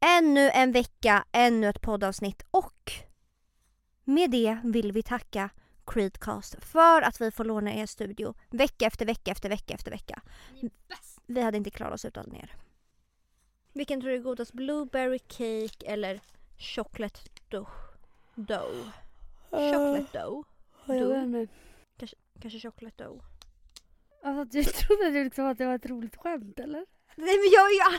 Ännu 0.00 0.50
en 0.50 0.72
vecka, 0.72 1.24
ännu 1.32 1.68
ett 1.68 1.80
poddavsnitt 1.80 2.42
och 2.50 2.92
med 4.04 4.30
det 4.30 4.58
vill 4.64 4.92
vi 4.92 5.02
tacka 5.02 5.50
Creedcast 5.86 6.64
för 6.64 7.02
att 7.02 7.20
vi 7.20 7.30
får 7.30 7.44
låna 7.44 7.74
er 7.74 7.86
studio 7.86 8.34
vecka 8.50 8.86
efter 8.86 9.06
vecka 9.06 9.30
efter 9.30 9.48
vecka 9.48 9.74
efter 9.74 9.90
vecka. 9.90 10.22
Vi 11.26 11.40
hade 11.40 11.56
inte 11.56 11.70
klarat 11.70 11.94
oss 11.94 12.04
utan 12.04 12.34
er. 12.34 12.56
Vilken 13.72 14.00
tror 14.00 14.10
du 14.10 14.16
är 14.16 14.20
godast? 14.20 14.52
Blueberry 14.52 15.18
cake 15.18 15.86
eller 15.86 16.20
chocolate 16.58 17.20
dough? 17.48 17.70
Dough? 18.34 18.88
Chocolate 19.50 20.18
dough? 20.18 20.46
Vet 20.86 21.24
inte. 21.24 21.48
Kanske 22.40 22.60
chocolate 22.60 23.04
dough? 23.04 23.24
Alltså 24.22 24.44
du 24.44 24.64
trodde 24.64 25.24
liksom 25.24 25.46
att 25.46 25.58
det 25.58 25.66
var 25.66 25.74
ett 25.74 25.86
roligt 25.86 26.16
skämt 26.16 26.58
eller? 26.58 26.86
Nej 27.16 27.36
men 27.36 27.50
jag 27.52 27.66
är 27.66 27.92
ju 27.92 27.98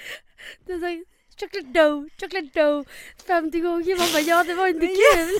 all- 0.00 0.66
Du 0.66 0.80
sa 0.80 1.04
chocolate 1.40 1.72
dough, 1.72 2.08
chocolate 2.20 2.50
dough 2.60 2.88
50 3.26 3.60
gånger. 3.60 3.98
Man 3.98 4.12
bara 4.12 4.20
ja 4.20 4.44
det 4.44 4.54
var 4.54 4.66
inte 4.68 4.86
kul. 4.86 5.38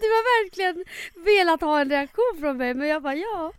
Du 0.00 0.06
har 0.14 0.44
verkligen 0.44 0.84
velat 1.24 1.60
ha 1.60 1.80
en 1.80 1.90
reaktion 1.90 2.36
från 2.40 2.56
mig 2.56 2.74
men 2.74 2.88
jag 2.88 3.02
bara 3.02 3.14
ja. 3.14 3.52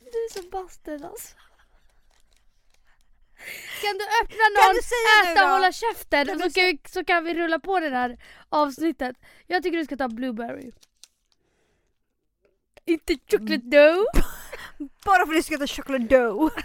Du 0.00 0.18
är 0.24 0.32
så 0.42 0.48
bastard 0.48 1.02
alltså. 1.04 1.34
Kan 3.82 3.98
du 3.98 4.04
öppna 4.22 4.44
någon, 4.56 4.74
du 4.74 5.30
äta 5.32 5.44
och 5.44 5.50
hålla 5.50 5.72
käften 5.72 6.26
Kan 6.26 6.38
så 6.38 6.50
kan, 6.50 6.64
vi, 6.64 6.80
så 6.88 7.04
kan 7.04 7.24
vi 7.24 7.34
rulla 7.34 7.58
på 7.58 7.80
det 7.80 7.88
här 7.90 8.18
avsnittet. 8.48 9.16
Jag 9.46 9.62
tycker 9.62 9.78
du 9.78 9.84
ska 9.84 9.96
ta 9.96 10.08
blueberry. 10.08 10.72
Inte 12.88 13.16
chocolate 13.30 13.56
dough. 13.56 14.04
Bara 15.04 15.26
för 15.26 15.32
att 15.32 15.38
du 15.38 15.42
ska 15.42 15.58
ta 15.58 15.66
chocolate 15.66 16.04
dough. 16.04 16.54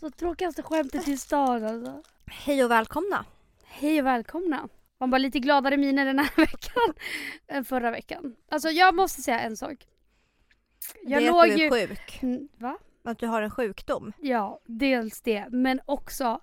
Så 0.00 0.10
tråkigaste 0.10 0.62
skämtet 0.62 1.08
i 1.08 1.16
stan 1.16 1.64
alltså. 1.64 2.02
Hej 2.26 2.64
och 2.64 2.70
välkomna. 2.70 3.24
Hej 3.64 4.00
och 4.00 4.06
välkomna. 4.06 4.68
Man 4.98 5.10
var 5.10 5.18
lite 5.18 5.38
gladare 5.38 5.76
miner 5.76 6.04
den 6.04 6.18
här 6.18 6.30
veckan 6.36 6.94
än 7.46 7.64
förra 7.64 7.90
veckan. 7.90 8.36
Alltså 8.48 8.68
jag 8.68 8.94
måste 8.94 9.22
säga 9.22 9.40
en 9.40 9.56
sak. 9.56 9.86
Jag 11.02 11.22
det 11.22 11.26
är 11.26 11.42
att 11.42 11.56
du 11.56 11.62
ju... 11.62 11.66
är 11.66 11.86
sjuk. 11.86 12.22
Mm, 12.22 12.48
Va? 12.58 12.78
Att 13.04 13.18
du 13.18 13.26
har 13.26 13.42
en 13.42 13.50
sjukdom. 13.50 14.12
Ja, 14.20 14.60
dels 14.66 15.20
det. 15.20 15.46
Men 15.50 15.80
också, 15.84 16.40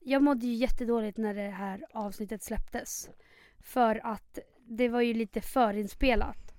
jag 0.00 0.22
mådde 0.22 0.46
ju 0.46 0.54
jättedåligt 0.54 1.18
när 1.18 1.34
det 1.34 1.50
här 1.50 1.84
avsnittet 1.92 2.42
släpptes. 2.42 3.08
För 3.60 4.06
att 4.06 4.38
det 4.68 4.88
var 4.88 5.00
ju 5.00 5.14
lite 5.14 5.40
förinspelat. 5.40 6.52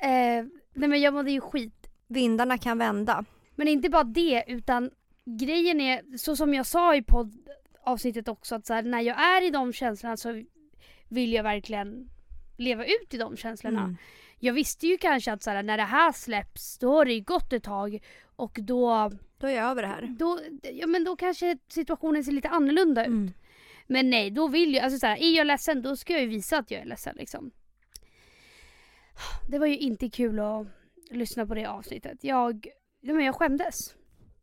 Eh, 0.00 0.44
nej 0.72 0.88
men 0.88 1.00
jag 1.00 1.14
mådde 1.14 1.30
ju 1.30 1.40
skit. 1.40 1.90
Vindarna 2.06 2.58
kan 2.58 2.78
vända. 2.78 3.24
Men 3.54 3.68
inte 3.68 3.88
bara 3.88 4.04
det, 4.04 4.44
utan 4.46 4.90
grejen 5.24 5.80
är, 5.80 6.16
så 6.18 6.36
som 6.36 6.54
jag 6.54 6.66
sa 6.66 6.96
i 6.96 7.02
poddavsnittet 7.02 8.28
också, 8.28 8.54
att 8.54 8.66
så 8.66 8.74
här, 8.74 8.82
när 8.82 9.00
jag 9.00 9.20
är 9.20 9.42
i 9.46 9.50
de 9.50 9.72
känslorna 9.72 10.16
så 10.16 10.42
vill 11.08 11.32
jag 11.32 11.42
verkligen 11.42 12.10
leva 12.56 12.84
ut 12.84 13.14
i 13.14 13.16
de 13.16 13.36
känslorna. 13.36 13.82
Mm. 13.82 13.96
Jag 14.38 14.52
visste 14.52 14.86
ju 14.86 14.98
kanske 14.98 15.32
att 15.32 15.42
så 15.42 15.50
här, 15.50 15.62
när 15.62 15.76
det 15.76 15.82
här 15.82 16.12
släpps, 16.12 16.78
då 16.78 16.92
har 16.92 17.04
det 17.04 17.20
gått 17.20 17.52
ett 17.52 17.62
tag 17.62 18.00
och 18.36 18.58
då, 18.62 19.10
Då 19.38 19.46
är 19.46 19.50
jag 19.54 19.70
över 19.70 19.82
det 19.82 19.88
här. 19.88 20.14
då, 20.18 20.40
ja, 20.72 20.86
men 20.86 21.04
då 21.04 21.16
kanske 21.16 21.58
situationen 21.68 22.24
ser 22.24 22.32
lite 22.32 22.48
annorlunda 22.48 23.02
ut. 23.02 23.08
Mm. 23.08 23.32
Men 23.86 24.10
nej, 24.10 24.30
då 24.30 24.48
vill 24.48 24.74
jag, 24.74 24.84
alltså 24.84 24.98
så 24.98 25.06
här, 25.06 25.16
är 25.16 25.36
jag 25.36 25.46
ledsen 25.46 25.82
då 25.82 25.96
ska 25.96 26.12
jag 26.12 26.22
ju 26.22 26.28
visa 26.28 26.58
att 26.58 26.70
jag 26.70 26.80
är 26.80 26.84
ledsen 26.84 27.16
liksom. 27.16 27.50
Det 29.48 29.58
var 29.58 29.66
ju 29.66 29.78
inte 29.78 30.10
kul 30.10 30.40
att 30.40 30.66
lyssna 31.10 31.46
på 31.46 31.54
det 31.54 31.66
avsnittet. 31.66 32.24
Jag, 32.24 32.66
ja, 33.00 33.14
men 33.14 33.24
jag 33.24 33.34
skämdes. 33.34 33.94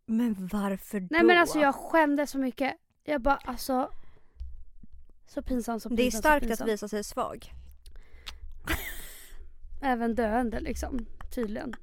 Men 0.05 0.47
varför 0.47 0.99
då? 0.99 1.07
Nej 1.11 1.23
men 1.23 1.37
alltså 1.37 1.59
jag 1.59 1.75
skämdes 1.75 2.31
så 2.31 2.37
mycket. 2.37 2.73
Jag 3.03 3.21
bara 3.21 3.35
alltså. 3.35 3.91
Så 5.27 5.41
pinsamt, 5.41 5.83
så 5.83 5.89
pinsamt, 5.89 5.97
Det 5.97 6.07
är 6.07 6.11
starkt 6.11 6.61
att 6.61 6.67
visa 6.67 6.87
sig 6.87 7.03
svag. 7.03 7.51
Även 9.81 10.15
döende 10.15 10.59
liksom. 10.59 11.05
Tydligen. 11.35 11.73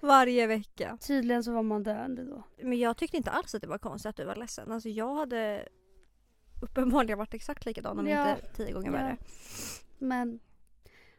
Varje 0.00 0.46
vecka. 0.46 0.98
Tydligen 1.00 1.44
så 1.44 1.52
var 1.52 1.62
man 1.62 1.82
döende 1.82 2.24
då. 2.24 2.42
Men 2.62 2.78
jag 2.78 2.96
tyckte 2.96 3.16
inte 3.16 3.30
alls 3.30 3.54
att 3.54 3.62
det 3.62 3.68
var 3.68 3.78
konstigt 3.78 4.08
att 4.08 4.16
du 4.16 4.24
var 4.24 4.36
ledsen. 4.36 4.72
Alltså 4.72 4.88
jag 4.88 5.14
hade 5.14 5.68
uppenbarligen 6.60 7.18
varit 7.18 7.34
exakt 7.34 7.66
likadan 7.66 7.98
om 7.98 8.06
Ja. 8.06 8.30
inte 8.30 8.48
tio 8.56 8.72
gånger 8.72 8.86
Ja. 8.86 8.92
värre. 8.92 9.16
Men 9.98 10.40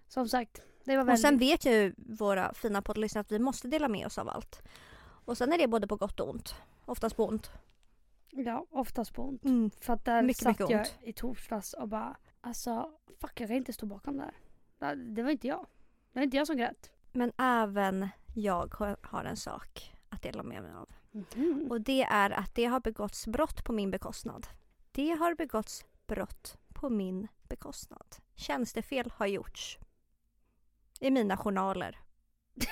som 0.07 0.27
sagt. 0.29 0.61
Det 0.85 0.95
var 0.95 1.01
Och 1.03 1.07
väldigt... 1.07 1.21
sen 1.21 1.37
vet 1.37 1.65
ju 1.65 1.93
våra 1.97 2.53
fina 2.53 2.81
poddlyssnare 2.81 3.21
att 3.21 3.31
vi 3.31 3.39
måste 3.39 3.67
dela 3.67 3.87
med 3.87 4.05
oss 4.05 4.17
av 4.17 4.29
allt. 4.29 4.61
Och 5.25 5.37
sen 5.37 5.53
är 5.53 5.57
det 5.57 5.67
både 5.67 5.87
på 5.87 5.95
gott 5.95 6.19
och 6.19 6.29
ont. 6.29 6.55
Oftast 6.85 7.15
på 7.15 7.25
ont. 7.27 7.51
Ja, 8.29 8.65
oftast 8.71 9.13
på 9.13 9.23
ont. 9.27 9.45
Mm. 9.45 9.71
För 9.81 9.93
att 9.93 10.05
där 10.05 10.21
Mycket, 10.21 10.43
satt 10.43 10.59
mycket 10.59 10.69
jag 10.69 10.79
ont. 10.79 10.95
i 11.01 11.13
torsdags 11.13 11.73
och 11.73 11.87
bara 11.87 12.17
alltså 12.41 12.91
fuck 13.21 13.39
jag 13.41 13.49
kan 13.49 13.57
inte 13.57 13.73
stå 13.73 13.85
bakom 13.85 14.17
det 14.17 14.23
här. 14.79 14.95
Det- 14.95 15.23
var 15.23 15.29
inte 15.31 15.47
jag. 15.47 15.65
Det 16.13 16.19
var 16.19 16.23
inte 16.23 16.37
jag 16.37 16.47
som 16.47 16.57
grät. 16.57 16.91
Men 17.11 17.31
även 17.37 18.09
jag 18.35 18.73
har- 19.01 19.23
en 19.25 19.37
sak 19.37 19.95
att 20.09 20.21
dela 20.21 20.43
med 20.43 20.61
mig 20.63 20.71
av. 20.73 20.89
Mhm. 21.11 21.67
Och 21.69 21.81
det 21.81 22.03
är 22.03 22.29
att 22.29 22.55
det 22.55 22.65
har 22.65 22.79
begåtts 22.79 23.27
brott 23.27 23.63
på 23.63 23.73
min 23.73 23.91
bekostnad. 23.91 24.47
Det 24.97 25.11
har 25.11 25.35
begåtts 25.35 25.85
brott 26.07 26.57
på 26.73 26.89
min 26.89 27.27
bekostnad. 27.49 28.15
Tjänstefel 28.35 29.11
har 29.15 29.27
gjorts. 29.27 29.77
I 30.99 31.11
mina 31.11 31.37
journaler. 31.37 31.99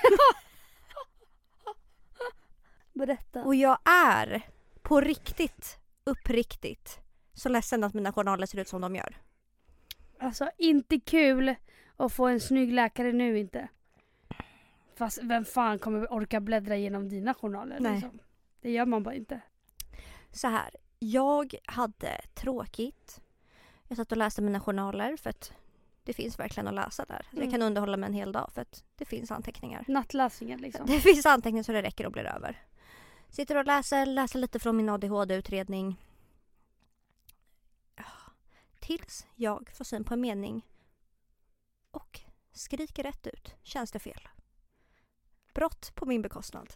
Berätta. 2.92 3.44
Och 3.44 3.54
jag 3.54 3.78
är 3.84 4.42
på 4.82 5.00
riktigt, 5.00 5.78
uppriktigt, 6.04 6.98
så 7.32 7.48
ledsen 7.48 7.84
att 7.84 7.94
mina 7.94 8.12
journaler 8.12 8.46
ser 8.46 8.58
ut 8.58 8.68
som 8.68 8.80
de 8.80 8.96
gör. 8.96 9.16
Alltså 10.18 10.50
inte 10.58 11.00
kul 11.00 11.54
att 11.96 12.12
få 12.12 12.26
en 12.26 12.40
snygg 12.40 12.72
läkare 12.72 13.12
nu 13.12 13.38
inte. 13.38 13.68
Fast 14.94 15.18
vem 15.22 15.44
fan 15.44 15.78
kommer 15.78 16.12
orka 16.12 16.40
bläddra 16.40 16.76
igenom 16.76 17.08
dina 17.08 17.34
journaler? 17.34 17.80
Nej. 17.80 17.92
Liksom? 17.92 18.18
Det 18.60 18.70
gör 18.70 18.86
man 18.86 19.02
bara 19.02 19.14
inte. 19.14 19.40
Så 20.32 20.48
här, 20.48 20.70
jag 20.98 21.54
hade 21.64 22.20
tråkigt. 22.34 23.20
Jag 23.88 23.96
satt 23.96 24.12
och 24.12 24.18
läste 24.18 24.42
mina 24.42 24.60
journaler 24.60 25.16
för 25.16 25.30
att 25.30 25.52
det 26.04 26.12
finns 26.12 26.38
verkligen 26.38 26.68
att 26.68 26.74
läsa 26.74 27.04
där. 27.04 27.26
Jag 27.30 27.38
Mm. 27.38 27.50
kan 27.50 27.62
underhålla 27.62 27.96
mig 27.96 28.06
en 28.06 28.14
hel 28.14 28.32
dag 28.32 28.50
för 28.54 28.60
att 28.60 28.84
det 28.96 29.04
finns 29.04 29.30
anteckningar. 29.30 29.84
Nattläsningen 29.88 30.60
liksom. 30.60 30.86
Det 30.86 31.00
finns 31.00 31.26
anteckningar 31.26 31.62
så 31.62 31.72
det 31.72 31.82
räcker 31.82 32.06
och 32.06 32.12
blir 32.12 32.24
över. 32.24 32.62
Sitter 33.30 33.56
och 33.56 33.66
läser, 33.66 34.06
läser 34.06 34.38
lite 34.38 34.58
från 34.58 34.76
min 34.76 34.88
ADHD-utredning. 34.88 35.96
Tills 38.80 39.26
jag 39.34 39.70
får 39.74 39.84
syn 39.84 40.04
på 40.04 40.14
en 40.14 40.20
mening 40.20 40.66
och 41.90 42.20
skriker 42.52 43.02
rätt 43.02 43.26
ut. 43.26 43.54
Tjänstefel. 43.62 44.28
Brott 45.54 45.92
på 45.94 46.06
min 46.06 46.22
bekostnad. 46.22 46.72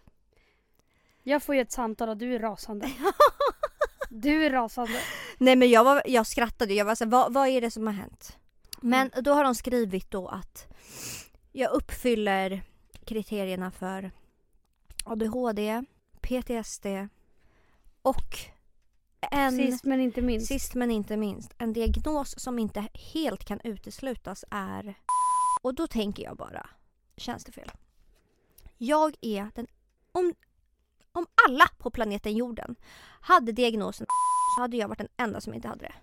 Jag 1.22 1.42
får 1.42 1.54
ju 1.54 1.60
ett 1.60 1.72
samtal 1.72 2.08
och 2.08 2.16
du 2.16 2.34
är 2.34 2.38
rasande. 2.38 2.86
Du 4.12 4.46
är 4.46 4.50
rasande. 4.50 5.00
Nej 5.38 5.56
men 5.56 5.70
jag, 5.70 5.84
var, 5.84 6.02
jag 6.06 6.26
skrattade, 6.26 6.74
jag 6.74 6.84
var 6.84 6.94
så 6.94 7.04
här, 7.04 7.10
vad, 7.10 7.32
vad 7.32 7.48
är 7.48 7.60
det 7.60 7.70
som 7.70 7.86
har 7.86 7.94
hänt? 7.94 8.36
Men 8.80 9.10
då 9.22 9.32
har 9.32 9.44
de 9.44 9.54
skrivit 9.54 10.10
då 10.10 10.28
att 10.28 10.66
jag 11.52 11.70
uppfyller 11.72 12.62
kriterierna 13.04 13.70
för 13.70 14.10
ADHD, 15.04 15.84
PTSD 16.20 16.86
och 18.02 18.38
en, 19.20 19.56
Sist 19.56 19.84
men 19.84 20.00
inte 20.00 20.22
minst. 20.22 20.46
sist 20.46 20.74
men 20.74 20.90
inte 20.90 21.16
minst, 21.16 21.54
en 21.58 21.72
diagnos 21.72 22.40
som 22.40 22.58
inte 22.58 22.88
helt 23.12 23.44
kan 23.44 23.60
uteslutas 23.64 24.44
är... 24.50 24.94
Och 25.62 25.74
då 25.74 25.86
tänker 25.86 26.22
jag 26.22 26.36
bara, 26.36 26.68
tjänstefel. 27.16 27.70
Jag 28.78 29.14
är 29.20 29.50
den... 29.54 29.66
Om, 30.12 30.34
om 31.12 31.26
alla 31.48 31.68
på 31.78 31.90
planeten 31.90 32.32
jorden 32.36 32.76
hade 33.20 33.52
diagnosen 33.52 34.06
så 34.56 34.62
hade 34.62 34.76
jag 34.76 34.88
varit 34.88 34.98
den 34.98 35.08
enda 35.16 35.40
som 35.40 35.54
inte 35.54 35.68
hade 35.68 35.84
det. 35.84 35.94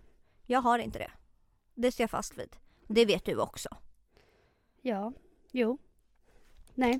Jag 0.45 0.61
har 0.61 0.79
inte 0.79 0.99
det. 0.99 1.11
Det 1.75 1.91
står 1.91 2.03
jag 2.03 2.09
fast 2.09 2.37
vid. 2.37 2.55
Det 2.87 3.05
vet 3.05 3.25
du 3.25 3.37
också. 3.37 3.69
Ja. 4.81 5.13
Jo. 5.51 5.77
Nej. 6.73 6.99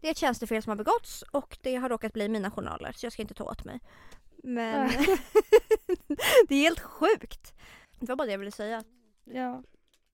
Det 0.00 0.06
är 0.06 0.10
ett 0.10 0.18
tjänstefel 0.18 0.62
som 0.62 0.70
har 0.70 0.76
begåtts 0.76 1.22
och 1.22 1.58
det 1.62 1.76
har 1.76 1.88
råkat 1.88 2.12
bli 2.12 2.28
mina 2.28 2.50
journaler 2.50 2.92
så 2.92 3.06
jag 3.06 3.12
ska 3.12 3.22
inte 3.22 3.34
ta 3.34 3.44
åt 3.44 3.64
mig. 3.64 3.80
Men 4.42 4.88
det 6.48 6.54
är 6.54 6.62
helt 6.62 6.80
sjukt. 6.80 7.54
Det 8.00 8.06
var 8.06 8.16
bara 8.16 8.26
det 8.26 8.32
jag 8.32 8.38
ville 8.38 8.50
säga. 8.50 8.84
Ja. 9.24 9.62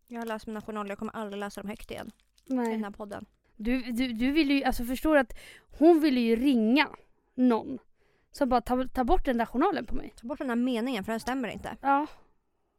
Jag 0.07 0.21
har 0.21 0.27
läst 0.27 0.47
mina 0.47 0.61
journaler, 0.63 0.91
jag 0.91 0.99
kommer 0.99 1.17
aldrig 1.17 1.41
läsa 1.41 1.61
dem 1.61 1.71
högt 1.71 1.91
igen 1.91 2.11
i 2.45 2.49
den 2.49 2.57
Nej. 2.57 2.79
här 2.79 2.91
podden. 2.91 3.27
Du, 3.57 3.83
du, 3.93 4.13
du 4.13 4.33
ville 4.33 4.55
ju, 4.55 4.65
alltså 4.65 4.85
förstår 4.85 5.17
att 5.17 5.39
hon 5.79 6.01
ville 6.01 6.21
ju 6.21 6.37
ringa 6.37 6.89
någon. 7.37 7.79
Som 8.33 8.49
bara 8.49 8.61
ta, 8.61 8.89
ta 8.89 9.05
bort 9.05 9.25
den 9.25 9.39
där 9.39 9.47
journalen 9.47 9.87
på 9.87 9.95
mig. 9.95 10.15
Ta 10.21 10.27
bort 10.27 10.39
den 10.39 10.49
här 10.49 10.57
meningen 10.57 11.05
för 11.05 11.13
den 11.13 11.21
stämmer 11.21 11.49
inte. 11.49 11.77
Ja. 11.81 12.07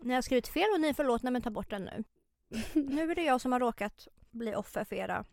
Ni 0.04 0.13
har 0.13 0.21
skrivit 0.21 0.48
fel 0.48 0.68
och 0.74 0.81
ni 0.81 0.88
är 0.88 0.94
förlåtna 0.94 1.31
men 1.31 1.42
ta 1.42 1.50
bort 1.50 1.69
den 1.69 1.83
nu. 1.83 2.04
nu 2.81 3.12
är 3.12 3.15
det 3.15 3.24
jag 3.24 3.42
som 3.42 3.51
har 3.51 3.59
råkat 3.59 4.07
bli 4.31 4.56
offer 4.56 4.83
för 4.83 4.95
era 4.95 5.25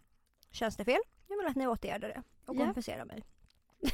tjänstefel. 0.51 0.99
Jag 1.29 1.37
vill 1.37 1.47
att 1.47 1.57
ni 1.57 1.67
åtgärdar 1.67 2.09
det 2.09 2.23
och 2.47 2.57
Ja. 2.57 2.65
kompenserar 2.65 3.05
mig. 3.05 3.25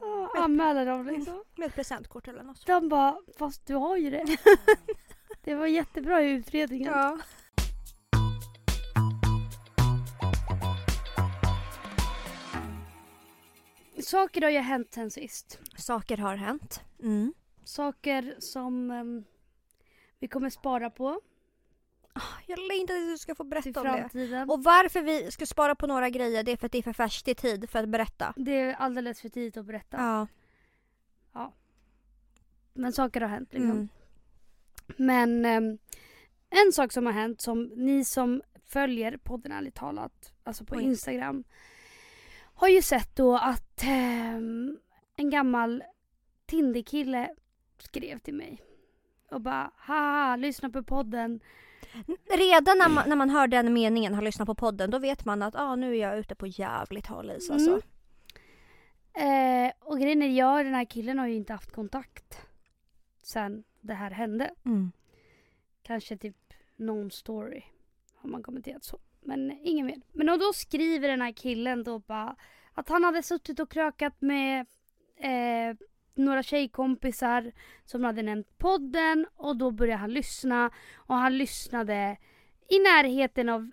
Ah, 0.00 0.28
Anmäler 0.44 0.86
dem 0.86 1.06
liksom. 1.06 1.44
Med 1.56 1.66
ett 1.66 1.74
presentkort 1.74 2.28
eller 2.28 2.42
något. 2.42 2.66
De 2.66 2.88
bara, 2.88 3.18
fast 3.38 3.66
du 3.66 3.74
har 3.74 3.96
ju 3.96 4.10
det. 4.10 4.24
Det 5.44 5.54
var 5.54 5.66
jättebra 5.66 6.22
i 6.22 6.30
utredningen. 6.30 6.92
Ja. 6.92 7.18
Saker 14.08 14.42
har 14.42 14.50
ju 14.50 14.58
hänt 14.58 14.92
sen 14.92 15.10
sist. 15.10 15.60
Saker 15.76 16.16
har 16.16 16.36
hänt. 16.36 16.80
Mm. 17.02 17.34
Saker 17.64 18.36
som 18.38 18.90
ehm, 18.90 19.24
vi 20.18 20.28
kommer 20.28 20.50
spara 20.50 20.90
på 20.90 21.20
Jag 22.46 22.58
längtar 22.58 22.94
att 22.94 23.08
du 23.08 23.18
ska 23.18 23.34
få 23.34 23.42
till 23.42 23.50
berätta 23.50 23.80
om 23.80 24.08
det. 24.12 24.46
Och 24.48 24.64
varför 24.64 25.02
vi 25.02 25.30
ska 25.30 25.46
spara 25.46 25.74
på 25.74 25.86
några 25.86 26.10
grejer 26.10 26.42
det 26.42 26.52
är 26.52 26.56
för 26.56 26.66
att 26.66 26.72
det 26.72 26.78
är 26.78 26.82
för 26.82 26.92
färskt 26.92 27.28
i 27.28 27.34
tid 27.34 27.70
för 27.70 27.78
att 27.82 27.88
berätta. 27.88 28.34
Det 28.36 28.60
är 28.60 28.74
alldeles 28.74 29.20
för 29.20 29.28
tidigt 29.28 29.56
att 29.56 29.64
berätta. 29.64 29.96
Ja. 29.96 30.26
Men 32.72 32.92
saker 32.92 33.20
har 33.20 33.28
hänt 33.28 33.52
liksom. 33.52 33.70
Mm. 33.70 33.88
Men 34.96 35.44
ehm, 35.44 35.78
en 36.50 36.72
sak 36.72 36.92
som 36.92 37.06
har 37.06 37.12
hänt 37.12 37.40
som 37.40 37.62
ni 37.62 38.04
som 38.04 38.42
följer 38.64 39.16
podden 39.16 39.52
ärligt 39.52 39.74
talat, 39.74 40.32
alltså 40.44 40.64
på 40.64 40.76
Oj. 40.76 40.82
Instagram, 40.82 41.44
har 42.58 42.68
ju 42.68 42.82
sett 42.82 43.16
då 43.16 43.36
att 43.36 43.82
ehm, 43.82 44.78
en 45.16 45.30
gammal 45.30 45.84
Tinder-kille 46.46 47.34
skrev 47.78 48.18
till 48.18 48.34
mig 48.34 48.62
och 49.30 49.40
bara 49.40 49.70
haha, 49.76 50.36
lyssna 50.36 50.70
på 50.70 50.82
podden. 50.82 51.40
Redan 52.30 52.78
när 52.78 52.88
man, 52.88 53.08
när 53.08 53.16
man 53.16 53.30
hör 53.30 53.46
den 53.46 53.72
meningen, 53.72 54.14
har 54.14 54.22
lyssnat 54.22 54.46
på 54.46 54.54
podden, 54.54 54.90
då 54.90 54.98
vet 54.98 55.24
man 55.24 55.42
att 55.42 55.54
ah, 55.56 55.76
nu 55.76 55.96
är 55.96 56.00
jag 56.00 56.18
ute 56.18 56.34
på 56.34 56.46
jävligt 56.46 57.06
hal 57.06 57.30
is 57.30 57.50
alltså. 57.50 57.80
Mm. 59.14 59.66
Eh, 59.66 59.72
och 59.80 60.00
grejen 60.00 60.22
är, 60.22 60.26
jag 60.26 60.58
och 60.58 60.64
den 60.64 60.74
här 60.74 60.84
killen 60.84 61.18
har 61.18 61.26
ju 61.26 61.34
inte 61.34 61.52
haft 61.52 61.72
kontakt 61.72 62.46
sen 63.22 63.64
det 63.80 63.94
här 63.94 64.10
hände. 64.10 64.54
Mm. 64.64 64.92
Kanske 65.82 66.16
typ 66.16 66.54
någon 66.76 67.10
story 67.10 67.62
har 68.14 68.30
man 68.30 68.42
kommenterat 68.42 68.84
så. 68.84 68.98
Men 69.28 69.58
ingen 69.62 69.86
mer. 69.86 70.00
Men 70.12 70.28
och 70.28 70.38
då 70.38 70.52
skriver 70.52 71.08
den 71.08 71.20
här 71.20 71.32
killen 71.32 71.84
då 71.84 71.98
bara 71.98 72.36
att 72.74 72.88
han 72.88 73.04
hade 73.04 73.22
suttit 73.22 73.60
och 73.60 73.70
krökat 73.70 74.20
med 74.20 74.66
eh, 75.16 75.76
några 76.14 76.42
tjejkompisar 76.42 77.52
som 77.84 78.04
hade 78.04 78.22
nämnt 78.22 78.58
podden 78.58 79.26
och 79.36 79.56
då 79.56 79.70
började 79.70 80.00
han 80.00 80.12
lyssna 80.12 80.70
och 80.94 81.14
han 81.14 81.38
lyssnade 81.38 82.16
i 82.68 82.78
närheten 82.78 83.48
av 83.48 83.70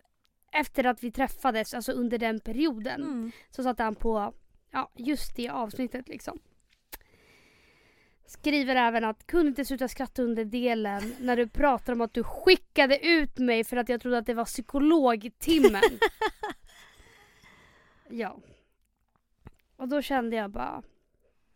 efter 0.52 0.84
att 0.84 1.04
vi 1.04 1.12
träffades, 1.12 1.74
alltså 1.74 1.92
under 1.92 2.18
den 2.18 2.40
perioden. 2.40 3.02
Mm. 3.04 3.32
Så 3.50 3.64
satte 3.64 3.84
han 3.84 3.96
på 3.96 4.34
ja, 4.72 4.92
just 4.96 5.36
det 5.36 5.50
avsnittet 5.50 6.08
liksom. 6.08 6.40
Skriver 8.28 8.76
även 8.76 9.04
att 9.04 9.28
kunde 9.28 9.50
inte 9.50 9.66
sluta 9.66 9.88
skratta 9.88 10.22
under 10.22 10.46
delen 10.46 11.16
när 11.20 11.38
du 11.38 11.48
pratar 11.48 11.94
om 11.94 12.02
att 12.02 12.14
du 12.14 12.24
skickade 12.24 13.08
ut 13.08 13.38
mig 13.38 13.64
för 13.64 13.78
att 13.78 13.90
jag 13.90 14.02
trodde 14.02 14.18
att 14.18 14.26
det 14.26 14.34
var 14.34 14.46
psykologtimmen. 14.46 15.84
ja. 18.10 18.38
Och 19.76 19.88
då 19.88 20.02
kände 20.02 20.36
jag 20.36 20.52
bara 20.52 20.84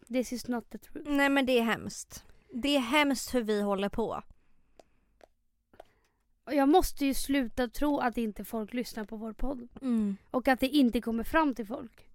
This 0.07 0.33
is 0.33 0.47
not 0.47 0.69
the 0.69 0.77
truth. 0.77 1.09
Nej 1.09 1.29
men 1.29 1.45
det 1.45 1.59
är 1.59 1.63
hemskt. 1.63 2.25
Det 2.53 2.75
är 2.75 2.79
hemskt 2.79 3.35
hur 3.35 3.41
vi 3.41 3.61
håller 3.61 3.89
på. 3.89 4.23
Jag 6.45 6.69
måste 6.69 7.05
ju 7.05 7.13
sluta 7.13 7.67
tro 7.67 7.99
att 7.99 8.17
inte 8.17 8.45
folk 8.45 8.73
lyssnar 8.73 9.05
på 9.05 9.17
vår 9.17 9.33
podd. 9.33 9.67
Mm. 9.81 10.17
Och 10.31 10.47
att 10.47 10.59
det 10.59 10.67
inte 10.67 11.01
kommer 11.01 11.23
fram 11.23 11.55
till 11.55 11.67
folk. 11.67 12.08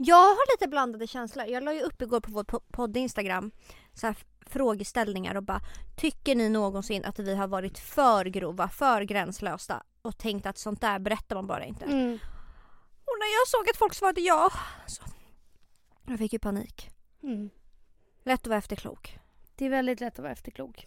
Jag 0.00 0.16
har 0.16 0.56
lite 0.56 0.68
blandade 0.68 1.06
känslor. 1.06 1.46
Jag 1.46 1.64
la 1.64 1.74
ju 1.74 1.80
upp 1.80 2.02
igår 2.02 2.20
på 2.20 2.32
vår 2.32 2.44
po- 2.44 2.62
podd 2.72 2.96
Instagram 2.96 3.50
så 3.94 4.06
här 4.06 4.16
frågeställningar 4.46 5.34
och 5.34 5.42
bara 5.42 5.60
Tycker 5.96 6.34
ni 6.34 6.48
någonsin 6.48 7.04
att 7.04 7.18
vi 7.18 7.34
har 7.34 7.48
varit 7.48 7.78
för 7.78 8.24
grova, 8.24 8.68
för 8.68 9.02
gränslösa 9.02 9.82
och 10.02 10.18
tänkt 10.18 10.46
att 10.46 10.58
sånt 10.58 10.80
där 10.80 10.98
berättar 10.98 11.36
man 11.36 11.46
bara 11.46 11.64
inte? 11.64 11.84
Mm. 11.84 12.18
Och 13.04 13.16
när 13.18 13.40
jag 13.40 13.48
såg 13.48 13.70
att 13.70 13.76
folk 13.76 13.94
svarade 13.94 14.20
ja 14.20 14.50
så 14.86 15.02
jag 16.06 16.18
fick 16.18 16.32
ju 16.32 16.38
panik. 16.38 16.90
Mm. 17.22 17.50
Lätt 18.22 18.40
att 18.40 18.46
vara 18.46 18.58
efterklok. 18.58 19.18
Det 19.56 19.66
är 19.66 19.70
väldigt 19.70 20.00
lätt 20.00 20.12
att 20.12 20.22
vara 20.22 20.32
efterklok. 20.32 20.86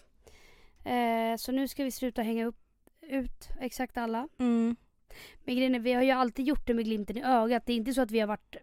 Eh, 0.86 1.38
så 1.38 1.52
nu 1.52 1.68
ska 1.68 1.84
vi 1.84 1.92
sluta 1.92 2.22
hänga 2.22 2.46
upp, 2.46 2.60
ut 3.02 3.50
exakt 3.60 3.98
alla. 3.98 4.28
Mm. 4.38 4.76
Men 5.44 5.56
grejen 5.56 5.76
är, 5.76 5.80
vi 5.80 5.94
har 5.94 6.02
ju 6.02 6.12
alltid 6.12 6.48
gjort 6.48 6.68
det 6.68 6.74
med 6.74 6.86
glimten 6.86 7.18
i 7.18 7.24
ögat. 7.24 7.66
Det 7.66 7.74
är 7.74 7.78
inte 7.78 7.94
så 7.94 8.02
att 8.02 8.12
vi 8.12 8.20
har 8.20 8.28
varit, 8.28 8.56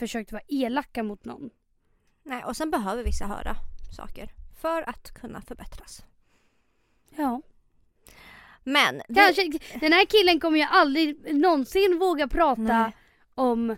försökt 0.00 0.32
vara 0.32 0.42
elaka 0.48 1.02
mot 1.02 1.24
någon. 1.24 1.50
Nej, 2.22 2.44
och 2.44 2.56
sen 2.56 2.70
behöver 2.70 3.04
vissa 3.04 3.26
höra 3.26 3.56
saker 3.96 4.30
för 4.60 4.88
att 4.88 5.14
kunna 5.14 5.42
förbättras. 5.42 6.04
Ja. 7.16 7.42
Men 8.64 9.02
vi- 9.08 9.14
Kanske, 9.14 9.58
den 9.80 9.92
här 9.92 10.04
killen 10.04 10.40
kommer 10.40 10.58
ju 10.58 10.64
aldrig 10.70 11.34
någonsin 11.34 11.98
våga 11.98 12.28
prata 12.28 12.62
Nej. 12.62 12.96
om 13.34 13.76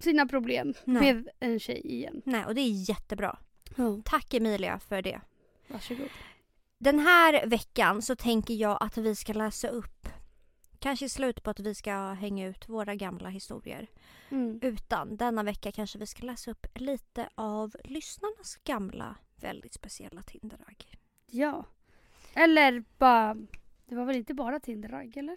sina 0.00 0.26
problem 0.26 0.74
Nej. 0.84 1.14
med 1.14 1.28
en 1.40 1.60
tjej 1.60 1.80
igen. 1.86 2.22
Nej, 2.24 2.44
och 2.44 2.54
det 2.54 2.60
är 2.60 2.90
jättebra. 2.90 3.38
Ja. 3.76 4.00
Tack 4.04 4.34
Emilia 4.34 4.78
för 4.78 5.02
det. 5.02 5.20
Varsågod. 5.68 6.08
Den 6.78 6.98
här 6.98 7.46
veckan 7.46 8.02
så 8.02 8.16
tänker 8.16 8.54
jag 8.54 8.78
att 8.80 8.96
vi 8.96 9.14
ska 9.16 9.32
läsa 9.32 9.68
upp 9.68 10.08
Kanske 10.78 11.06
i 11.06 11.08
slutet 11.08 11.44
på 11.44 11.50
att 11.50 11.60
vi 11.60 11.74
ska 11.74 12.12
hänga 12.12 12.46
ut 12.46 12.68
våra 12.68 12.94
gamla 12.94 13.28
historier. 13.28 13.86
Mm. 14.28 14.58
Utan 14.62 15.16
denna 15.16 15.42
vecka 15.42 15.72
kanske 15.72 15.98
vi 15.98 16.06
ska 16.06 16.26
läsa 16.26 16.50
upp 16.50 16.66
lite 16.74 17.28
av 17.34 17.76
lyssnarnas 17.84 18.56
gamla 18.64 19.16
väldigt 19.36 19.74
speciella 19.74 20.22
Tinderragg. 20.22 20.98
Ja. 21.26 21.64
Eller 22.34 22.84
bara, 22.98 23.36
det 23.86 23.94
var 23.94 24.04
väl 24.04 24.16
inte 24.16 24.34
bara 24.34 24.60
Tinderragg 24.60 25.16
eller? 25.16 25.36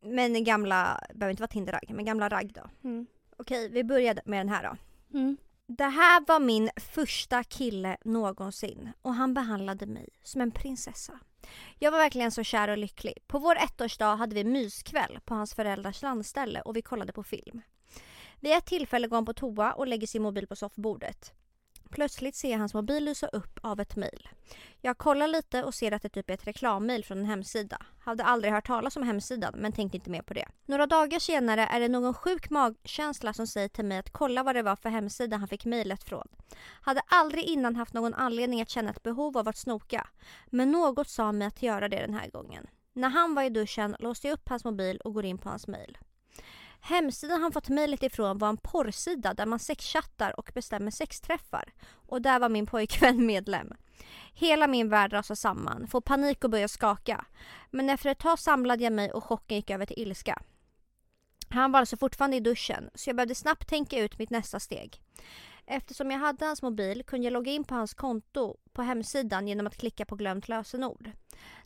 Men 0.00 0.44
gamla, 0.44 1.00
behöver 1.14 1.30
inte 1.30 1.42
vara 1.42 1.48
Tinderragg, 1.48 1.90
men 1.94 2.04
gamla 2.04 2.28
ragg 2.28 2.52
då. 2.52 2.88
Mm. 2.88 3.06
Okej, 3.36 3.68
vi 3.68 3.84
började 3.84 4.22
med 4.24 4.40
den 4.40 4.48
här 4.48 4.62
då. 4.62 4.76
Mm. 5.18 5.36
Det 5.66 5.84
här 5.84 6.24
var 6.28 6.40
min 6.40 6.70
första 6.76 7.44
kille 7.44 7.96
någonsin 8.04 8.92
och 9.02 9.14
han 9.14 9.34
behandlade 9.34 9.86
mig 9.86 10.08
som 10.22 10.40
en 10.40 10.50
prinsessa. 10.50 11.20
Jag 11.78 11.90
var 11.90 11.98
verkligen 11.98 12.32
så 12.32 12.42
kär 12.42 12.68
och 12.68 12.78
lycklig. 12.78 13.14
På 13.26 13.38
vår 13.38 13.56
ettårsdag 13.56 14.14
hade 14.14 14.34
vi 14.34 14.44
myskväll 14.44 15.18
på 15.24 15.34
hans 15.34 15.54
föräldrars 15.54 16.02
landställe 16.02 16.60
och 16.60 16.76
vi 16.76 16.82
kollade 16.82 17.12
på 17.12 17.22
film. 17.22 17.62
Vid 18.40 18.52
ett 18.52 18.66
tillfälle 18.66 19.08
går 19.08 19.16
han 19.16 19.24
på 19.24 19.32
toa 19.32 19.72
och 19.72 19.86
lägger 19.86 20.06
sin 20.06 20.22
mobil 20.22 20.46
på 20.46 20.56
soffbordet. 20.56 21.32
Plötsligt 21.90 22.36
ser 22.36 22.50
jag 22.50 22.58
hans 22.58 22.74
mobil 22.74 23.04
lysa 23.04 23.26
upp 23.26 23.58
av 23.62 23.80
ett 23.80 23.96
mejl. 23.96 24.28
Jag 24.80 24.98
kollar 24.98 25.28
lite 25.28 25.64
och 25.64 25.74
ser 25.74 25.92
att 25.92 26.02
det 26.02 26.08
typ 26.08 26.30
är 26.30 26.34
ett 26.34 26.46
reklammail 26.46 27.04
från 27.04 27.18
en 27.18 27.24
hemsida. 27.24 27.78
Hade 28.00 28.24
aldrig 28.24 28.52
hört 28.52 28.66
talas 28.66 28.96
om 28.96 29.02
hemsidan 29.02 29.54
men 29.56 29.72
tänkte 29.72 29.96
inte 29.96 30.10
mer 30.10 30.22
på 30.22 30.34
det. 30.34 30.48
Några 30.66 30.86
dagar 30.86 31.18
senare 31.18 31.66
är 31.66 31.80
det 31.80 31.88
någon 31.88 32.14
sjuk 32.14 32.50
magkänsla 32.50 33.32
som 33.32 33.46
säger 33.46 33.68
till 33.68 33.84
mig 33.84 33.98
att 33.98 34.12
kolla 34.12 34.42
vad 34.42 34.54
det 34.54 34.62
var 34.62 34.76
för 34.76 34.88
hemsida 34.88 35.36
han 35.36 35.48
fick 35.48 35.64
mejlet 35.64 36.04
från. 36.04 36.28
Hade 36.82 37.00
aldrig 37.06 37.44
innan 37.44 37.76
haft 37.76 37.94
någon 37.94 38.14
anledning 38.14 38.62
att 38.62 38.70
känna 38.70 38.90
ett 38.90 39.02
behov 39.02 39.38
av 39.38 39.48
att 39.48 39.56
snoka. 39.56 40.08
Men 40.46 40.70
något 40.70 41.08
sa 41.08 41.32
mig 41.32 41.46
att 41.46 41.62
göra 41.62 41.88
det 41.88 42.00
den 42.00 42.14
här 42.14 42.30
gången. 42.30 42.66
När 42.92 43.08
han 43.08 43.34
var 43.34 43.42
i 43.42 43.50
duschen 43.50 43.96
låste 43.98 44.26
jag 44.26 44.34
upp 44.34 44.48
hans 44.48 44.64
mobil 44.64 45.00
och 45.04 45.14
går 45.14 45.24
in 45.24 45.38
på 45.38 45.48
hans 45.48 45.66
mejl. 45.66 45.98
Hemsidan 46.80 47.42
han 47.42 47.52
fått 47.52 47.68
mejlet 47.68 48.02
ifrån 48.02 48.38
var 48.38 48.48
en 48.48 48.56
porrsida 48.56 49.34
där 49.34 49.46
man 49.46 49.58
sexchattar 49.58 50.40
och 50.40 50.50
bestämmer 50.54 50.90
sexträffar. 50.90 51.72
Och 51.90 52.22
där 52.22 52.38
var 52.38 52.48
min 52.48 52.66
pojkvän 52.66 53.26
medlem. 53.26 53.72
Hela 54.34 54.66
min 54.66 54.88
värld 54.88 55.12
rasar 55.12 55.34
samman, 55.34 55.86
får 55.86 56.00
panik 56.00 56.44
och 56.44 56.50
börjar 56.50 56.68
skaka. 56.68 57.24
Men 57.70 57.90
efter 57.90 58.10
ett 58.10 58.18
tag 58.18 58.38
samlade 58.38 58.84
jag 58.84 58.92
mig 58.92 59.12
och 59.12 59.24
chocken 59.24 59.56
gick 59.56 59.70
över 59.70 59.86
till 59.86 60.02
ilska. 60.02 60.42
Han 61.48 61.72
var 61.72 61.80
alltså 61.80 61.96
fortfarande 61.96 62.36
i 62.36 62.40
duschen 62.40 62.90
så 62.94 63.08
jag 63.08 63.16
behövde 63.16 63.34
snabbt 63.34 63.68
tänka 63.68 63.98
ut 63.98 64.18
mitt 64.18 64.30
nästa 64.30 64.60
steg. 64.60 65.00
Eftersom 65.66 66.10
jag 66.10 66.18
hade 66.18 66.46
hans 66.46 66.62
mobil 66.62 67.02
kunde 67.06 67.26
jag 67.26 67.32
logga 67.32 67.52
in 67.52 67.64
på 67.64 67.74
hans 67.74 67.94
konto 67.94 68.56
på 68.72 68.82
hemsidan 68.82 69.48
genom 69.48 69.66
att 69.66 69.76
klicka 69.76 70.04
på 70.04 70.16
glömt 70.16 70.48
lösenord. 70.48 71.10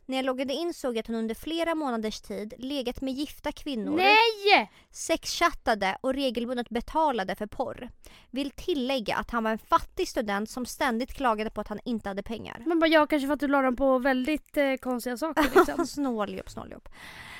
När 0.07 0.17
jag 0.17 0.25
loggade 0.25 0.53
in 0.53 0.73
såg 0.73 0.95
jag 0.95 0.99
att 0.99 1.07
hon 1.07 1.15
under 1.15 1.35
flera 1.35 1.75
månaders 1.75 2.21
tid 2.21 2.53
legat 2.57 3.01
med 3.01 3.13
gifta 3.13 3.51
kvinnor 3.51 3.97
Nej! 3.97 4.71
sexchattade 4.91 5.97
och 6.01 6.13
regelbundet 6.13 6.69
betalade 6.69 7.35
för 7.35 7.45
porr. 7.45 7.89
Vill 8.29 8.51
tillägga 8.51 9.15
att 9.15 9.31
han 9.31 9.43
var 9.43 9.51
en 9.51 9.57
fattig 9.57 10.07
student 10.07 10.49
som 10.49 10.65
ständigt 10.65 11.13
klagade 11.13 11.49
på 11.49 11.61
att 11.61 11.67
han 11.67 11.79
inte 11.85 12.09
hade 12.09 12.23
pengar. 12.23 12.63
Man 12.65 12.79
bara, 12.79 12.87
ja 12.87 13.07
kanske 13.07 13.27
för 13.27 13.33
att 13.33 13.39
du 13.39 13.47
la 13.47 13.61
dem 13.61 13.75
på 13.75 13.99
väldigt 13.99 14.57
eh, 14.57 14.75
konstiga 14.75 15.17
saker 15.17 15.43
liksom. 15.55 15.87
snåljobb, 15.87 16.49
snåljobb. 16.49 16.89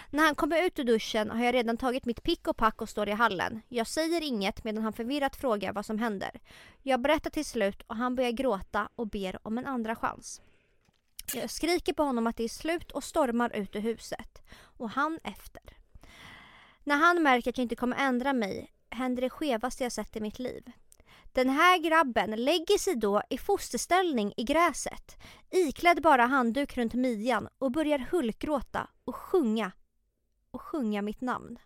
När 0.10 0.24
han 0.24 0.36
kommer 0.36 0.66
ut 0.66 0.80
ur 0.80 0.84
duschen 0.84 1.30
har 1.30 1.46
jag 1.46 1.54
redan 1.54 1.78
tagit 1.78 2.06
mitt 2.06 2.24
pick 2.24 2.48
och 2.48 2.58
pack 2.58 2.82
och 2.82 2.90
står 2.90 3.10
i 3.10 3.12
hallen. 3.12 3.62
Jag 3.68 3.88
säger 3.88 4.22
inget 4.22 4.64
medan 4.64 4.84
han 4.84 4.94
förvirrat 4.94 5.36
frågar 5.36 5.74
vad 5.74 5.86
som 5.86 6.00
händer. 6.00 6.32
Jag 6.82 7.02
berättar 7.02 7.30
till 7.30 7.46
slut 7.46 7.82
och 7.88 7.96
han 7.96 8.16
börjar 8.16 8.32
gråta 8.32 8.90
och 8.96 9.08
ber 9.08 9.40
om 9.48 9.58
en 9.58 9.66
andra 9.66 9.96
chans. 9.96 10.42
Jag 11.34 11.50
skriker 11.50 11.94
på 11.94 12.04
honom 12.04 12.28
att 12.28 12.38
det 12.38 12.44
är 12.44 12.50
slut 12.50 12.92
och 12.92 13.04
stormar 13.04 13.56
ut 13.56 13.76
ur 13.76 13.80
huset. 13.80 14.42
Och 14.78 14.90
han 14.90 15.20
efter. 15.24 15.64
När 16.84 16.96
han 16.96 17.24
märker 17.24 17.50
att 17.50 17.58
jag 17.58 17.66
inte 17.66 17.76
kommer 17.76 17.98
ändra 17.98 18.34
mig 18.34 18.72
händer 18.90 19.22
det 19.22 19.30
skevaste 19.30 19.84
jag 19.84 19.92
sett 19.92 20.16
i 20.16 20.22
mitt 20.22 20.40
liv. 20.40 20.72
Den 21.34 21.50
här 21.50 21.78
grabben 21.78 22.32
lägger 22.32 22.78
sig 22.78 22.96
då 22.96 23.22
i 23.30 23.38
fosterställning 23.38 24.34
i 24.38 24.44
gräset, 24.44 25.18
iklädd 25.50 26.02
bara 26.02 26.26
handduk 26.26 26.78
runt 26.78 26.94
midjan 26.94 27.48
och 27.58 27.72
börjar 27.72 28.00
hulkgråta 28.00 28.88
och 29.06 29.16
sjunga. 29.16 29.72
Och 30.52 30.62
sjunga 30.62 31.02
mitt 31.02 31.22
namn. 31.22 31.60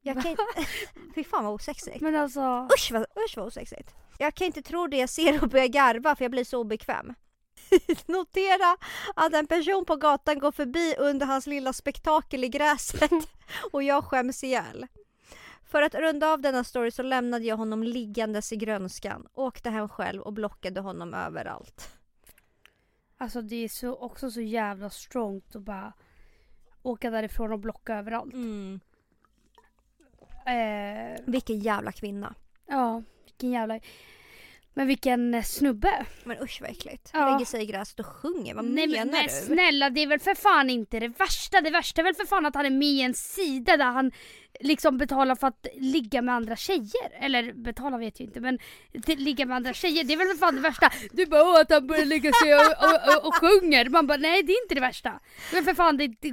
Jag 0.00 0.22
kan 0.22 0.30
inte... 0.30 0.42
Fy 1.14 1.24
fan 1.24 1.44
vad 1.44 1.54
osexigt. 1.54 2.00
Men 2.00 2.16
alltså, 2.16 2.68
Usch 2.74 2.92
vad, 2.92 3.02
usch 3.02 3.36
vad 3.36 3.46
osexigt. 3.46 3.94
Jag 4.18 4.34
kan 4.34 4.46
inte 4.46 4.62
tro 4.62 4.86
det 4.86 4.96
jag 4.96 5.08
ser 5.08 5.42
och 5.42 5.48
börjar 5.48 5.66
garva 5.66 6.16
för 6.16 6.24
jag 6.24 6.30
blir 6.30 6.44
så 6.44 6.58
obekväm. 6.58 7.14
Notera 8.06 8.76
att 9.14 9.34
en 9.34 9.46
person 9.46 9.84
på 9.84 9.96
gatan 9.96 10.38
går 10.38 10.52
förbi 10.52 10.94
under 10.98 11.26
hans 11.26 11.46
lilla 11.46 11.72
spektakel 11.72 12.44
i 12.44 12.48
gräset 12.48 13.10
och 13.72 13.82
jag 13.82 14.04
skäms 14.04 14.44
ihjäl. 14.44 14.86
För 15.64 15.82
att 15.82 15.94
runda 15.94 16.32
av 16.32 16.40
denna 16.40 16.64
story 16.64 16.90
så 16.90 17.02
lämnade 17.02 17.44
jag 17.44 17.56
honom 17.56 17.82
liggandes 17.82 18.52
i 18.52 18.56
grönskan, 18.56 19.26
åkte 19.34 19.70
hem 19.70 19.88
själv 19.88 20.22
och 20.22 20.32
blockade 20.32 20.80
honom 20.80 21.14
överallt. 21.14 21.90
alltså 23.18 23.42
det 23.42 23.56
är 23.64 23.68
så, 23.68 23.94
också 23.94 24.30
så 24.30 24.40
jävla 24.40 24.90
strongt 24.90 25.56
att 25.56 25.62
bara 25.62 25.92
åka 26.82 27.10
därifrån 27.10 27.52
och 27.52 27.58
blocka 27.58 27.94
överallt. 27.98 28.32
Mm. 28.32 28.80
Eh, 30.46 31.20
Vilken 31.26 31.58
jävla 31.60 31.92
kvinna. 31.92 32.34
ja, 32.66 33.02
vilken 33.24 33.50
jävla... 33.50 33.80
Men 34.74 34.86
vilken 34.86 35.44
snubbe. 35.44 36.06
Men 36.24 36.42
usch 36.42 36.58
vad 36.60 36.70
äckligt. 36.70 37.10
Ja. 37.12 37.32
Lägger 37.32 37.44
sig 37.44 37.62
i 37.62 37.66
gräset 37.66 38.00
och 38.00 38.06
sjunger, 38.06 38.54
vad 38.54 38.64
Nej 38.64 38.86
menar 38.88 39.04
men, 39.04 39.12
men 39.14 39.24
du? 39.24 39.30
snälla 39.30 39.90
det 39.90 40.00
är 40.00 40.06
väl 40.06 40.18
för 40.20 40.34
fan 40.34 40.70
inte 40.70 41.00
det 41.00 41.08
värsta. 41.08 41.60
Det 41.60 41.70
värsta 41.70 42.00
är 42.00 42.04
väl 42.04 42.14
för 42.14 42.26
fan 42.26 42.46
att 42.46 42.54
han 42.54 42.66
är 42.66 42.70
med 42.70 42.88
i 42.88 43.00
en 43.02 43.14
sida 43.14 43.76
där 43.76 43.84
han 43.84 44.12
liksom 44.60 44.98
betalar 44.98 45.34
för 45.34 45.46
att 45.46 45.66
ligga 45.74 46.22
med 46.22 46.34
andra 46.34 46.56
tjejer. 46.56 47.10
Eller 47.20 47.52
betala 47.52 47.98
vet 47.98 48.20
jag 48.20 48.28
inte 48.28 48.40
men 48.40 48.58
ligga 49.06 49.46
med 49.46 49.56
andra 49.56 49.72
tjejer 49.72 50.04
det 50.04 50.12
är 50.12 50.16
väl 50.18 50.28
för 50.28 50.36
fan 50.36 50.54
det 50.54 50.60
värsta. 50.60 50.90
Du 51.12 51.26
bara 51.26 51.42
åh 51.42 51.60
att 51.60 51.70
han 51.70 51.86
börjar 51.86 52.04
lägga 52.04 52.32
sig 52.32 52.54
och, 52.54 52.60
och, 52.60 53.16
och, 53.16 53.26
och 53.26 53.34
sjunger. 53.34 53.88
Man 53.88 54.06
bara 54.06 54.18
nej 54.18 54.42
det 54.42 54.52
är 54.52 54.62
inte 54.62 54.74
det 54.74 54.80
värsta. 54.80 55.20
Men 55.52 55.64
för 55.64 55.74
fan 55.74 55.96
det, 55.96 56.06
det 56.06 56.32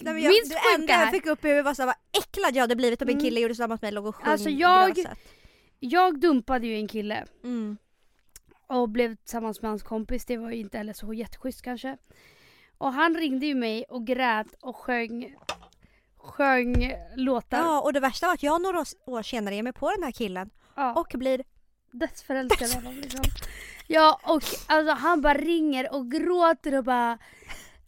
Nej, 0.00 0.14
men 0.14 0.22
jag, 0.22 0.30
minst 0.30 0.50
det 0.52 0.74
enda 0.80 0.92
jag 0.92 1.10
fick 1.10 1.26
upp 1.26 1.44
i 1.44 1.48
huvudet 1.48 1.64
var 1.64 1.74
så 1.74 1.82
här, 1.82 1.86
vad 1.86 2.22
äcklad 2.22 2.56
jag 2.56 2.60
hade 2.60 2.76
blivit 2.76 3.02
om 3.02 3.08
en 3.08 3.12
Mm. 3.14 3.24
kille 3.24 3.40
gjorde 3.40 3.54
samma 3.54 3.74
mot 3.74 3.82
mig, 3.82 3.92
låg 3.92 4.06
och 4.06 4.16
sjöng 4.16 4.32
Alltså, 4.32 4.48
i 4.48 4.52
jag- 4.60 4.94
gräset. 4.94 5.18
Jag 5.80 6.20
dumpade 6.20 6.66
ju 6.66 6.74
en 6.76 6.88
kille 6.88 7.26
Mm. 7.44 7.78
och 8.66 8.88
blev 8.88 9.16
tillsammans 9.16 9.62
med 9.62 9.70
hans 9.70 9.82
kompis. 9.82 10.24
Det 10.24 10.36
var 10.36 10.50
ju 10.50 10.56
inte 10.60 10.78
heller 10.78 10.92
så 10.92 11.12
jätteschysst 11.14 11.62
kanske. 11.62 11.96
Och 12.78 12.92
han 12.92 13.14
ringde 13.16 13.46
ju 13.46 13.54
mig 13.54 13.84
och 13.88 14.06
grät 14.06 14.46
och 14.60 14.76
sjöng, 14.76 15.36
sjöng 16.16 16.94
låtar. 17.16 17.58
Ja, 17.58 17.80
och 17.80 17.92
det 17.92 18.00
värsta 18.00 18.26
var 18.26 18.34
att 18.34 18.42
jag 18.42 18.62
några 18.62 18.84
år 19.06 19.22
senare 19.22 19.54
ger 19.54 19.62
mig 19.62 19.72
på 19.72 19.90
den 19.90 20.02
här 20.02 20.12
killen 20.12 20.50
Ja. 20.76 20.94
och 20.94 21.12
blir 21.18 21.42
dödsförälskad 21.90 22.68
av 22.70 22.74
honom 22.82 23.00
liksom. 23.00 23.24
Ja 23.86 24.20
och 24.22 24.42
alltså 24.66 24.92
han 24.94 25.20
bara 25.20 25.34
ringer 25.34 25.94
och 25.94 26.10
gråter 26.10 26.78
och 26.78 26.84
bara 26.84 27.18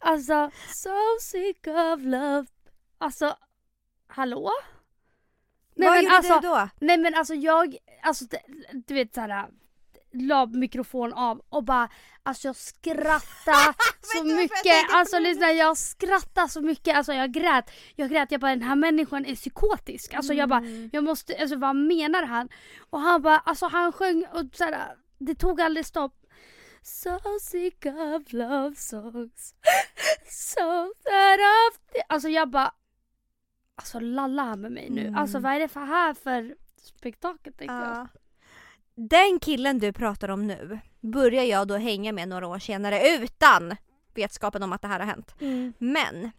Alltså 0.03 0.51
so 0.73 0.89
sick 1.21 1.67
of 1.67 1.99
love. 2.01 2.45
Alltså 2.97 3.35
hallå? 4.07 4.51
Nej 5.81 5.89
Vad 5.89 5.95
men 5.95 6.03
gjorde 6.03 6.15
alltså, 6.17 6.39
du 6.39 6.47
då? 6.47 6.69
nej 6.79 6.97
men 6.97 7.15
alltså 7.15 7.33
jag, 7.33 7.77
alltså 8.03 8.25
du 8.87 8.93
vet 8.93 9.13
såhär 9.13 9.47
la 10.13 10.45
mikrofon 10.45 11.13
av 11.13 11.41
och 11.49 11.63
bara 11.63 11.89
alltså 12.23 12.47
jag 12.47 12.55
skrattade 12.55 13.73
så 14.01 14.23
mycket, 14.23 14.93
alltså 14.93 15.19
lyssna 15.19 15.51
jag 15.51 15.77
skrattade 15.77 16.49
så 16.49 16.61
mycket, 16.61 16.95
alltså 16.97 17.13
jag 17.13 17.31
grät, 17.31 17.71
jag 17.95 18.09
grät, 18.09 18.31
jag 18.31 18.41
bara 18.41 18.51
den 18.51 18.61
här 18.61 18.75
människan 18.75 19.25
är 19.25 19.35
psykotisk, 19.35 20.13
alltså 20.13 20.33
jag 20.33 20.49
bara 20.49 20.59
Mm. 20.59 20.89
jag 20.93 21.03
måste, 21.03 21.35
alltså 21.41 21.55
vad 21.55 21.75
menar 21.75 22.23
han? 22.23 22.49
Och 22.89 22.99
han 22.99 23.21
bara, 23.21 23.37
alltså 23.37 23.65
han 23.67 23.91
sjöng 23.91 24.25
och 24.33 24.45
såhär, 24.53 24.95
det 25.19 25.35
tog 25.35 25.61
aldrig 25.61 25.85
stopp. 25.85 26.13
So 26.83 27.19
sick 27.41 27.85
of 27.85 28.33
love 28.33 28.75
songs. 28.75 29.53
So 30.29 30.93
that 31.03 31.39
of... 31.39 31.79
Alltså 32.09 32.29
jag 32.29 32.49
bara, 32.49 32.71
alltså 33.81 33.99
lalla 33.99 34.43
han 34.43 34.61
med 34.61 34.71
mig 34.71 34.89
nu. 34.89 35.01
Mm. 35.01 35.15
Alltså 35.15 35.39
vad 35.39 35.53
är 35.53 35.59
det 35.59 35.67
för 35.67 35.85
här 35.85 36.13
för 36.13 36.55
spektakel 36.77 37.53
tänkte 37.53 37.75
jag. 37.75 37.97
Ja. 37.97 38.07
Den 38.95 39.39
killen 39.41 39.79
du 39.79 39.93
pratar 39.93 40.29
om 40.29 40.47
nu 40.47 40.79
börjar 40.99 41.43
jag 41.43 41.67
då 41.67 41.77
hänga 41.77 42.11
med 42.11 42.27
några 42.27 42.47
år 42.47 42.59
senare 42.59 43.07
utan 43.07 43.75
vetskapen 44.13 44.63
om 44.63 44.73
att 44.73 44.81
det 44.81 44.87
här 44.87 44.99
har 44.99 45.07
hänt. 45.07 45.35
Mm. 45.39 45.73
Men 45.77 46.31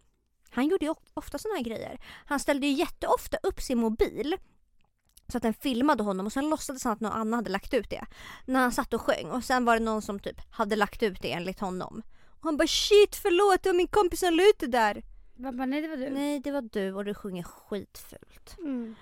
han 0.51 0.69
gjorde 0.69 0.85
ju 0.85 0.95
ofta 1.15 1.39
såna 1.39 1.55
här 1.55 1.63
grejer. 1.63 2.01
Han 2.25 2.41
ställde 2.41 2.67
ju 2.67 2.73
jätteofta 2.73 3.37
upp 3.43 3.61
sin 3.61 3.79
mobil 3.79 4.37
så 5.29 5.37
att 5.37 5.43
den 5.43 5.55
filmade 5.55 6.03
honom 6.03 6.27
och 6.27 6.33
sen 6.33 6.51
låtsades 6.51 6.85
han 6.85 6.93
att 6.93 7.01
någon 7.01 7.13
annan 7.13 7.33
hade 7.33 7.51
lagt 7.51 7.75
ut 7.75 7.91
det. 7.91 8.07
När 8.47 8.61
han 8.61 8.73
satt 8.73 8.95
och 8.95 9.01
sjöng 9.01 9.31
och 9.31 9.45
sen 9.45 9.65
var 9.65 9.79
det 9.79 9.85
någon 9.85 10.03
som 10.03 10.21
typ 10.21 10.41
hade 10.51 10.77
lagt 10.77 11.03
ut 11.03 11.23
det 11.23 11.33
enligt 11.33 11.61
honom. 11.61 12.03
Och 12.27 12.45
han 12.45 12.57
bara 12.57 12.69
shit 12.69 13.17
förlåt 13.17 13.63
det 13.63 13.69
var 13.69 13.77
min 13.77 13.89
kompis 13.89 14.21
som 14.21 14.35
la 14.35 14.43
ut 14.43 14.59
det 14.59 14.67
där. 14.67 15.03
Jag 15.43 15.57
bara, 15.57 15.67
nej 15.67 15.81
det 15.81 15.89
var 15.89 15.97
du. 15.97 16.11
Nej 16.11 16.41
det 16.41 16.51
var 16.51 16.63
du 16.63 16.93
och 16.93 17.05
du 17.05 17.15
sjunger 17.15 17.43
skitfult. 17.43 18.57
Mm. 18.59 18.95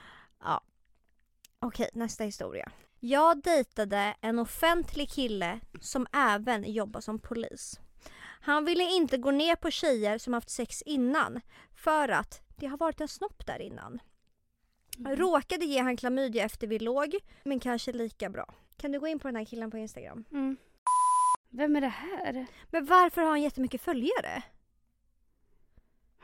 Okej, 1.63 1.89
nästa 1.93 2.25
historia. 2.25 2.73
Jag 3.01 3.43
dejtade 3.43 4.15
en 4.21 4.39
offentlig 4.39 5.11
kille 5.11 5.61
som 5.81 6.07
även 6.13 6.73
jobbar 6.73 7.01
som 7.01 7.19
polis. 7.19 7.81
Han 8.41 8.65
ville 8.65 8.85
inte 8.85 9.19
gå 9.19 9.31
ner 9.31 9.57
på 9.57 9.71
tjejer 9.71 10.19
som 10.19 10.33
haft 10.33 10.51
sex 10.51 10.83
innan 10.83 11.41
för 11.75 12.09
att 12.09 12.43
det 12.57 12.67
har 12.67 12.79
varit 12.79 13.01
en 13.01 13.09
snopp 13.09 13.47
där 13.47 13.63
innan. 13.63 13.99
Råkade 14.99 15.65
ge 15.65 15.81
han 15.81 15.97
klamydia 15.97 16.45
efter 16.45 16.67
vi 16.67 16.79
låg, 16.79 17.17
men 17.45 17.61
kanske 17.61 17.93
lika 17.93 18.31
bra. 18.31 18.55
Kan 18.77 18.93
du 18.93 19.01
gå 19.01 19.07
in 19.07 19.19
på 19.19 19.29
den 19.29 19.37
här 19.37 19.45
killen 19.45 19.71
på 19.71 19.79
Instagram? 19.79 20.25
Mm. 20.33 20.57
Vem 21.51 21.77
är 21.77 21.81
det 21.81 21.89
här? 21.89 22.47
Men 22.71 22.87
varför 22.87 23.23
har 23.23 23.29
han 23.29 23.43
jättemycket 23.43 23.81
följare? 23.81 24.43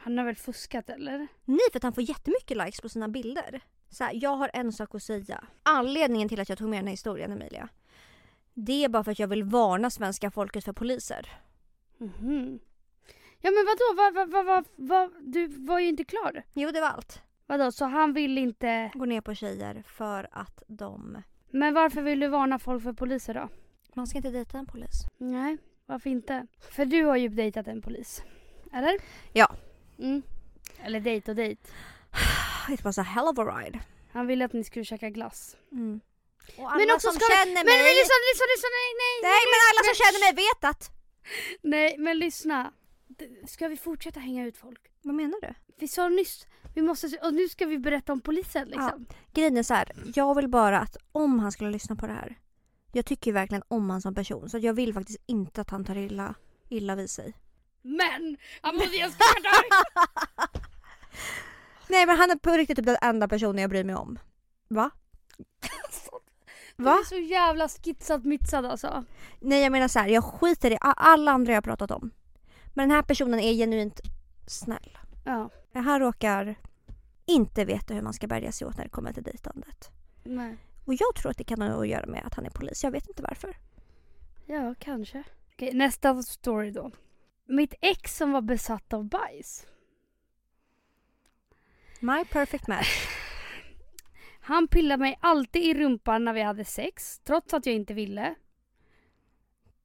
Han 0.06 0.18
har 0.18 0.24
väl 0.24 0.36
fuskat 0.36 0.90
eller? 0.90 1.26
Nej, 1.44 1.58
för 1.72 1.78
att 1.78 1.82
han 1.82 1.92
får 1.92 2.02
jättemycket 2.02 2.56
likes 2.56 2.80
på 2.80 2.88
sina 2.88 3.08
bilder. 3.08 3.60
Så 3.90 4.04
här, 4.04 4.12
jag 4.14 4.36
har 4.36 4.50
en 4.52 4.72
sak 4.72 4.94
att 4.94 5.02
säga. 5.02 5.44
Anledningen 5.62 6.28
till 6.28 6.40
att 6.40 6.48
jag 6.48 6.58
tog 6.58 6.68
med 6.68 6.78
den 6.78 6.86
här 6.86 6.92
historien, 6.92 7.32
Emilia. 7.32 7.68
Det 8.54 8.84
är 8.84 8.88
bara 8.88 9.04
för 9.04 9.12
att 9.12 9.18
jag 9.18 9.28
vill 9.28 9.44
varna 9.44 9.90
svenska 9.90 10.30
folket 10.30 10.64
för 10.64 10.72
poliser. 10.72 11.32
Mhm. 11.98 12.58
Ja 13.40 13.50
men 13.50 13.66
vadå, 13.66 13.94
vad, 13.96 14.14
vad, 14.14 14.30
vad, 14.30 14.46
vad, 14.46 14.64
vad, 14.76 15.10
du 15.20 15.46
var 15.46 15.78
ju 15.78 15.88
inte 15.88 16.04
klar. 16.04 16.42
Jo, 16.52 16.70
det 16.70 16.80
var 16.80 16.88
allt. 16.88 17.22
Vadå, 17.46 17.72
så 17.72 17.84
han 17.84 18.12
vill 18.12 18.38
inte... 18.38 18.90
Gå 18.94 19.04
ner 19.04 19.20
på 19.20 19.34
tjejer 19.34 19.82
för 19.86 20.28
att 20.30 20.62
de... 20.66 21.22
Men 21.50 21.74
varför 21.74 22.02
vill 22.02 22.20
du 22.20 22.28
varna 22.28 22.58
folk 22.58 22.82
för 22.82 22.92
poliser 22.92 23.34
då? 23.34 23.48
Man 23.94 24.06
ska 24.06 24.16
inte 24.16 24.30
dejta 24.30 24.58
en 24.58 24.66
polis. 24.66 25.06
Nej, 25.18 25.58
varför 25.86 26.10
inte? 26.10 26.46
För 26.70 26.84
du 26.84 27.04
har 27.04 27.16
ju 27.16 27.28
dejtat 27.28 27.68
en 27.68 27.82
polis. 27.82 28.22
Eller? 28.72 28.98
Ja. 29.32 29.56
Mm. 29.98 30.22
Eller 30.84 31.00
dejt 31.00 31.30
och 31.30 31.36
dejt. 31.36 31.62
It 32.70 32.84
was 32.84 32.98
a 32.98 33.02
hell 33.02 33.24
of 33.28 33.38
a 33.38 33.44
ride. 33.44 33.80
Han 34.12 34.26
ville 34.26 34.44
att 34.44 34.52
ni 34.52 34.64
skulle 34.64 34.84
käka 34.84 35.10
glass. 35.10 35.56
Mm. 35.72 36.00
Och 36.58 36.72
alla 36.72 36.84
Men 36.84 36.94
också 36.94 37.08
som 37.08 37.20
ska- 37.20 37.32
känner 37.34 37.54
Men, 37.54 37.64
mig... 37.66 37.78
men 37.86 37.94
lyssna, 38.00 38.16
lyssna, 38.30 38.46
lyssna, 38.52 38.68
nej, 38.80 38.90
nej! 39.02 39.14
Nej, 39.32 39.42
men 39.52 39.60
alla 39.68 39.82
som 39.88 39.94
känner 40.02 40.20
mig 40.26 40.32
vet 40.44 40.64
att... 40.70 40.90
Nej, 41.62 41.98
men 41.98 42.18
lyssna. 42.18 42.72
Ska 43.46 43.68
vi 43.68 43.76
fortsätta 43.76 44.20
hänga 44.20 44.46
ut 44.46 44.56
folk? 44.56 44.80
Vad 45.02 45.14
menar 45.14 45.40
du? 45.40 45.54
Vi 45.78 45.88
sa 45.88 46.08
nyss, 46.08 46.46
vi 46.74 46.82
måste, 46.82 47.06
och 47.22 47.34
nu 47.34 47.48
ska 47.48 47.66
vi 47.66 47.78
berätta 47.78 48.12
om 48.12 48.20
polisen 48.20 48.68
liksom. 48.68 49.06
Grejen 49.32 49.56
är 49.56 49.62
så 49.62 49.74
här, 49.74 49.92
jag 50.14 50.34
vill 50.34 50.48
bara 50.48 50.80
att 50.80 50.96
om 51.12 51.38
han 51.38 51.52
skulle 51.52 51.70
lyssna 51.70 51.96
på 51.96 52.06
det 52.06 52.12
här. 52.12 52.38
Jag 52.92 53.06
tycker 53.06 53.30
ju 53.30 53.34
verkligen 53.34 53.62
om 53.68 53.90
han 53.90 54.02
som 54.02 54.14
person 54.14 54.50
så 54.50 54.58
jag 54.58 54.74
vill 54.74 54.94
faktiskt 54.94 55.22
inte 55.26 55.60
att 55.60 55.70
han 55.70 55.84
tar 55.84 55.96
illa, 55.96 56.34
illa 56.68 56.94
vid 56.94 57.10
sig. 57.10 57.34
Men! 57.86 58.36
Amelia 58.60 59.10
skrattar! 59.10 59.86
Nej 61.88 62.06
men 62.06 62.16
han 62.18 62.30
är 62.30 62.36
på 62.36 62.50
riktigt 62.50 62.76
typ 62.76 62.86
den 62.86 62.96
enda 63.02 63.28
personen 63.28 63.58
jag 63.58 63.70
bryr 63.70 63.84
mig 63.84 63.94
om. 63.94 64.18
Va? 64.68 64.90
Du 66.76 66.84
Va? 66.84 66.92
är 67.00 67.04
så 67.04 67.16
jävla 67.16 67.68
skitsad 67.68 68.26
mitsad 68.26 68.66
alltså. 68.66 69.04
Nej 69.40 69.62
jag 69.62 69.72
menar 69.72 69.88
så 69.88 69.98
här, 69.98 70.08
jag 70.08 70.24
skiter 70.24 70.70
i 70.70 70.78
alla 70.80 71.32
andra 71.32 71.52
jag 71.52 71.56
har 71.56 71.62
pratat 71.62 71.90
om. 71.90 72.10
Men 72.74 72.88
den 72.88 72.96
här 72.96 73.02
personen 73.02 73.40
är 73.40 73.52
genuint 73.54 74.00
snäll. 74.46 74.98
Ja, 75.24 75.50
Han 75.74 76.00
råkar 76.00 76.54
inte 77.26 77.64
veta 77.64 77.94
hur 77.94 78.02
man 78.02 78.12
ska 78.12 78.26
bärga 78.26 78.52
sig 78.52 78.66
åt 78.66 78.76
när 78.76 78.84
det 78.84 78.90
kommer 78.90 79.12
till 79.12 79.22
dejtandet. 79.22 79.90
nej. 80.24 80.56
Och 80.84 80.94
jag 80.94 81.14
tror 81.14 81.30
att 81.30 81.38
det 81.38 81.44
kan 81.44 81.62
ha 81.62 81.80
att 81.80 81.88
göra 81.88 82.06
med 82.06 82.22
att 82.26 82.34
han 82.34 82.46
är 82.46 82.50
polis. 82.50 82.84
Jag 82.84 82.90
vet 82.90 83.08
inte 83.08 83.22
varför. 83.22 83.56
Ja, 84.46 84.74
kanske. 84.78 85.22
Okej, 85.52 85.74
nästa 85.74 86.22
story 86.22 86.70
då. 86.70 86.90
Mitt 87.46 87.74
ex 87.80 88.16
som 88.16 88.32
var 88.32 88.40
besatt 88.40 88.92
av 88.92 89.04
bajs. 89.04 89.66
My 92.00 92.24
perfect 92.24 92.68
match. 92.68 93.08
Han 94.40 94.68
pillade 94.68 95.00
mig 95.00 95.18
alltid 95.20 95.62
i 95.62 95.74
rumpan 95.74 96.24
när 96.24 96.32
vi 96.32 96.42
hade 96.42 96.64
sex, 96.64 97.18
trots 97.18 97.54
att 97.54 97.66
jag 97.66 97.74
inte 97.74 97.94
ville. 97.94 98.34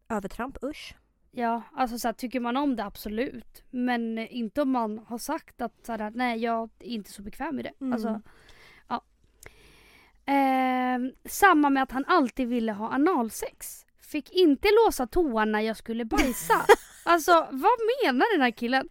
Övertramp, 0.09 0.57
usch. 0.63 0.95
Ja, 1.31 1.61
alltså 1.73 1.99
så 1.99 2.07
här, 2.07 2.13
tycker 2.13 2.39
man 2.39 2.57
om 2.57 2.75
det 2.75 2.85
absolut. 2.85 3.63
Men 3.69 4.17
eh, 4.17 4.35
inte 4.35 4.61
om 4.61 4.71
man 4.71 4.99
har 4.99 5.17
sagt 5.17 5.61
att 5.61 5.85
så 5.85 5.91
här, 5.91 6.11
nej 6.15 6.39
jag 6.39 6.69
är 6.79 6.85
inte 6.85 7.11
så 7.11 7.21
bekväm 7.21 7.55
med 7.55 7.65
det. 7.65 7.73
Mm. 7.81 7.93
Alltså, 7.93 8.21
ja. 8.87 9.03
Ehm, 10.25 11.11
samma 11.25 11.69
med 11.69 11.83
att 11.83 11.91
han 11.91 12.05
alltid 12.07 12.47
ville 12.47 12.71
ha 12.71 12.89
analsex. 12.89 13.85
Fick 14.01 14.31
inte 14.31 14.67
låsa 14.85 15.07
toan 15.07 15.51
när 15.51 15.59
jag 15.59 15.77
skulle 15.77 16.05
bajsa. 16.05 16.65
alltså 17.03 17.47
vad 17.51 17.71
menar 18.03 18.33
den 18.33 18.41
här 18.41 18.51
killen? 18.51 18.89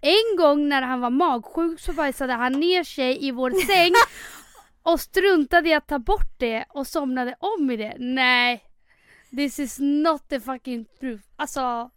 En 0.00 0.36
gång 0.38 0.68
när 0.68 0.82
han 0.82 1.00
var 1.00 1.10
magsjuk 1.10 1.80
så 1.80 1.92
bajsade 1.92 2.32
han 2.32 2.52
ner 2.52 2.84
sig 2.84 3.26
i 3.26 3.30
vår 3.30 3.50
säng 3.66 3.92
och 4.82 5.00
struntade 5.00 5.68
i 5.68 5.74
att 5.74 5.86
ta 5.88 5.98
bort 5.98 6.38
det 6.38 6.64
och 6.68 6.86
somnade 6.86 7.36
om 7.38 7.70
i 7.70 7.76
det. 7.76 7.96
Nej. 7.98 8.64
This 9.30 9.58
is 9.58 9.76
not 9.78 10.28
the 10.28 10.40
fucking 10.40 10.84
truth. 11.00 11.24
Alltså. 11.36 11.90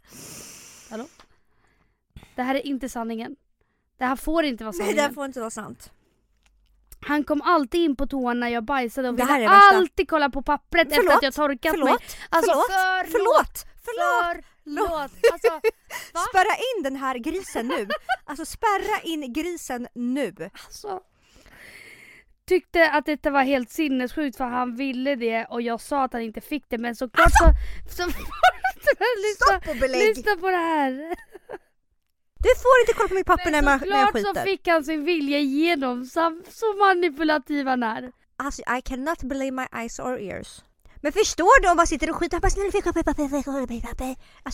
Hallå? 0.90 1.06
Det 2.36 2.42
här 2.44 2.56
är 2.56 2.68
inte 2.68 2.90
sanningen. 2.90 3.36
Det 3.98 4.06
här 4.06 4.16
får 4.16 4.44
inte 4.44 4.64
vara 4.64 4.72
Nej 4.72 4.88
sanningen. 4.88 5.10
det 5.10 5.14
får 5.16 5.26
inte 5.26 5.40
vara 5.40 5.50
sant. 5.50 5.92
Han 7.02 7.24
kom 7.24 7.42
alltid 7.42 7.82
in 7.82 7.96
på 7.96 8.08
toan 8.08 8.40
när 8.40 8.48
jag 8.48 8.64
bajsade 8.64 9.10
och 9.10 9.20
här 9.20 9.40
ville 9.40 9.50
alltid 9.50 10.10
kolla 10.10 10.30
på 10.30 10.42
pappret 10.42 10.88
efter 10.88 10.96
Förlåt? 11.02 11.16
att 11.16 11.24
jag 11.24 11.34
torkat 11.34 11.74
mig. 11.74 11.82
Förlåt? 11.82 12.18
Alltså 12.30 12.52
förlåt? 12.52 13.12
förlåt. 13.12 13.12
Förlåt! 13.12 13.66
Förlåt! 13.84 14.36
Förlåt. 14.36 14.46
Alltså, 15.34 15.62
Va? 16.14 16.20
Spärra 16.30 16.56
in 16.56 16.84
den 16.84 16.96
här 16.96 17.16
grisen 17.18 17.68
nu. 17.68 17.88
Alltså 18.26 18.46
spärra 18.46 19.02
in 19.04 19.34
grisen 19.34 19.88
nu. 19.94 20.34
alltså. 20.66 21.02
Tyckte 22.48 22.92
att 22.92 23.06
detta 23.06 23.30
var 23.30 23.44
helt 23.44 23.72
sinnessjukt 23.72 24.38
för 24.38 24.46
han 24.46 24.76
ville 24.76 25.16
det 25.16 25.46
och 25.46 25.62
jag 25.62 25.82
sa 25.82 26.04
att 26.04 26.14
han 26.14 26.22
inte 26.22 26.42
fick 26.42 26.66
det 26.70 26.78
men 26.78 26.96
såklart 26.96 27.32
så... 27.32 27.46
så 27.96 28.04
lyssna, 28.06 29.46
Stopp 29.48 29.68
och 29.68 29.76
belägg! 29.76 30.08
lyssna 30.08 30.36
på 30.36 30.50
det 30.50 30.58
här. 30.58 30.92
Du 32.44 32.50
får 32.56 32.80
inte 32.82 32.94
kolla 32.96 33.08
på 33.08 33.14
mitt 33.14 33.26
papper 33.26 33.52
när, 33.52 33.62
man, 33.62 33.80
när 33.80 33.98
jag 33.98 34.08
såklart 34.08 34.22
så 34.22 34.28
skiter. 34.28 34.44
fick 34.44 34.68
han 34.68 34.84
sin 34.84 35.06
vilja 35.06 35.38
igenom. 35.40 36.06
Så, 36.06 36.42
så 36.50 36.74
manipulativ 36.74 37.68
han 37.68 37.84
är. 37.84 38.12
Alltså 38.38 38.62
I 38.78 38.82
cannot 38.82 39.24
believe 39.24 39.52
my 39.52 39.66
eyes 39.80 40.00
or 40.00 40.20
ears. 40.20 40.62
Men 41.02 41.12
förstår 41.14 41.62
du 41.62 41.70
om 41.70 41.78
man 41.78 41.88
sitter 41.88 42.10
och 42.10 42.16
skiter. 42.16 42.40
Alltså 42.44 42.60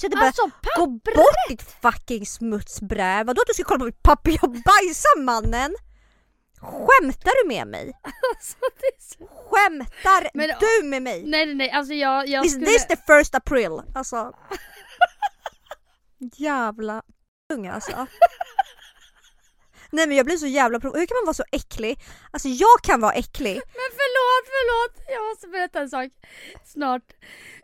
det 0.09 0.15
bara 0.15 0.25
Alltså 0.25 0.49
gå 0.77 0.87
bort 0.87 1.35
ditt 1.49 1.61
fucking 1.81 2.25
smutsbräd. 2.25 3.27
Vadå 3.27 3.41
att 3.41 3.47
du 3.47 3.53
ska 3.53 3.63
kolla 3.63 3.79
på 3.79 3.85
mitt 3.85 4.03
papper? 4.03 4.31
Jag 4.41 4.51
bajsar 4.51 5.21
mannen! 5.21 5.75
Skämtar 6.61 7.43
du 7.43 7.47
med 7.47 7.67
mig? 7.67 7.93
Alltså, 8.03 8.57
så... 8.99 9.27
Skämtar 9.49 10.29
Men- 10.33 10.49
du 10.59 10.87
med 10.87 11.01
mig? 11.01 11.23
Nej 11.25 11.45
nej 11.45 11.55
nej, 11.55 11.71
alltså 11.71 11.93
jag, 11.93 12.27
jag 12.27 12.45
Is 12.45 12.51
skulle... 12.51 12.65
this 12.65 12.87
the 12.87 12.95
first 13.07 13.35
april? 13.35 13.81
Alltså. 13.95 14.31
jävla 16.37 17.01
unga 17.53 17.73
alltså. 17.73 17.91
Nej 19.91 20.07
men 20.07 20.17
jag 20.17 20.25
blir 20.25 20.37
så 20.37 20.47
jävla 20.47 20.79
prov- 20.79 20.95
Hur 20.97 21.05
kan 21.05 21.15
man 21.15 21.25
vara 21.25 21.33
så 21.33 21.43
äcklig? 21.51 21.99
Alltså 22.31 22.47
jag 22.47 22.81
kan 22.83 23.01
vara 23.01 23.13
äcklig. 23.13 23.53
Men 23.79 23.89
förlåt, 23.99 24.45
förlåt! 24.55 25.05
Jag 25.09 25.25
måste 25.29 25.47
berätta 25.47 25.79
en 25.81 25.89
sak 25.89 26.11
snart. 26.65 27.03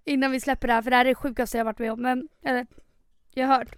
Innan 0.06 0.32
vi 0.32 0.40
släpper 0.40 0.68
det 0.68 0.74
här, 0.74 0.82
för 0.82 0.90
det 0.90 0.96
här 0.96 1.06
är 1.06 1.10
det 1.10 1.16
sjukaste 1.16 1.58
jag 1.58 1.66
varit 1.66 1.80
med 1.80 1.92
om. 1.92 2.02
Men, 2.02 2.28
eller, 2.46 2.68
jag 3.34 3.48
har 3.48 3.56
hört. 3.58 3.76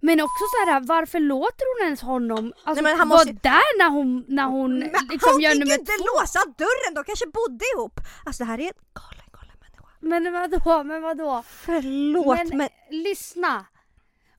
Men 0.00 0.20
också 0.20 0.44
så 0.50 0.70
här, 0.70 0.80
varför 0.80 1.20
låter 1.20 1.64
hon 1.74 1.86
ens 1.86 2.00
honom 2.00 2.52
alltså, 2.64 2.82
Nej, 2.82 2.92
men 2.92 2.98
han 2.98 3.08
vara 3.08 3.18
måste- 3.18 3.32
där 3.32 3.78
när 3.78 3.90
hon, 3.90 4.24
när 4.28 4.44
hon 4.44 4.78
Men 4.78 4.90
liksom 5.10 5.30
han 5.32 5.40
gör 5.40 5.50
fick 5.50 5.60
nummer 5.60 5.78
inte 5.78 5.92
två? 5.92 6.04
låsa 6.20 6.38
dörren, 6.58 6.94
de 6.94 7.04
kanske 7.04 7.26
bodde 7.26 7.64
ihop. 7.74 8.00
Alltså 8.26 8.44
det 8.44 8.48
här 8.50 8.58
är 8.58 8.62
en 8.62 8.72
galen 8.94 9.28
galen 9.32 9.56
människa. 9.60 9.84
Men 10.00 10.32
vadå, 10.32 10.84
men 10.84 11.02
vadå? 11.02 11.42
Förlåt 11.48 12.38
men, 12.38 12.48
Men 12.58 12.68
lyssna! 12.90 13.66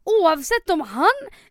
Oavsett 0.05 0.69
om 0.69 0.81
han, 0.81 1.07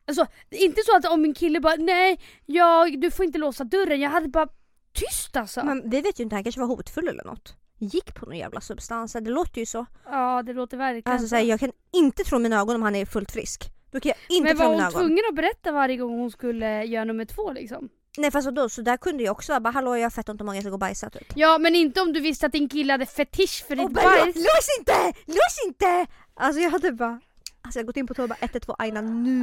alltså 0.09 0.27
inte 0.51 0.81
så 0.87 0.97
att 0.97 1.07
om 1.07 1.23
min 1.23 1.35
kille 1.35 1.61
bara 1.61 1.75
nej, 1.79 2.21
jag, 2.47 3.01
du 3.01 3.11
får 3.11 3.25
inte 3.25 3.39
låsa 3.39 3.65
dörren. 3.65 4.01
Jag 4.01 4.11
hade 4.11 4.29
bara 4.29 4.49
tyst 4.95 5.37
alltså. 5.37 5.65
men 5.65 5.91
vi 5.91 6.01
vet 6.01 6.21
ju 6.21 6.25
inte, 6.25 6.37
han 6.37 6.43
kanske 6.45 6.61
var 6.61 6.69
hotfull 6.69 7.09
eller 7.09 7.25
något. 7.25 7.57
Gick 7.79 8.15
på 8.15 8.27
någon 8.27 8.37
jävla 8.39 8.61
substans, 8.61 9.13
det 9.13 9.31
låter 9.31 9.61
ju 9.61 9.67
så. 9.67 9.87
Ja 10.05 10.43
det 10.47 10.53
låter 10.53 10.77
verkligen 10.77 11.13
Alltså 11.13 11.29
så 11.29 11.37
här, 11.37 11.43
jag 11.43 11.61
kan 11.61 11.73
inte 11.93 12.25
tro 12.25 12.39
mina 12.39 12.61
ögon 12.61 12.77
om 12.77 12.83
han 12.83 12.95
är 12.97 13.07
fullt 13.07 13.31
frisk. 13.33 13.71
Då 13.91 14.01
kan 14.01 14.09
jag 14.09 14.37
inte 14.37 14.49
Men 14.49 14.57
tro 14.57 14.65
var 14.67 14.73
mina 14.73 14.85
hon 14.85 14.93
ögon. 14.95 15.01
tvungen 15.01 15.25
att 15.29 15.35
berätta 15.35 15.73
varje 15.73 15.97
gång 15.97 16.19
hon 16.19 16.31
skulle 16.31 16.85
göra 16.85 17.05
nummer 17.05 17.25
två 17.25 17.53
liksom? 17.53 17.89
Nej 18.19 18.31
fast 18.31 18.45
vadå, 18.47 18.69
så 18.69 18.83
där 18.83 18.97
kunde 18.97 19.23
jag 19.23 19.33
också 19.33 19.53
vara 19.53 19.61
bara 19.61 19.71
hallå 19.71 19.97
jag 19.97 20.03
har 20.05 20.11
fett 20.11 20.29
ont 20.29 20.41
om 20.41 20.47
magen, 20.47 20.57
jag 20.57 20.63
ska 20.63 20.71
gå 20.71 20.75
och 20.75 20.79
bajsa 20.81 21.11
typ. 21.11 21.33
Ja 21.37 21.59
men 21.59 21.75
inte 21.75 22.01
om 22.01 22.13
du 22.13 22.21
visste 22.21 22.47
att 22.47 22.53
din 22.53 22.69
kille 22.69 22.93
hade 22.93 23.07
fetisch 23.07 23.65
för 23.69 23.77
ditt 23.77 23.85
men 23.85 23.93
bajs. 23.95 24.37
Lås 24.37 24.69
inte! 24.79 25.13
Lås 25.27 25.67
inte! 25.67 26.07
Alltså 26.35 26.61
jag 26.61 26.71
hade 26.71 26.93
bara 26.93 27.21
Alltså 27.65 27.79
jag 27.79 27.85
har 27.85 27.87
gått 27.87 27.97
in 27.97 28.07
på 28.07 28.15
toa 28.15 28.23
och 28.23 28.29
bara 28.29 28.39
112 28.41 28.75
Aina 28.79 29.01
nu. 29.01 29.39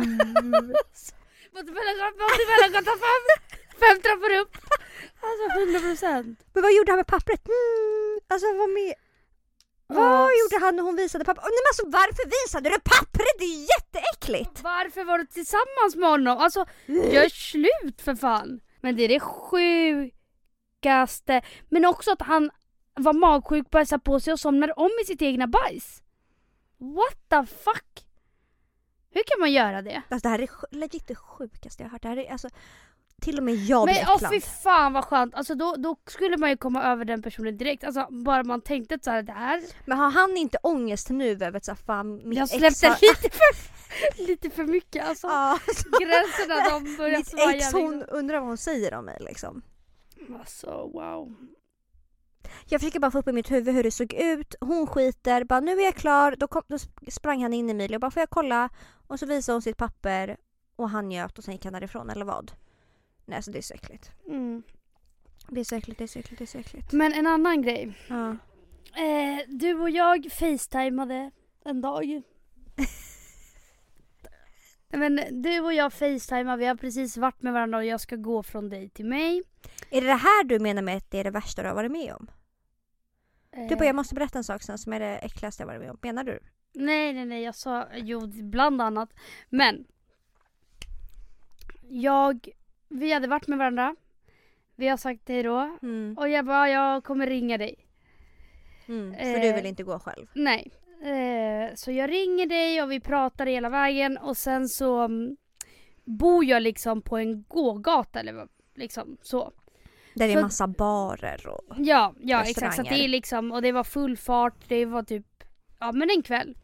Montebellagatan 1.54 2.84
5! 2.84 2.96
Fem 3.80 4.02
trappor 4.02 4.32
upp! 4.42 4.58
Alltså 5.28 5.60
100 5.60 5.80
procent. 5.80 6.40
Men 6.54 6.64
vad 6.64 6.74
gjorde 6.74 6.92
han 6.92 6.98
med 6.98 7.08
pappret? 7.08 7.48
Mm, 7.48 8.20
alltså 8.28 8.48
vad 8.54 8.70
med... 8.70 8.94
Vad 9.88 10.30
gjorde 10.40 10.66
han 10.66 10.76
när 10.76 10.84
hon 10.84 10.96
visade 10.96 11.26
pappret? 11.26 11.44
Nej 11.46 11.52
men 11.52 11.68
alltså 11.70 11.86
varför 12.00 12.26
visade 12.38 12.70
du 12.70 12.80
pappret? 12.80 13.36
Det 13.40 13.46
är 13.46 13.68
jätteäckligt! 13.76 14.62
Varför 14.64 15.04
var 15.04 15.18
du 15.18 15.26
tillsammans 15.26 15.96
med 15.96 16.10
honom? 16.10 16.38
Alltså 16.38 16.66
gör 16.88 17.30
slut 17.30 18.02
för 18.02 18.16
fan. 18.16 18.60
Men 18.82 18.96
det 18.96 19.04
är 19.04 19.08
det 19.08 19.20
sjukaste. 19.20 20.12
Men 21.70 21.86
också 21.86 22.12
att 22.12 22.22
han 22.22 22.52
var 22.94 23.14
magsjuk, 23.14 23.70
bajsade 23.70 24.02
på 24.02 24.20
sig 24.20 24.34
och 24.34 24.40
somnade 24.40 24.74
om 24.74 24.92
i 25.02 25.06
sitt 25.06 25.22
egna 25.22 25.48
bajs. 25.48 26.02
What 26.78 27.30
the 27.30 27.46
fuck? 27.64 28.06
Hur 29.12 29.24
kan 29.24 29.40
man 29.40 29.52
göra 29.52 29.82
det? 29.82 30.02
Alltså 30.10 30.24
det 30.24 30.30
här 30.30 30.40
är 30.40 30.76
legit 30.76 31.08
det 31.08 31.16
sjukaste 31.16 31.84
jag 31.84 31.90
har 31.90 31.92
hört. 31.92 32.02
Det 32.02 32.08
här 32.08 32.18
är 32.18 32.32
alltså... 32.32 32.50
Till 33.22 33.38
och 33.38 33.44
med 33.44 33.56
jag 33.56 33.86
blir 33.86 33.96
Men 33.96 34.06
åh 34.10 34.30
fy 34.30 34.42
fan 34.42 34.94
vad 34.94 35.06
skönt. 35.06 35.36
Alltså 35.36 35.56
då, 35.56 35.76
då 35.78 35.96
skulle 36.08 36.38
man 36.38 36.50
ju 36.50 36.58
komma 36.58 36.84
över 36.84 37.06
den 37.06 37.22
personen 37.22 37.58
direkt. 37.58 37.84
Alltså 37.84 38.08
bara 38.10 38.44
man 38.44 38.62
tänkte 38.62 39.00
så 39.02 39.12
här, 39.12 39.24
det 39.24 39.32
här. 39.32 39.62
Men 39.86 39.98
har 39.98 40.12
han 40.12 40.38
inte 40.38 40.58
ångest 40.64 41.10
nu 41.10 41.32
över 41.32 41.72
att 41.72 41.80
fan 41.80 42.30
mitt 42.30 42.38
Jag 42.38 42.44
ex 42.44 42.80
släppte 42.80 42.88
har... 42.88 42.96
lite 43.02 43.38
för, 43.38 44.28
lite 44.28 44.50
för 44.50 44.64
mycket 44.64 45.06
alltså. 45.06 45.28
Ja, 45.28 45.60
Gränserna 46.00 46.70
de 46.70 46.96
börjar 46.98 47.18
mitt 47.18 47.28
svaja. 47.28 47.58
ex 47.58 47.74
hon 47.74 47.98
liksom. 48.00 48.18
undrar 48.18 48.40
vad 48.40 48.48
hon 48.48 48.58
säger 48.58 48.94
om 48.94 49.06
mig 49.06 49.18
liksom. 49.20 49.62
Alltså 50.40 50.90
wow. 50.94 51.36
Jag 52.66 52.82
försöker 52.82 53.00
bara 53.00 53.12
få 53.12 53.20
upp 53.20 53.28
i 53.28 53.34
mitt 53.34 53.52
huvud 53.52 53.76
hur 53.76 53.84
det 53.84 53.92
såg 53.92 54.14
ut. 54.14 54.56
Hon 54.62 54.88
skiter, 54.88 55.44
bara 55.44 55.60
nu 55.60 55.72
är 55.72 55.86
jag 55.86 55.96
klar. 55.96 56.36
Då, 56.38 56.48
kom, 56.48 56.62
då 56.68 56.78
sprang 57.12 57.44
han 57.44 57.54
in 57.54 57.70
i 57.70 57.72
Emilia 57.72 57.98
och 57.98 58.02
bara 58.02 58.12
får 58.12 58.22
jag 58.22 58.30
kolla? 58.30 58.70
Och 59.08 59.20
så 59.20 59.26
visade 59.26 59.56
hon 59.56 59.62
sitt 59.62 59.78
papper 59.78 60.38
och 60.76 60.90
han 60.90 61.10
njöt 61.10 61.38
och 61.38 61.44
sen 61.44 61.54
gick 61.54 61.66
han 61.66 61.74
därifrån 61.74 62.10
eller 62.10 62.26
vad? 62.26 62.52
Nej 63.26 63.36
alltså 63.36 63.52
det 63.52 63.58
är 63.58 63.62
så 63.62 63.74
äckligt. 63.74 64.12
Mm. 64.28 64.64
Det 65.48 65.60
är 65.60 65.64
så 65.64 65.76
äckligt, 65.76 65.98
det 65.98 66.06
är 66.06 66.08
så 66.08 66.20
äckligt, 66.20 66.40
det 66.40 66.44
är 66.44 66.48
så 66.48 66.58
äckligt. 66.58 66.92
Men 66.92 67.14
en 67.14 67.28
annan 67.28 67.62
grej. 67.62 67.94
Ja. 68.08 68.30
Eh, 69.02 69.40
du 69.48 69.74
och 69.74 69.90
jag 69.90 70.28
facetimade 70.32 71.32
en 71.66 71.82
dag. 71.82 72.22
Men 74.90 75.42
du 75.44 75.60
och 75.60 75.74
jag 75.74 75.94
facetimade, 75.94 76.58
vi 76.58 76.66
har 76.66 76.76
precis 76.76 77.18
varit 77.18 77.42
med 77.42 77.54
varandra 77.54 77.78
och 77.78 77.86
jag 77.86 78.02
ska 78.02 78.16
gå 78.16 78.44
från 78.44 78.70
dig 78.70 78.90
till 78.90 79.06
mig. 79.06 79.44
Är 79.90 80.02
det 80.02 80.08
det 80.08 80.14
här 80.14 80.44
du 80.44 80.60
menar 80.60 80.82
med 80.82 80.98
att 80.98 81.12
det 81.12 81.20
är 81.20 81.24
det 81.24 81.32
värsta 81.32 81.62
du 81.62 81.68
har 81.68 81.76
varit 81.76 81.92
med 81.92 82.14
om? 82.14 82.28
Eh, 83.52 83.68
Du 83.68 83.76
bara 83.76 83.86
jag 83.86 83.96
måste 83.96 84.16
berätta 84.16 84.38
en 84.38 84.44
sak 84.44 84.64
sen 84.64 84.78
som 84.78 84.94
är 84.94 85.00
det 85.00 85.18
äckligaste 85.18 85.64
jag 85.64 85.68
varit 85.68 85.82
med 85.82 85.92
om. 85.92 85.98
Menar 86.02 86.24
du? 86.24 86.40
Nej, 86.74 87.14
nej, 87.14 87.26
nej, 87.26 87.44
jag 87.44 87.56
sa 87.56 87.88
jo, 87.96 88.22
bland 88.28 88.82
annat. 88.82 89.14
Men. 89.50 89.86
Jag, 91.90 92.50
vi 92.90 93.14
hade 93.14 93.28
varit 93.28 93.48
med 93.48 93.58
varandra. 93.58 93.96
Vi 94.76 94.88
har 94.88 94.98
sagt 94.98 95.30
hej 95.30 95.44
då. 95.44 95.78
Mm. 95.82 96.16
Och 96.18 96.30
jag 96.30 96.46
bara, 96.46 96.70
jag 96.70 97.04
kommer 97.04 97.28
ringa 97.28 97.58
dig. 97.58 97.76
Mm. 98.88 99.14
För 99.14 99.36
Eh. 99.36 99.42
du 99.42 99.54
vill 99.54 99.66
inte 99.66 99.84
gå 99.84 100.00
själv? 100.00 100.28
Nej. 100.36 100.72
Eh, 101.04 101.76
så 101.76 101.92
jag 101.92 102.10
ringer 102.10 102.46
dig 102.46 102.82
och 102.82 102.92
vi 102.92 103.00
pratar 103.00 103.46
hela 103.46 103.70
vägen 103.70 104.18
och 104.18 104.38
sen 104.38 104.68
så 104.68 105.00
mm, 105.02 105.38
bor 106.04 106.46
jag 106.46 106.62
liksom 106.62 107.02
på 107.02 107.18
en 107.18 107.44
gågata 107.48 108.20
eller 108.20 108.48
liksom 108.76 109.18
så. 109.22 109.52
Där 110.16 110.28
det 110.28 110.34
är 110.34 110.38
Så- 110.38 110.42
massa 110.44 110.68
barer 110.68 111.48
och... 111.48 111.76
Ja, 111.78 112.14
ja 112.20 112.44
exakt. 112.44 112.76
Så 112.76 112.82
det 112.84 113.04
är 113.04 113.08
liksom, 113.08 113.52
och 113.52 113.62
det 113.62 113.72
var 113.72 113.84
full 113.84 114.18
fart, 114.18 114.56
det 114.68 114.86
var 114.86 115.04
typ, 115.04 115.26
ja 115.80 115.92
men 115.92 116.10
en 116.10 116.24
kväll. 116.24 116.58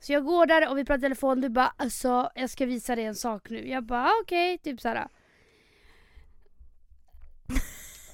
Så 0.00 0.12
jag 0.12 0.24
går 0.24 0.46
där 0.46 0.70
och 0.70 0.78
vi 0.78 0.84
pratar 0.84 0.98
i 0.98 1.00
telefon, 1.00 1.40
du 1.40 1.48
bara 1.48 1.74
alltså 1.76 2.30
jag 2.34 2.50
ska 2.50 2.66
visa 2.66 2.96
dig 2.96 3.04
en 3.04 3.14
sak 3.14 3.50
nu. 3.50 3.68
Jag 3.68 3.84
bara 3.84 4.04
ah, 4.06 4.12
okej, 4.22 4.58
typ 4.58 4.80
såhär. 4.80 5.08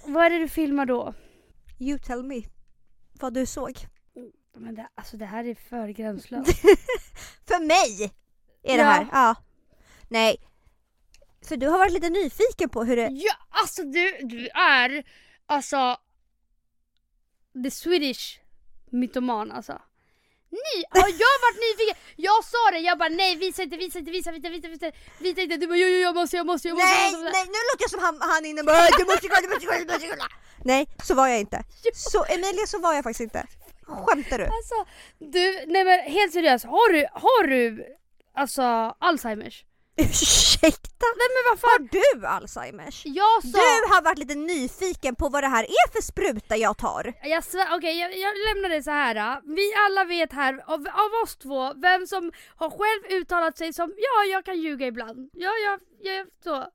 Vad 0.06 0.24
är 0.24 0.30
det 0.30 0.38
du 0.38 0.48
filmar 0.48 0.86
då? 0.86 1.14
You 1.78 1.98
tell 1.98 2.22
me. 2.22 2.42
Vad 3.12 3.34
du 3.34 3.46
såg. 3.46 3.72
Men 4.56 4.74
det, 4.74 4.88
alltså 4.94 5.16
det 5.16 5.24
här 5.26 5.44
är 5.44 5.54
för 5.54 5.88
gränslöst. 5.88 6.60
För 7.46 7.66
mig! 7.66 8.12
Är 8.62 8.76
det 8.76 8.82
Ja. 8.82 8.90
här? 8.90 9.06
Ja. 9.12 9.34
Nej. 10.08 10.36
För 11.48 11.56
du 11.56 11.68
har 11.68 11.78
varit 11.78 11.92
lite 11.92 12.10
nyfiken 12.10 12.68
på 12.68 12.84
hur 12.84 12.96
det... 12.96 13.08
Ja, 13.12 13.34
alltså 13.50 13.82
du, 13.82 14.18
du 14.22 14.48
är 14.48 15.04
alltså 15.46 15.96
the 17.64 17.70
Swedish 17.70 18.40
mytoman 18.90 19.52
alltså. 19.52 19.82
Ny? 20.50 20.84
Har 20.90 21.08
jag 21.08 21.36
varit 21.46 21.60
nyfiken? 21.66 21.96
Jag 22.16 22.44
sa 22.44 22.70
det, 22.72 22.78
jag 22.78 22.98
bara 22.98 23.08
nej 23.08 23.36
visa 23.36 23.62
inte, 23.62 23.76
visa 23.76 23.98
inte, 23.98 24.10
visa, 24.10 24.32
visa, 24.32 24.48
visa, 24.48 24.68
visa, 24.68 24.92
visa 25.18 25.40
inte. 25.40 25.56
Du 25.56 25.66
bara 25.66 25.76
jo, 25.76 25.88
jo, 25.88 25.98
jag 25.98 26.14
måste, 26.14 26.36
jag 26.36 26.46
måste, 26.46 26.68
jag 26.68 26.74
måste. 26.74 26.86
Nej, 26.88 27.12
jag 27.12 27.20
måste. 27.22 27.38
nej, 27.38 27.46
nu 27.46 27.60
låter 27.72 27.82
jag 27.84 27.90
som 27.90 28.00
han, 28.00 28.18
han 28.20 28.44
inne 28.44 28.62
bara 28.62 28.86
du 28.98 29.04
måste 29.04 29.28
kolla, 29.28 29.40
du 29.40 29.48
måste 29.48 29.66
kolla, 29.66 29.78
du 29.78 29.92
måste 29.92 30.08
kolla. 30.08 30.28
Nej, 30.64 30.86
så 31.02 31.14
var 31.14 31.28
jag 31.28 31.40
inte. 31.40 31.64
Så 31.94 32.24
Emilia, 32.24 32.66
så 32.66 32.78
var 32.78 32.94
jag 32.94 33.04
faktiskt 33.04 33.20
inte. 33.20 33.46
Skämtar 33.86 34.38
du? 34.38 34.44
Alltså, 34.44 34.78
du, 35.18 35.64
nej 35.66 35.84
men 35.84 36.00
helt 36.00 36.32
seriöst, 36.32 36.64
har 36.64 36.92
du, 36.92 37.06
har 37.12 37.46
du 37.46 37.86
alltså 38.34 38.62
Alzheimers? 38.98 39.64
Ursäkta? 40.00 41.06
Nej 41.20 41.28
men 41.34 41.42
vad 41.48 41.70
Har 41.70 41.78
du 41.78 42.26
Alzheimers? 42.26 43.02
Jag 43.06 43.42
sa... 43.42 43.48
Du 43.48 43.92
har 43.92 44.02
varit 44.02 44.18
lite 44.18 44.34
nyfiken 44.34 45.14
på 45.14 45.28
vad 45.28 45.42
det 45.42 45.48
här 45.48 45.64
är 45.64 45.92
för 45.92 46.02
spruta 46.02 46.56
jag 46.56 46.78
tar. 46.78 47.12
Jag 47.22 47.44
svär, 47.44 47.68
okej 47.76 47.98
jag, 47.98 48.18
jag 48.18 48.34
lämnar 48.48 48.68
det 48.68 48.82
så 48.82 48.90
här. 48.90 49.14
då. 49.14 49.40
Vi 49.54 49.72
alla 49.86 50.04
vet 50.04 50.32
här, 50.32 50.54
av, 50.66 50.80
av 51.04 51.10
oss 51.24 51.36
två, 51.36 51.74
vem 51.74 52.06
som 52.06 52.32
har 52.56 52.70
själv 52.70 53.20
uttalat 53.20 53.58
sig 53.58 53.72
som 53.72 53.94
ja, 53.96 54.24
jag 54.32 54.44
kan 54.44 54.60
ljuga 54.60 54.86
ibland. 54.86 55.30
Ja, 55.32 55.50
jag, 55.64 55.80
jag, 56.02 56.26
så. 56.44 56.66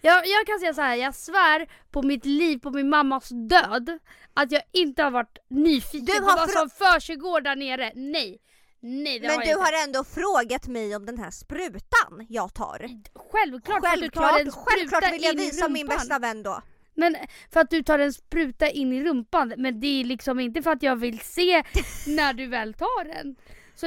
Jag, 0.00 0.26
jag 0.26 0.46
kan 0.46 0.58
säga 0.58 0.74
så 0.74 0.80
här, 0.80 0.96
jag 0.96 1.14
svär 1.14 1.66
på 1.90 2.02
mitt 2.02 2.24
liv, 2.24 2.58
på 2.58 2.70
min 2.70 2.88
mammas 2.88 3.28
död, 3.28 3.98
att 4.34 4.52
jag 4.52 4.62
inte 4.72 5.02
har 5.02 5.10
varit 5.10 5.38
nyfiken 5.50 6.06
Du 6.06 6.20
på 6.20 6.24
har 6.24 6.36
vad 6.36 6.50
som 6.50 6.70
försiggår 6.70 7.40
där 7.40 7.56
nere. 7.56 7.92
Nej. 7.94 8.40
Nej 8.88 9.18
det 9.20 9.26
Men 9.26 9.36
har 9.36 9.42
du 9.44 9.50
inte. 9.50 9.62
har 9.62 9.84
ändå 9.84 10.04
frågat 10.04 10.66
mig 10.68 10.96
om 10.96 11.06
den 11.06 11.18
här 11.18 11.30
sprutan 11.30 12.26
jag 12.28 12.54
tar. 12.54 12.88
Självklart, 13.14 13.80
för 13.80 13.94
att 13.94 14.00
du 14.00 14.08
tar 14.10 14.22
en 14.40 14.50
Självklart, 14.52 14.52
spruta 14.52 14.70
självklart 14.70 15.12
vill 15.12 15.22
jag 15.22 15.32
in 15.34 15.40
i 15.40 15.44
visa 15.44 15.68
min 15.68 15.82
rumpan. 15.82 15.96
bästa 15.98 16.18
vän 16.18 16.42
då. 16.42 16.62
Men 16.94 17.16
för 17.52 17.60
att 17.60 17.70
du 17.70 17.82
tar 17.82 17.98
en 17.98 18.12
spruta 18.12 18.68
in 18.68 18.92
i 18.92 19.04
rumpan, 19.04 19.54
men 19.56 19.80
det 19.80 19.86
är 20.00 20.04
liksom 20.04 20.40
inte 20.40 20.62
för 20.62 20.70
att 20.70 20.82
jag 20.82 20.96
vill 20.96 21.20
se 21.20 21.62
när 22.06 22.32
du 22.34 22.46
väl 22.46 22.74
tar 22.74 23.04
den. 23.04 23.36
Så 23.74 23.86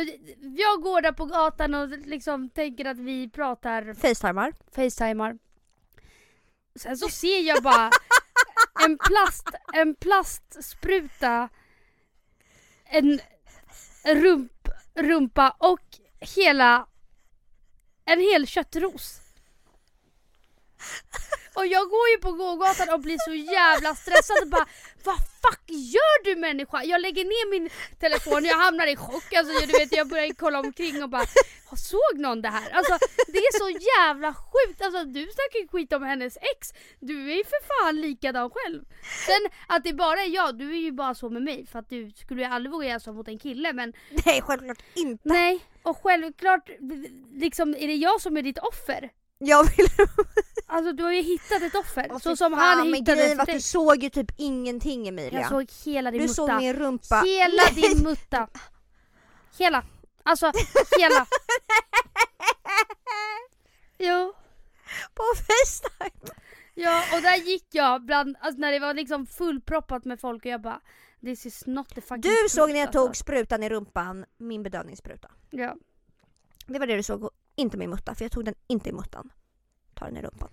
jag 0.57 0.81
går 0.81 1.01
där 1.01 1.11
på 1.11 1.25
gatan 1.25 1.73
och 1.75 1.89
liksom 1.89 2.49
tänker 2.49 2.85
att 2.85 2.97
vi 2.99 3.29
pratar 3.29 3.93
Facetimar. 3.93 4.53
facetimar. 4.75 5.37
Sen 6.75 6.97
så 6.97 7.09
ser 7.09 7.39
jag 7.39 7.63
bara 7.63 7.89
en, 8.85 8.97
plast, 8.97 9.47
en 9.73 9.95
plastspruta, 9.95 11.49
en 12.85 13.19
rump, 14.05 14.58
rumpa 14.95 15.55
och 15.57 15.79
hela 16.19 16.87
en 18.05 18.19
hel 18.19 18.47
köttros. 18.47 19.19
Och 21.55 21.67
jag 21.67 21.89
går 21.89 22.09
ju 22.09 22.17
på 22.17 22.31
gågatan 22.31 22.93
och 22.93 22.99
blir 22.99 23.17
så 23.25 23.33
jävla 23.33 23.95
stressad 23.95 24.37
och 24.43 24.49
bara 24.49 24.67
Vad 25.03 25.28
fuck 25.43 25.63
gör 25.67 26.23
du 26.23 26.35
människa? 26.35 26.83
Jag 26.83 27.01
lägger 27.01 27.23
ner 27.23 27.49
min 27.49 27.69
telefon, 27.99 28.45
jag 28.45 28.57
hamnar 28.57 28.87
i 28.87 28.95
chock 28.95 29.33
alltså 29.33 29.53
du 29.67 29.73
vet 29.79 29.91
jag 29.91 30.07
börjar 30.07 30.33
kolla 30.33 30.59
omkring 30.59 31.03
och 31.03 31.09
bara 31.09 31.25
Såg 31.77 32.19
någon 32.19 32.41
det 32.41 32.49
här? 32.49 32.69
Alltså 32.71 32.97
det 33.27 33.37
är 33.37 33.57
så 33.59 33.69
jävla 33.69 34.33
sjukt, 34.33 34.81
alltså 34.81 35.03
du 35.03 35.21
snackar 35.21 35.67
skit 35.67 35.93
om 35.93 36.03
hennes 36.03 36.37
ex 36.37 36.73
Du 36.99 37.31
är 37.31 37.37
ju 37.37 37.43
för 37.43 37.67
fan 37.67 38.01
likadan 38.01 38.49
själv 38.49 38.83
Sen 39.25 39.51
att 39.67 39.83
det 39.83 39.93
bara 39.93 40.21
är 40.21 40.29
jag, 40.29 40.57
du 40.57 40.71
är 40.71 40.79
ju 40.79 40.91
bara 40.91 41.15
så 41.15 41.29
med 41.29 41.41
mig 41.41 41.65
för 41.65 41.79
att 41.79 41.89
du 41.89 42.11
skulle 42.11 42.41
ju 42.41 42.47
aldrig 42.47 42.71
våga 42.71 42.87
göra 42.87 42.99
så 42.99 43.13
mot 43.13 43.27
en 43.27 43.39
kille 43.39 43.73
men 43.73 43.93
Nej, 44.25 44.41
självklart 44.41 44.83
inte. 44.93 45.29
Nej, 45.29 45.59
och 45.83 45.97
självklart 46.03 46.69
liksom 47.31 47.75
är 47.75 47.87
det 47.87 47.95
jag 47.95 48.21
som 48.21 48.37
är 48.37 48.41
ditt 48.41 48.57
offer 48.57 49.09
Jag 49.41 49.63
vill... 49.77 49.87
Alltså 50.67 50.93
du 50.93 51.03
har 51.03 51.11
ju 51.11 51.21
hittat 51.21 51.61
ett 51.61 51.75
offer, 51.75 52.19
så 52.19 52.35
som 52.35 52.51
fan, 52.51 52.59
han 52.59 52.77
men 52.77 52.93
hittade 52.93 53.17
grejen 53.21 53.37
var 53.37 53.43
att 53.43 53.47
dig. 53.47 53.55
du 53.55 53.61
såg 53.61 54.03
ju 54.03 54.09
typ 54.09 54.31
ingenting 54.37 55.07
Emilia. 55.07 55.39
Jag 55.39 55.49
såg 55.49 55.71
hela 55.85 56.11
din 56.11 56.21
du 56.21 56.27
mutta. 56.27 56.35
såg 56.35 56.55
min 56.57 56.73
rumpa. 56.73 57.23
Hela 57.25 57.63
din 57.75 58.03
mutta. 58.03 58.47
Hela. 59.57 59.83
Alltså 60.23 60.51
hela. 60.99 61.25
Jo. 63.97 64.33
På 65.13 65.23
Facetime. 65.35 66.35
Ja 66.75 67.03
och 67.15 67.21
där 67.21 67.35
gick 67.35 67.67
jag 67.71 68.05
bland, 68.05 68.35
alltså 68.41 68.59
när 68.61 68.71
det 68.71 68.79
var 68.79 68.93
liksom 68.93 69.25
fullproppat 69.25 70.05
med 70.05 70.19
folk 70.19 70.45
och 70.45 70.51
jag 70.51 70.61
bara 70.61 70.81
This 71.21 71.45
is 71.45 71.65
not 71.65 71.89
the 71.95 72.01
fucking 72.01 72.21
Du 72.21 72.49
såg 72.49 72.69
när 72.69 72.79
jag 72.79 72.87
alltså. 72.87 73.05
tog 73.05 73.15
sprutan 73.15 73.63
i 73.63 73.69
rumpan, 73.69 74.25
min 74.37 74.63
bedövningsspruta. 74.63 75.31
Ja. 75.49 75.75
Det 76.65 76.79
var 76.79 76.87
det 76.87 76.95
du 76.95 77.03
såg 77.03 77.29
inte 77.59 77.77
min 77.77 77.89
mutta 77.89 78.15
för 78.15 78.25
jag 78.25 78.31
tog 78.31 78.45
den 78.45 78.55
inte 78.67 78.89
i 78.89 78.93
muttan. 78.93 79.31
Ta 79.93 80.05
den 80.05 80.17
i 80.17 80.21
rumpan. 80.21 80.49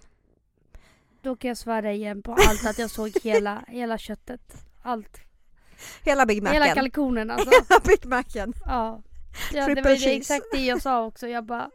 Då 1.23 1.37
kan 1.37 1.49
jag 1.49 1.57
svära 1.57 1.93
igen 1.93 2.23
på 2.23 2.33
allt 2.33 2.67
att 2.67 2.79
jag 2.79 2.91
såg 2.91 3.13
hela, 3.23 3.65
hela 3.69 3.99
köttet. 3.99 4.67
Allt. 4.83 5.21
Hela 6.03 6.27
Big 6.27 6.43
Macen. 6.43 6.63
Hela 6.63 6.75
kalkonen 6.75 7.31
alltså. 7.31 7.51
Hela 7.69 7.81
Big 7.85 8.05
Macen. 8.07 8.53
Ja. 8.65 9.03
ja 9.53 9.67
det 9.67 9.83
var 9.83 9.91
det, 9.91 10.17
exakt 10.17 10.47
det 10.53 10.65
jag 10.65 10.83
sa 10.83 11.05
också. 11.05 11.29
Jag 11.29 11.45
bara, 11.45 11.71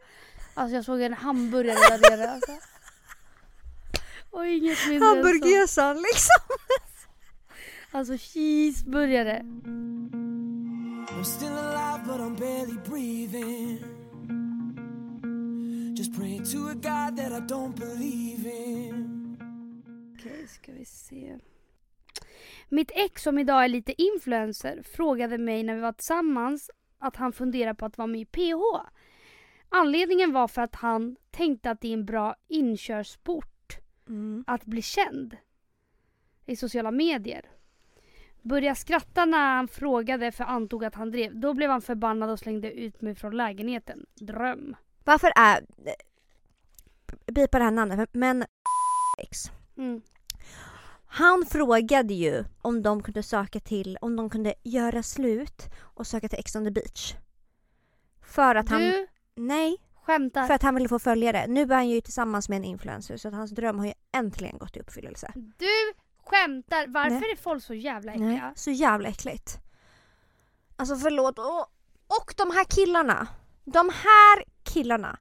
alltså 0.54 0.76
jag 0.76 0.86
såg 0.86 1.02
en 1.02 1.14
hamburgare 1.14 1.98
där 1.98 2.18
nere 2.18 2.32
alltså. 2.32 2.52
Och 4.30 4.48
inget 4.48 4.88
mindre. 4.90 5.08
Hamburgesan 5.08 5.96
liksom. 5.96 6.56
Alltså 7.94 8.18
cheeseburgare. 8.18 9.42
I'm 11.10 11.24
still 11.24 11.50
alive, 11.50 12.06
but 12.06 12.20
I'm 12.22 12.36
barely 12.36 12.78
breathing. 12.90 14.01
Just 16.02 16.18
praying 16.20 16.46
to 16.46 16.58
a 16.58 16.74
God 16.74 17.18
that 17.18 17.32
I 17.32 17.54
don't 17.54 17.80
believe 17.80 18.50
in. 18.50 19.38
Okej, 20.16 20.48
ska 20.48 20.72
vi 20.72 20.86
se. 20.86 21.38
Mitt 22.70 22.92
ex 22.96 23.24
som 23.24 23.40
idag 23.40 23.64
är 23.64 23.68
lite 23.68 24.02
influencer 24.02 24.84
frågade 24.84 25.38
mig 25.38 25.64
när 25.64 25.76
vi 25.76 25.82
var 25.82 25.92
tillsammans 25.92 26.70
att 27.00 27.16
han 27.16 27.34
funderar 27.34 27.74
på 27.74 27.86
att 27.86 27.98
vara 27.98 28.08
med 28.08 28.22
i 28.22 28.26
PH. 28.26 28.62
Anledningen 29.70 30.34
var 30.34 30.48
för 30.48 30.62
att 30.62 30.76
han 30.76 31.16
tänkte 31.32 31.72
att 31.72 31.82
det 31.82 31.88
är 31.88 31.94
en 31.94 32.06
bra 32.06 32.36
inkörsport 32.48 33.78
Mm. 34.08 34.44
att 34.48 34.66
bli 34.66 34.82
känd 34.82 35.38
i 36.46 36.56
sociala 36.56 36.92
medier. 36.92 37.46
Började 38.42 38.76
skratta 38.76 39.26
när 39.26 39.56
han 39.56 39.68
frågade 39.68 40.32
för 40.32 40.44
antog 40.44 40.86
att 40.86 40.96
han 40.96 41.12
drev. 41.12 41.40
Då 41.40 41.54
blev 41.54 41.70
han 41.70 41.82
förbannad 41.82 42.30
och 42.30 42.40
slängde 42.40 42.72
ut 42.72 43.02
mig 43.02 43.16
från 43.16 43.38
lägenheten. 43.38 44.06
Dröm. 44.16 44.76
Varför 45.04 45.32
är... 45.36 45.66
Bipa 47.32 47.58
det 47.58 47.64
här 47.64 47.72
namnet 47.72 48.10
men... 48.14 48.46
X. 49.18 49.52
Mm. 49.78 50.02
Han 51.06 51.46
frågade 51.46 52.14
ju 52.14 52.44
om 52.62 52.82
de 52.82 53.04
kunde 53.04 53.24
söka 53.24 53.60
till, 53.60 53.98
om 54.02 54.16
de 54.16 54.30
kunde 54.30 54.54
göra 54.64 55.04
slut 55.04 55.70
och 55.80 56.08
söka 56.08 56.30
till 56.30 56.40
Ex 56.40 56.56
on 56.56 56.66
the 56.66 56.72
beach. 56.72 57.14
För 58.22 58.56
att 58.56 58.70
han... 58.70 58.82
Du 58.82 59.08
Nej, 59.36 59.78
skämtar. 59.94 60.48
för 60.48 60.54
att 60.54 60.62
han 60.62 60.76
ville 60.76 60.90
få 60.90 61.00
följare. 61.00 61.48
Nu 61.48 61.62
är 61.62 61.76
han 61.76 61.90
ju 61.90 62.02
tillsammans 62.02 62.50
med 62.50 62.56
en 62.58 62.64
influencer 62.64 63.18
så 63.18 63.28
att 63.28 63.34
hans 63.34 63.52
dröm 63.52 63.80
har 63.80 63.86
ju 63.86 63.94
äntligen 64.12 64.58
gått 64.58 64.78
i 64.78 64.80
uppfyllelse. 64.80 65.32
Du 65.36 65.94
skämtar. 66.26 66.88
Varför 66.88 67.20
Nej. 67.20 67.32
är 67.32 67.36
folk 67.36 67.64
så 67.64 67.74
jävla 67.74 68.14
Nej, 68.14 68.36
äckliga? 68.36 68.54
så 68.56 68.72
jävla 68.72 69.10
äckligt. 69.10 69.58
Alltså 70.76 70.96
förlåt. 70.96 71.40
Och, 71.40 71.62
och 72.20 72.34
de 72.38 72.52
här 72.52 72.64
killarna. 72.64 73.28
De 73.64 73.90
här 73.90 74.44
killarna. 74.74 75.20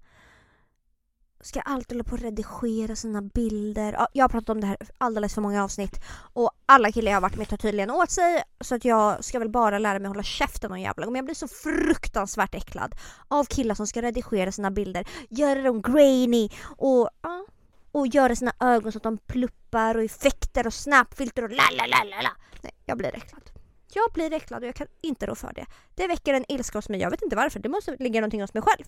Ska 1.43 1.61
alltid 1.61 1.97
hålla 1.97 2.05
på 2.05 2.13
och 2.13 2.21
redigera 2.21 2.97
sina 2.97 3.23
bilder. 3.23 3.93
Ja, 3.93 4.09
Jag 4.13 4.25
har 4.25 4.29
pratat 4.29 4.49
om 4.49 4.61
det 4.61 4.67
här 4.67 4.77
alldeles 4.99 5.35
för 5.35 5.41
många 5.43 5.65
avsnitt. 5.65 6.01
Och 6.33 6.51
alla 6.67 6.93
killar 6.93 7.11
jag 7.11 7.17
har 7.17 7.23
varit 7.23 7.37
med 7.37 7.49
tar 7.49 7.57
tydligen 7.57 7.91
åt 7.91 8.11
sig. 8.11 8.43
Så 8.61 8.75
att 8.75 8.85
jag 8.85 9.25
ska 9.25 9.39
väl 9.39 9.49
bara 9.51 9.79
lära 9.79 9.99
mig 9.99 10.09
hålla 10.09 10.23
käften 10.23 10.71
någon 10.71 10.81
jävla 10.81 11.05
gång. 11.05 11.13
Men 11.13 11.19
jag 11.19 11.25
blir 11.25 11.35
så 11.35 11.49
fruktansvärt 11.49 12.55
äcklad 12.55 12.95
av 13.29 13.45
killar 13.45 13.75
som 13.75 13.87
ska 13.87 14.03
redigera 14.03 14.53
sina 14.53 14.71
bilder. 14.71 15.07
Göra 15.29 15.63
dem 15.63 15.83
grainy 15.83 16.49
och, 16.77 17.09
ja, 17.23 17.47
och 17.93 18.07
göra 18.07 18.37
sina 18.37 18.53
ögon 18.61 18.93
så 18.93 18.99
att 18.99 19.03
de 19.03 19.19
pluppar 19.19 19.95
och 19.97 20.03
effekter 20.03 20.67
och 20.67 20.75
snapfilter 20.75 21.45
och 21.45 21.51
la 21.51 21.63
la 21.73 21.87
la 21.87 22.05
la 22.05 22.23
la. 22.23 22.31
Nej, 22.63 22.73
jag 22.87 22.99
blir 22.99 23.17
äcklad. 23.17 23.51
Jag 23.95 24.13
blir 24.13 24.33
äcklad 24.33 24.63
och 24.63 24.69
jag 24.69 24.75
kan 24.75 24.87
inte 25.03 25.27
rå 25.27 25.35
för 25.35 25.53
det. 25.53 25.67
Det 25.95 26.07
väcker 26.07 26.35
en 26.35 26.45
ilska 26.53 26.79
hos 26.79 26.89
mig. 26.89 27.01
Jag 27.01 27.11
vet 27.11 27.23
inte 27.23 27.37
varför. 27.37 27.61
Det 27.61 27.69
måste 27.69 27.97
ligga 27.99 28.21
någonting 28.21 28.41
hos 28.41 28.55
mig 28.55 28.63
själv. 28.63 28.85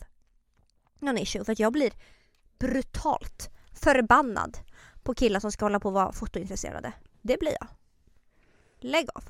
Någon 1.03 1.19
issue. 1.19 1.45
För 1.45 1.53
att 1.53 1.59
jag 1.59 1.73
blir 1.73 1.93
brutalt 2.59 3.51
förbannad 3.73 4.59
på 5.03 5.15
killar 5.15 5.41
som 5.41 5.53
ska 5.53 5.65
hålla 5.65 5.81
på 5.81 5.89
och 5.89 5.95
vara 5.95 6.13
fotointresserade. 6.13 6.93
Det 7.23 7.39
blir 7.41 7.57
jag. 7.61 7.69
Lägg 8.81 9.09
av. 9.15 9.25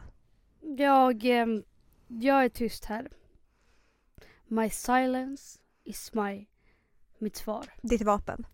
Jag, 0.78 1.24
ehm, 1.24 1.62
jag 2.06 2.44
är 2.44 2.48
tyst 2.48 2.85
här. 2.85 3.08
My 4.46 4.70
silence 4.70 5.58
is 5.85 6.14
my... 6.14 6.46
Mitt 7.18 7.37
svar. 7.37 7.66
Ditt 7.82 8.02
vapen. 8.02 8.46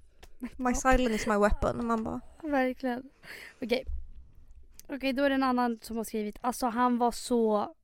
My 0.57 0.74
silence 0.85 1.14
is 1.14 1.26
my 1.26 1.37
weapon. 1.37 1.87
Man 1.87 2.04
bara... 2.04 2.20
Verkligen. 2.42 3.11
Okej. 3.62 3.85
Okej, 4.88 5.12
då 5.12 5.22
är 5.22 5.28
det 5.28 5.35
en 5.35 5.42
annan 5.42 5.78
som 5.83 5.96
har 5.96 6.04
skrivit. 6.04 6.38
Alltså 6.40 6.66
han 6.66 6.98
var 6.98 7.12
så... 7.12 7.74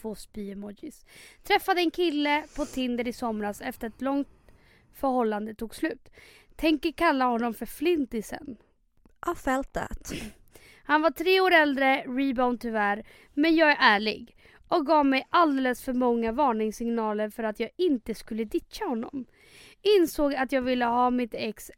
Två 0.00 0.14
spy-emojis. 0.14 1.04
Träffade 1.42 1.80
en 1.80 1.90
kille 1.90 2.44
på 2.56 2.64
Tinder 2.66 3.08
i 3.08 3.12
somras 3.12 3.60
efter 3.60 3.86
ett 3.86 4.00
långt 4.00 4.39
förhållande 4.94 5.54
tog 5.54 5.74
slut. 5.74 6.08
Tänker 6.56 6.92
kalla 6.92 7.24
honom 7.24 7.54
för 7.54 7.66
Flintisen. 7.66 8.56
I 9.32 9.34
felt 9.36 9.72
that. 9.72 10.12
Han 10.84 11.02
var 11.02 11.10
tre 11.10 11.40
år 11.40 11.50
äldre, 11.52 12.04
rebound 12.06 12.60
tyvärr, 12.60 13.04
men 13.34 13.56
jag 13.56 13.70
är 13.70 13.76
ärlig. 13.80 14.36
och 14.68 14.86
gav 14.86 15.06
mig 15.06 15.26
alldeles 15.30 15.82
för 15.82 15.92
många 15.92 16.32
varningssignaler 16.32 17.30
för 17.30 17.42
att 17.42 17.60
jag 17.60 17.70
inte 17.76 18.14
skulle 18.14 18.44
ditcha 18.44 18.84
honom. 18.84 19.26
Insåg 19.82 20.34
att 20.34 20.52
jag 20.52 20.62
ville 20.62 20.84
ha 20.84 21.10
mitt 21.10 21.34
ex 21.34 21.70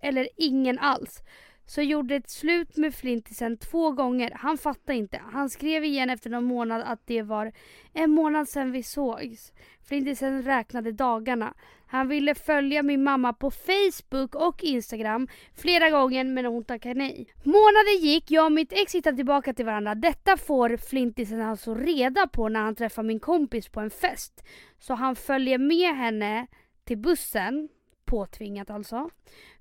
eller 0.00 0.28
ingen 0.36 0.78
alls. 0.78 1.22
Så 1.68 1.82
gjorde 1.82 2.14
ett 2.14 2.30
slut 2.30 2.76
med 2.76 2.94
flintisen 2.94 3.56
två 3.56 3.90
gånger. 3.90 4.32
Han 4.34 4.58
fattade 4.58 4.98
inte. 4.98 5.20
Han 5.32 5.50
skrev 5.50 5.84
igen 5.84 6.10
efter 6.10 6.30
någon 6.30 6.44
månad 6.44 6.82
att 6.82 7.06
det 7.06 7.22
var 7.22 7.52
en 7.92 8.10
månad 8.10 8.48
sedan 8.48 8.72
vi 8.72 8.82
sågs. 8.82 9.52
Flintisen 9.88 10.42
räknade 10.42 10.92
dagarna. 10.92 11.54
Han 11.86 12.08
ville 12.08 12.34
följa 12.34 12.82
min 12.82 13.02
mamma 13.02 13.32
på 13.32 13.50
Facebook 13.50 14.34
och 14.34 14.64
Instagram 14.64 15.28
flera 15.54 15.90
gånger 15.90 16.24
men 16.24 16.44
hon 16.44 16.64
tackade 16.64 16.94
nej. 16.94 17.26
Månader 17.44 18.00
gick, 18.00 18.30
jag 18.30 18.44
och 18.44 18.52
mitt 18.52 18.72
ex 18.72 18.94
hittade 18.94 19.16
tillbaka 19.16 19.54
till 19.54 19.66
varandra. 19.66 19.94
Detta 19.94 20.36
får 20.36 20.76
Flintisen 20.76 21.42
alltså 21.42 21.74
reda 21.74 22.26
på 22.26 22.48
när 22.48 22.60
han 22.60 22.74
träffar 22.74 23.02
min 23.02 23.20
kompis 23.20 23.68
på 23.68 23.80
en 23.80 23.90
fest. 23.90 24.44
Så 24.78 24.94
han 24.94 25.16
följer 25.16 25.58
med 25.58 25.96
henne 25.96 26.46
till 26.84 26.98
bussen, 26.98 27.68
påtvingat 28.04 28.70
alltså, 28.70 29.10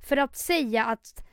för 0.09 0.17
att 0.17 0.37
säga 0.37 0.85
att 0.85 1.26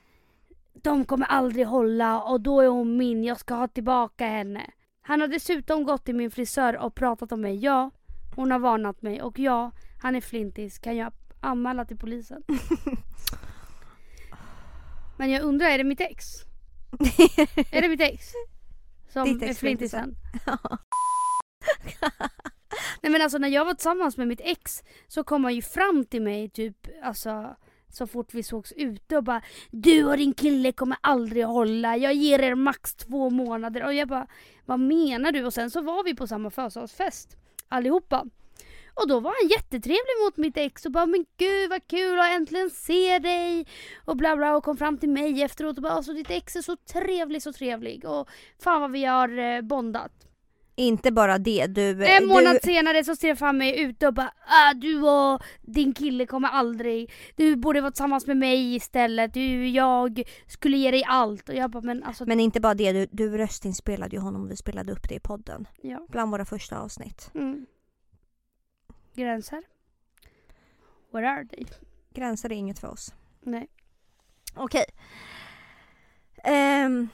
de 0.85 1.05
kommer 1.05 1.25
aldrig 1.25 1.67
hålla 1.67 2.21
och 2.21 2.41
då 2.41 2.61
är 2.61 2.67
hon 2.67 2.97
min, 2.97 3.23
jag 3.23 3.39
ska 3.39 3.53
ha 3.53 3.67
tillbaka 3.67 4.27
henne. 4.27 4.71
Han 5.01 5.21
har 5.21 5.27
dessutom 5.27 5.83
gått 5.83 6.05
till 6.05 6.15
min 6.15 6.31
frisör 6.31 6.77
och 6.77 6.95
pratat 6.95 7.31
om 7.31 7.41
mig. 7.41 7.55
Ja, 7.55 7.91
hon 8.35 8.51
har 8.51 8.59
varnat 8.59 9.01
mig 9.01 9.21
och 9.21 9.39
ja, 9.39 9.71
han 10.01 10.15
är 10.15 10.21
flintis. 10.21 10.79
Kan 10.79 10.95
jag 10.95 11.13
anmäla 11.39 11.85
till 11.85 11.97
polisen? 11.97 12.43
Men 15.17 15.31
jag 15.31 15.43
undrar, 15.43 15.67
är 15.67 15.77
det 15.77 15.83
mitt 15.83 16.01
ex? 16.01 16.25
är 17.71 17.81
det 17.81 17.89
mitt 17.89 18.01
ex? 18.01 18.31
Som 19.13 19.23
Ditt 19.23 19.41
är 19.41 19.47
ex 19.47 19.59
flintisen? 19.59 20.15
Nej 23.01 23.11
men 23.11 23.21
alltså 23.21 23.37
när 23.37 23.47
jag 23.47 23.65
var 23.65 23.73
tillsammans 23.73 24.17
med 24.17 24.27
mitt 24.27 24.41
ex 24.43 24.83
så 25.07 25.23
kom 25.23 25.43
han 25.43 25.55
ju 25.55 25.61
fram 25.61 26.05
till 26.05 26.21
mig 26.21 26.49
typ 26.49 26.87
alltså 27.03 27.55
så 27.89 28.07
fort 28.07 28.33
vi 28.33 28.43
sågs 28.43 28.71
ute 28.71 29.17
och 29.17 29.23
bara 29.23 29.41
Du 29.71 30.05
och 30.05 30.17
din 30.17 30.33
kille 30.33 30.71
kommer 30.71 30.97
aldrig 31.01 31.45
hålla, 31.45 31.97
jag 31.97 32.13
ger 32.13 32.39
er 32.39 32.55
max 32.55 32.95
två 32.95 33.29
månader 33.29 33.83
och 33.83 33.93
jag 33.93 34.07
bara 34.07 34.27
Vad 34.65 34.79
menar 34.79 35.31
du? 35.31 35.45
Och 35.45 35.53
sen 35.53 35.71
så 35.71 35.81
var 35.81 36.03
vi 36.03 36.15
på 36.15 36.27
samma 36.27 36.49
födelsedagsfest 36.49 37.37
allihopa. 37.69 38.25
Och 38.93 39.07
då 39.07 39.19
var 39.19 39.33
han 39.41 39.49
jättetrevlig 39.49 40.23
mot 40.25 40.37
mitt 40.37 40.57
ex 40.57 40.85
och 40.85 40.91
bara 40.91 41.05
men 41.05 41.25
gud 41.37 41.69
vad 41.69 41.87
kul 41.87 42.19
att 42.19 42.31
äntligen 42.35 42.69
se 42.69 43.19
dig 43.19 43.67
och 44.05 44.17
bla 44.17 44.35
bla 44.35 44.55
och 44.55 44.63
kom 44.63 44.77
fram 44.77 44.97
till 44.97 45.09
mig 45.09 45.43
efteråt 45.43 45.77
och 45.77 45.83
bara 45.83 45.93
alltså 45.93 46.13
ditt 46.13 46.31
ex 46.31 46.55
är 46.55 46.61
så 46.61 46.75
trevlig 46.75 47.41
så 47.41 47.53
trevlig 47.53 48.05
och 48.05 48.29
fan 48.59 48.81
vad 48.81 48.91
vi 48.91 49.05
har 49.05 49.37
eh, 49.37 49.61
bondat. 49.61 50.24
Inte 50.77 51.11
bara 51.11 51.37
det, 51.37 51.67
du... 51.67 52.05
En 52.05 52.25
månad 52.25 52.55
du, 52.55 52.59
senare 52.63 53.03
så 53.03 53.15
ser 53.15 53.35
han 53.35 53.57
mig 53.57 53.79
ute 53.79 54.07
och 54.07 54.13
bara 54.13 54.33
ah, 54.47 54.73
du 54.73 55.01
och 55.01 55.43
din 55.61 55.93
kille 55.93 56.25
kommer 56.25 56.49
aldrig, 56.49 57.11
du 57.35 57.55
borde 57.55 57.81
vara 57.81 57.91
tillsammans 57.91 58.27
med 58.27 58.37
mig 58.37 58.75
istället, 58.75 59.33
du, 59.33 59.67
jag 59.67 60.23
skulle 60.47 60.77
ge 60.77 60.91
dig 60.91 61.03
allt. 61.07 61.49
Och 61.49 61.55
jag 61.55 61.71
bara 61.71 61.81
men 61.81 62.03
alltså 62.03 62.25
Men 62.25 62.39
inte 62.39 62.59
bara 62.61 62.73
det, 62.73 62.91
du, 62.91 63.07
du 63.11 63.37
röstinspelade 63.37 64.15
ju 64.15 64.21
honom 64.21 64.47
vi 64.47 64.55
spelade 64.55 64.91
upp 64.91 65.09
det 65.09 65.15
i 65.15 65.19
podden. 65.19 65.67
ja. 65.81 66.05
Bland 66.09 66.31
våra 66.31 66.45
första 66.45 66.79
avsnitt. 66.79 67.31
Mm. 67.35 67.65
Gränser? 69.13 69.63
Where 71.11 71.29
are 71.29 71.45
they? 71.45 71.65
Gränser 72.13 72.51
är 72.51 72.55
inget 72.55 72.79
för 72.79 72.87
oss. 72.87 73.13
Nej. 73.41 73.67
Okej. 74.55 74.85
Ehm, 76.43 77.09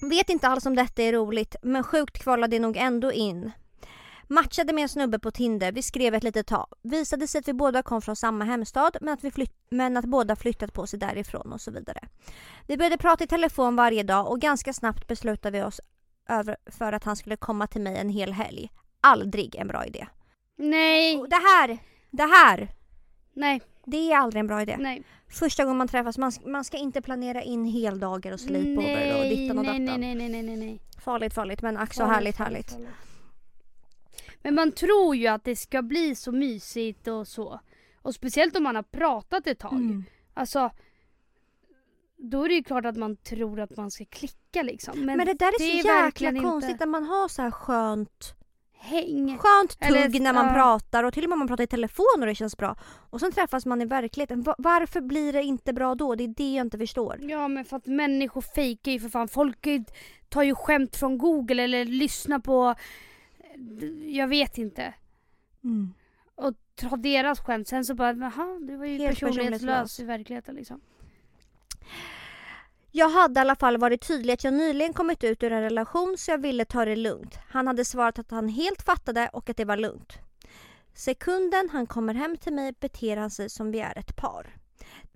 vet 0.00 0.30
inte 0.30 0.48
alls 0.48 0.66
om 0.66 0.74
detta 0.74 1.02
är 1.02 1.12
roligt, 1.12 1.56
men 1.62 1.82
sjukt 1.84 2.18
kvalade 2.18 2.58
nog 2.58 2.76
ändå 2.76 3.12
in. 3.12 3.52
Matchade 4.28 4.72
med 4.72 4.82
en 4.82 4.88
snubbe 4.88 5.18
på 5.18 5.30
Tinder, 5.30 5.72
vi 5.72 5.82
skrev 5.82 6.14
ett 6.14 6.22
litet 6.24 6.46
tag. 6.46 6.66
Visade 6.82 7.28
sig 7.28 7.38
att 7.38 7.48
vi 7.48 7.52
båda 7.52 7.82
kom 7.82 8.02
från 8.02 8.16
samma 8.16 8.44
hemstad 8.44 8.96
men 9.00 9.14
att, 9.14 9.24
vi 9.24 9.30
flytt- 9.30 9.66
men 9.70 9.96
att 9.96 10.04
båda 10.04 10.36
flyttat 10.36 10.72
på 10.72 10.86
sig 10.86 10.98
därifrån 10.98 11.52
och 11.52 11.60
så 11.60 11.70
vidare. 11.70 12.08
Vi 12.66 12.76
började 12.76 12.98
prata 12.98 13.24
i 13.24 13.26
telefon 13.26 13.76
varje 13.76 14.02
dag 14.02 14.30
och 14.30 14.40
ganska 14.40 14.72
snabbt 14.72 15.06
beslutade 15.06 15.58
vi 15.58 15.64
oss 15.64 15.80
över 16.28 16.56
för 16.66 16.92
att 16.92 17.04
han 17.04 17.16
skulle 17.16 17.36
komma 17.36 17.66
till 17.66 17.80
mig 17.80 17.96
en 17.96 18.08
hel 18.08 18.32
helg. 18.32 18.70
Aldrig 19.00 19.54
en 19.54 19.68
bra 19.68 19.86
idé. 19.86 20.06
Nej. 20.56 21.18
Och 21.18 21.28
det 21.28 21.36
här, 21.36 21.78
det 22.10 22.22
här, 22.26 22.68
Nej. 23.34 23.60
Det 23.86 24.12
är 24.12 24.16
aldrig 24.16 24.40
en 24.40 24.46
bra 24.46 24.62
idé. 24.62 24.76
Nej. 24.80 25.02
Första 25.28 25.64
gången 25.64 25.78
man 25.78 25.88
träffas, 25.88 26.18
man, 26.18 26.32
man 26.46 26.64
ska 26.64 26.76
inte 26.76 27.02
planera 27.02 27.42
in 27.42 27.64
heldagar 27.64 28.32
och 28.32 28.40
sleepover 28.40 29.18
och 29.18 29.24
dittan 29.24 29.58
och 29.58 29.64
nej, 29.64 29.80
dattan. 29.80 30.00
nej, 30.00 30.14
nej, 30.14 30.28
nej, 30.28 30.42
nej, 30.42 30.56
nej. 30.56 30.80
Farligt, 30.98 31.34
farligt 31.34 31.62
men 31.62 31.76
ack 31.76 31.94
så 31.94 32.04
härligt, 32.04 32.36
härligt. 32.36 32.70
farligt. 32.70 32.88
Men 34.42 34.54
man 34.54 34.72
tror 34.72 35.16
ju 35.16 35.26
att 35.26 35.44
det 35.44 35.56
ska 35.56 35.82
bli 35.82 36.14
så 36.14 36.32
mysigt 36.32 37.08
och 37.08 37.28
så. 37.28 37.60
Och 38.02 38.14
speciellt 38.14 38.56
om 38.56 38.62
man 38.62 38.76
har 38.76 38.82
pratat 38.82 39.46
ett 39.46 39.58
tag. 39.58 39.72
Mm. 39.72 40.04
Alltså, 40.34 40.70
då 42.16 42.44
är 42.44 42.48
det 42.48 42.54
ju 42.54 42.62
klart 42.62 42.84
att 42.84 42.96
man 42.96 43.16
tror 43.16 43.60
att 43.60 43.76
man 43.76 43.90
ska 43.90 44.04
klicka 44.04 44.62
liksom. 44.62 45.00
Men, 45.00 45.16
Men, 45.16 45.26
det 45.26 45.34
där 45.34 45.46
är 45.46 45.52
det 45.52 45.58
så 45.58 45.64
är 45.64 45.76
jäkla 45.76 45.92
verkligen 45.92 46.36
inte- 46.36 46.48
konstigt 46.48 46.80
när 46.80 46.86
man 46.86 47.04
har 47.04 47.28
så 47.28 47.42
här 47.42 47.50
skönt, 47.50 48.34
häng. 48.84 49.38
skönt 49.38 49.78
tugg 49.80 49.88
Eller- 49.96 50.20
när 50.20 50.32
man 50.32 50.46
ja. 50.46 50.52
pratar 50.54 51.04
och 51.04 51.12
till 51.14 51.24
och 51.24 51.28
med 51.28 51.34
om 51.34 51.38
man 51.38 51.48
pratar 51.48 51.64
i 51.64 51.66
telefon 51.66 52.06
och 52.20 52.26
det 52.26 52.34
känns 52.34 52.56
bra. 52.56 52.76
Och 53.10 53.20
sen 53.20 53.32
träffas 53.32 53.66
man 53.66 53.82
i 53.82 53.84
verkligheten. 53.84 54.42
Va- 54.42 54.54
Varför 54.58 55.00
blir 55.00 55.32
det 55.32 55.42
inte 55.42 55.72
bra 55.72 55.94
då? 55.94 56.14
Det 56.14 56.24
är 56.24 56.28
det 56.28 56.54
jag 56.54 56.66
inte 56.66 56.78
förstår. 56.78 57.18
Ja 57.22 57.48
men 57.48 57.64
för 57.64 57.76
att 57.76 57.86
människor 57.86 58.40
fejkar 58.40 58.92
ju 58.92 59.00
för 59.00 59.08
fan. 59.08 59.28
Folk 59.28 59.66
tar 60.28 60.42
ju 60.42 60.54
skämt 60.54 60.96
från 60.96 61.18
google 61.18 61.62
eller 61.62 61.84
lyssnar 61.84 62.38
på, 62.38 62.74
jag 64.06 64.28
vet 64.28 64.58
inte. 64.58 64.94
Och 66.34 66.54
tar 66.74 66.96
deras 66.96 67.40
skämt. 67.40 67.68
Sen 67.68 67.84
så 67.84 67.94
bara, 67.94 68.12
jaha 68.12 68.58
du 68.60 68.76
var 68.76 68.86
ju 68.86 68.98
Helt 68.98 69.08
personlighetslös 69.10 69.60
personlighetslös. 69.60 70.00
i 70.00 70.04
verkligheten 70.04 70.54
liksom. 70.54 70.80
Jag 72.96 73.08
hade 73.08 73.40
i 73.40 73.42
alla 73.42 73.56
fall 73.56 73.76
varit 73.76 74.06
tydlig 74.06 74.34
att 74.34 74.44
jag 74.44 74.54
nyligen 74.54 74.92
kommit 74.92 75.24
ut 75.24 75.42
ur 75.42 75.52
en 75.52 75.62
relation 75.62 76.14
så 76.18 76.30
jag 76.30 76.38
ville 76.38 76.64
ta 76.64 76.84
det 76.84 76.96
lugnt. 76.96 77.38
Han 77.48 77.66
hade 77.66 77.84
svarat 77.84 78.18
att 78.18 78.30
han 78.30 78.48
helt 78.48 78.82
fattade 78.82 79.30
och 79.32 79.50
att 79.50 79.56
det 79.56 79.64
var 79.64 79.76
lugnt. 79.76 80.12
Sekunden 80.94 81.68
han 81.72 81.86
kommer 81.86 82.14
hem 82.14 82.36
till 82.36 82.52
mig 82.52 82.72
beter 82.80 83.16
han 83.16 83.30
sig 83.30 83.50
som 83.50 83.70
vi 83.70 83.80
är 83.80 83.98
ett 83.98 84.16
par. 84.16 84.56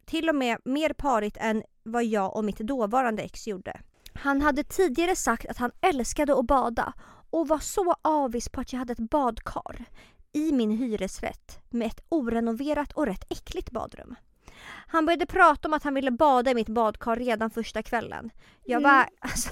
Till 0.04 0.28
och 0.28 0.34
med 0.34 0.58
mer 0.64 0.92
parigt 0.92 1.36
än 1.40 1.62
vad 1.82 2.04
jag 2.04 2.36
och 2.36 2.44
mitt 2.44 2.58
dåvarande 2.58 3.22
ex 3.22 3.46
gjorde. 3.46 3.80
Han 4.14 4.42
hade 4.42 4.64
tidigare 4.64 5.16
sagt 5.16 5.46
att 5.46 5.58
han 5.58 5.70
älskade 5.80 6.38
att 6.38 6.46
bada 6.46 6.92
och 7.30 7.48
var 7.48 7.58
så 7.58 7.94
avis 8.02 8.48
på 8.48 8.60
att 8.60 8.72
jag 8.72 8.78
hade 8.78 8.92
ett 8.92 9.10
badkar 9.10 9.84
i 10.32 10.52
min 10.52 10.70
hyresrätt 10.70 11.58
med 11.70 11.86
ett 11.86 12.04
orenoverat 12.08 12.92
och 12.92 13.06
rätt 13.06 13.24
äckligt 13.32 13.70
badrum. 13.70 14.16
Han 14.66 15.06
började 15.06 15.26
prata 15.26 15.68
om 15.68 15.74
att 15.74 15.82
han 15.82 15.94
ville 15.94 16.10
bada 16.10 16.50
i 16.50 16.54
mitt 16.54 16.68
badkar 16.68 17.16
redan 17.16 17.50
första 17.50 17.82
kvällen. 17.82 18.30
Jag 18.64 18.80
Mm. 18.80 18.92
var... 18.92 19.08
Alltså... 19.18 19.50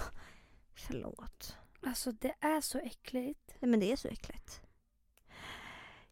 Förlåt. 0.75 1.57
Alltså 1.87 2.13
det 2.13 2.35
är 2.41 2.61
så 2.61 2.79
äckligt. 2.79 3.55
Nej 3.61 3.71
men 3.71 3.81
det 3.81 3.93
är 3.93 3.97
så 3.97 4.09
äckligt. 4.09 4.61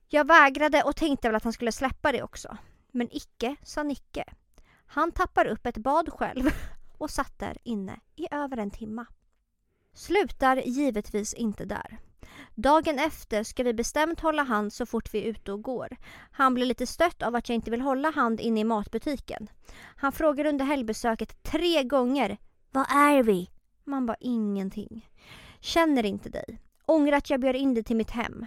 Jag 0.08 0.26
vägrade 0.26 0.82
och 0.82 0.96
tänkte 0.96 1.28
väl 1.28 1.36
att 1.36 1.44
han 1.44 1.52
skulle 1.52 1.72
släppa 1.72 2.12
det 2.12 2.22
också. 2.22 2.56
Men 2.92 3.08
icke 3.10 3.56
sa 3.62 3.82
Nicke. 3.82 4.24
Han 4.86 5.12
tappar 5.12 5.46
upp 5.46 5.66
ett 5.66 5.76
bad 5.76 6.12
själv 6.12 6.50
och 6.98 7.10
satt 7.10 7.38
där 7.38 7.58
inne 7.62 8.00
i 8.16 8.26
över 8.30 8.56
en 8.56 8.70
timma. 8.70 9.06
Slutar 9.92 10.56
givetvis 10.56 11.34
inte 11.34 11.64
där. 11.64 11.98
Dagen 12.54 12.98
efter 12.98 13.42
ska 13.42 13.62
vi 13.62 13.74
bestämt 13.74 14.20
hålla 14.20 14.42
hand 14.42 14.72
så 14.72 14.86
fort 14.86 15.14
vi 15.14 15.18
är 15.18 15.28
ute 15.28 15.52
och 15.52 15.62
går. 15.62 15.96
Han 16.30 16.54
blir 16.54 16.66
lite 16.66 16.86
stött 16.86 17.22
av 17.22 17.36
att 17.36 17.48
jag 17.48 17.54
inte 17.54 17.70
vill 17.70 17.80
hålla 17.80 18.10
hand 18.10 18.40
inne 18.40 18.60
i 18.60 18.64
matbutiken. 18.64 19.50
Han 19.96 20.12
frågar 20.12 20.44
under 20.44 20.64
helgbesöket 20.64 21.42
tre 21.42 21.82
gånger. 21.82 22.38
Vad 22.70 22.86
är 22.90 23.22
vi? 23.22 23.50
Man 23.84 24.06
bara 24.06 24.16
ingenting. 24.20 25.10
Känner 25.60 26.06
inte 26.06 26.28
dig. 26.28 26.60
Ångrar 26.86 27.16
att 27.16 27.30
jag 27.30 27.40
bjöd 27.40 27.56
in 27.56 27.74
dig 27.74 27.84
till 27.84 27.96
mitt 27.96 28.10
hem. 28.10 28.46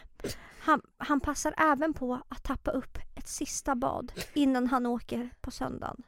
Han, 0.59 0.81
han 0.97 1.19
passar 1.19 1.53
även 1.57 1.93
på 1.93 2.21
att 2.27 2.43
tappa 2.43 2.71
upp 2.71 2.97
ett 3.15 3.27
sista 3.27 3.75
bad 3.75 4.11
innan 4.33 4.67
han 4.67 4.85
åker 4.85 5.29
på 5.41 5.51
söndagen. 5.51 6.03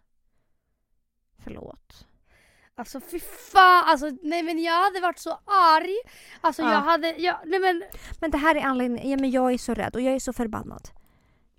Förlåt. 1.44 2.09
Alltså 2.80 3.00
fy 3.12 3.20
fan, 3.52 3.84
alltså 3.88 4.12
nej 4.22 4.44
men 4.44 4.60
jag 4.64 4.84
hade 4.84 5.00
varit 5.00 5.20
så 5.20 5.40
arg. 5.46 5.96
Alltså 6.42 6.62
Ja. 6.62 6.72
jag 6.72 6.80
hade, 6.80 7.16
jag, 7.18 7.38
nej 7.46 7.60
men 7.60 7.84
Men 8.20 8.32
det 8.32 8.38
här 8.38 8.56
är 8.56 8.62
anledningen, 8.62 9.10
ja 9.10 9.18
men 9.18 9.32
jag 9.32 9.54
är 9.54 9.58
så 9.58 9.74
rädd 9.74 9.96
och 9.96 10.02
jag 10.02 10.14
är 10.16 10.20
så 10.20 10.34
förbannad. 10.34 10.90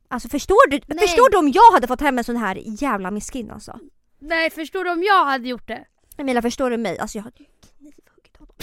Alltså 0.08 0.28
förstår 0.28 0.70
du, 0.70 0.80
Nej. 0.86 0.98
förstår 0.98 1.30
du 1.30 1.36
om 1.38 1.48
jag 1.48 1.72
hade 1.72 1.86
fått 1.86 2.00
hem 2.00 2.18
en 2.18 2.24
sån 2.24 2.36
här 2.36 2.58
jävla 2.82 3.10
miskin 3.10 3.50
alltså? 3.50 3.78
nej 4.18 4.50
förstår 4.50 4.84
du 4.84 4.90
om 4.90 5.02
jag 5.02 5.24
hade 5.24 5.48
gjort 5.48 5.68
det? 5.68 5.84
Emilia 6.16 6.42
förstår 6.42 6.70
du 6.70 6.76
mig? 6.76 6.98
Alltså 6.98 7.18
jag 7.18 7.22
hade 7.22 7.38
ju 7.38 7.46
knivhuggit 7.78 8.36
honom. 8.36 8.54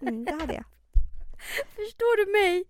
Mm, 0.00 0.24
det 0.24 0.32
hade 0.32 0.54
jag. 0.54 0.64
Förstår 1.76 2.16
du 2.26 2.32
mig? 2.32 2.64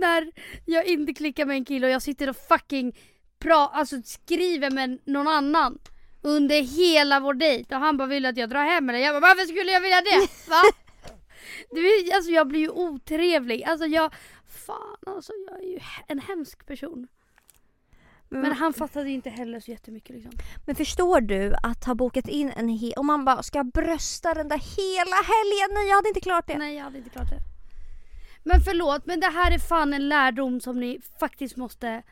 När 0.00 0.32
jag 0.64 0.84
inte 0.86 1.14
klickar 1.14 1.44
med 1.46 1.56
en 1.56 1.64
kille 1.64 1.86
och 1.86 1.92
jag 1.92 2.02
sitter 2.02 2.28
och 2.30 2.36
fucking 2.36 2.98
pra, 3.38 3.68
alltså 3.72 4.02
skriver 4.04 4.70
med 4.70 4.98
någon 5.04 5.28
annan 5.28 5.78
under 6.26 6.62
hela 6.62 7.20
vår 7.20 7.34
dejt 7.34 7.74
och 7.74 7.80
han 7.80 7.96
bara 7.96 8.08
vill 8.08 8.26
att 8.26 8.36
jag 8.36 8.50
drar 8.50 8.64
hem 8.64 8.88
eller 8.90 8.98
jag 8.98 9.14
bara 9.14 9.20
varför 9.20 9.46
skulle 9.46 9.72
jag 9.72 9.80
vilja 9.80 10.00
det? 10.00 10.50
Va? 10.50 10.62
Du, 11.70 12.10
alltså 12.14 12.30
jag 12.30 12.48
blir 12.48 12.60
ju 12.60 12.68
otrevlig. 12.68 13.64
Alltså 13.64 13.86
jag, 13.86 14.14
fan 14.66 14.96
alltså 15.06 15.32
jag 15.50 15.58
är 15.58 15.68
ju 15.68 15.80
en 16.06 16.18
hemsk 16.18 16.66
person. 16.66 17.08
Men, 18.28 18.40
Men 18.40 18.52
han 18.52 18.72
fattade 18.72 19.10
inte 19.10 19.30
heller 19.30 19.60
så 19.60 19.70
jättemycket 19.70 20.14
liksom. 20.14 20.32
men 20.66 20.76
förstår 20.76 21.20
du 21.20 21.54
att 21.62 21.84
ha 21.84 21.94
bokat 21.94 22.28
in 22.28 22.52
en 22.56 22.68
hel... 22.68 22.92
Och 22.96 23.04
man 23.04 23.24
bara 23.24 23.42
ska 23.42 23.64
brösta 23.64 24.34
den 24.34 24.48
där 24.48 24.58
hela 24.76 25.16
helgen. 25.16 25.74
Nej 25.74 25.88
jag 25.88 25.96
hade 25.96 26.08
inte 26.08 26.20
klarat 26.20 26.46
det. 26.46 26.58
Nej 26.58 26.76
jag 26.76 26.84
hade 26.84 26.98
inte 26.98 27.10
klarat 27.10 27.30
det. 27.30 27.40
Men 28.44 28.60
förlåt 28.60 29.06
men 29.06 29.20
det 29.20 29.26
här 29.26 29.52
är 29.52 29.58
fan 29.58 29.94
en 29.94 30.08
lärdom 30.08 30.60
som 30.60 30.80
ni 30.80 31.00
faktiskt 31.20 31.56
måste 31.56 32.02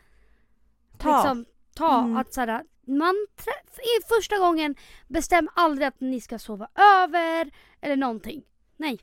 Ta. 0.99 1.17
liksom, 1.17 1.45
ta. 1.75 1.99
Mm. 1.99 2.17
Att 2.17 2.35
såhär, 2.35 2.63
man 2.87 3.27
i 3.79 4.03
första 4.09 4.39
gången 4.39 4.75
bestäm 5.09 5.49
aldrig 5.55 5.89
att 5.89 6.01
ni 6.01 6.21
ska 6.21 6.39
sova 6.39 6.69
över 6.75 7.51
eller 7.81 7.97
någonting. 7.97 8.43
Nej. 8.77 8.99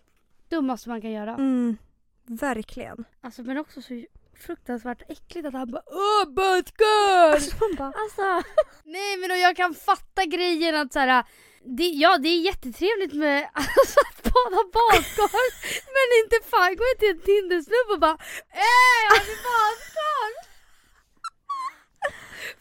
Dummaste 0.49 0.89
man 0.89 1.01
kan 1.01 1.11
göra. 1.11 1.33
Mm, 1.33 1.77
verkligen. 2.25 3.05
Alltså 3.21 3.41
men 3.43 3.57
också 3.57 3.81
så 3.81 4.03
fruktansvärt 4.45 5.01
äckligt 5.09 5.47
att 5.47 5.53
han 5.53 5.71
bara 5.71 5.83
Åh 5.85 6.33
badkar! 6.33 7.31
Alltså 7.33 7.55
man 7.59 7.75
bara... 7.77 7.93
Alltså. 8.01 8.49
Nej 8.83 9.17
men 9.17 9.31
och 9.31 9.37
jag 9.37 9.55
kan 9.55 9.73
fatta 9.73 10.25
grejen 10.25 10.75
att 10.75 10.93
såhär 10.93 11.23
det, 11.63 11.87
ja 11.87 12.17
det 12.17 12.29
är 12.29 12.41
jättetrevligt 12.41 13.13
med 13.13 13.49
alltså, 13.53 13.99
att 14.09 14.23
bada 14.23 14.63
badkar 14.73 15.31
men 15.95 16.07
inte 16.23 16.49
fan 16.49 16.75
gå 16.75 16.83
till 16.99 17.09
en 17.09 17.21
Tindersnubb 17.21 17.89
och 17.93 17.99
bara 17.99 18.17
Äh 18.49 18.99
jag 19.09 19.25
vill 19.25 19.37
badkar! 19.47 20.50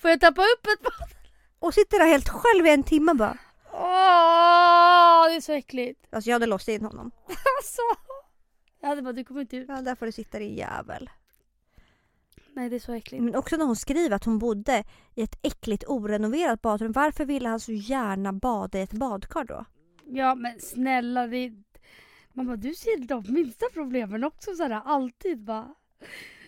Får 0.00 0.10
jag 0.10 0.20
tappa 0.20 0.42
upp 0.42 0.66
ett 0.66 0.82
bad? 0.82 1.08
Och 1.58 1.74
sitter 1.74 1.98
där 1.98 2.06
helt 2.06 2.28
själv 2.28 2.66
i 2.66 2.70
en 2.70 2.82
timme 2.82 3.14
bara. 3.14 3.38
Åh 3.72 5.28
det 5.28 5.36
är 5.36 5.40
så 5.40 5.52
äckligt. 5.52 6.06
Alltså 6.10 6.30
jag 6.30 6.34
hade 6.34 6.46
låst 6.46 6.68
in 6.68 6.84
honom. 6.84 7.10
Alltså. 7.26 7.82
Jag 8.80 8.88
hade 8.88 9.02
bara 9.02 9.12
du 9.12 9.24
kommer 9.24 9.40
inte 9.40 9.56
ut. 9.56 9.68
Ja, 9.68 9.80
där 9.80 9.94
får 9.94 10.06
du 10.06 10.12
sitta 10.12 10.38
din 10.38 10.54
jävel. 10.54 11.10
Nej 12.52 12.68
det 12.68 12.76
är 12.76 12.80
så 12.80 12.92
äckligt. 12.92 13.24
Men 13.24 13.34
också 13.36 13.56
när 13.56 13.64
hon 13.64 13.76
skriver 13.76 14.16
att 14.16 14.24
hon 14.24 14.38
bodde 14.38 14.84
i 15.14 15.22
ett 15.22 15.38
äckligt 15.42 15.84
orenoverat 15.86 16.62
badrum. 16.62 16.92
Varför 16.92 17.24
ville 17.24 17.48
han 17.48 17.60
så 17.60 17.72
gärna 17.72 18.32
bada 18.32 18.78
i 18.78 18.82
ett 18.82 18.92
badkar 18.92 19.44
då? 19.44 19.64
Ja 20.04 20.34
men 20.34 20.60
snälla 20.60 21.26
det 21.26 21.52
Man 22.32 22.46
bara 22.46 22.56
du 22.56 22.74
ser 22.74 22.98
de 22.98 23.24
minsta 23.28 23.66
problemen 23.72 24.24
också 24.24 24.54
såhär 24.54 24.82
alltid 24.84 25.44
bara 25.44 25.74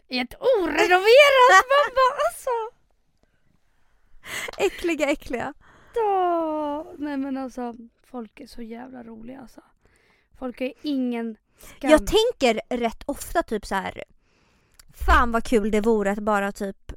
I 0.08 0.18
ett 0.18 0.34
orenoverat 0.34 1.64
man 1.72 1.94
bara 1.94 2.18
alltså 2.28 2.50
Äckliga, 4.58 5.10
äckliga. 5.10 5.54
Åh, 5.96 6.84
Nej 6.98 7.16
men 7.16 7.36
alltså 7.36 7.74
folk 8.04 8.40
är 8.40 8.46
så 8.46 8.62
jävla 8.62 9.02
roliga 9.02 9.40
alltså. 9.40 9.60
Folk 10.38 10.60
är 10.60 10.72
ingen 10.82 11.36
skam. 11.58 11.90
Jag 11.90 12.06
tänker 12.06 12.76
rätt 12.76 13.02
ofta 13.06 13.42
typ 13.42 13.66
så 13.66 13.74
här. 13.74 14.04
Fan 15.06 15.32
vad 15.32 15.44
kul 15.44 15.70
det 15.70 15.80
vore 15.80 16.10
att 16.10 16.18
bara 16.18 16.52
typ 16.52 16.92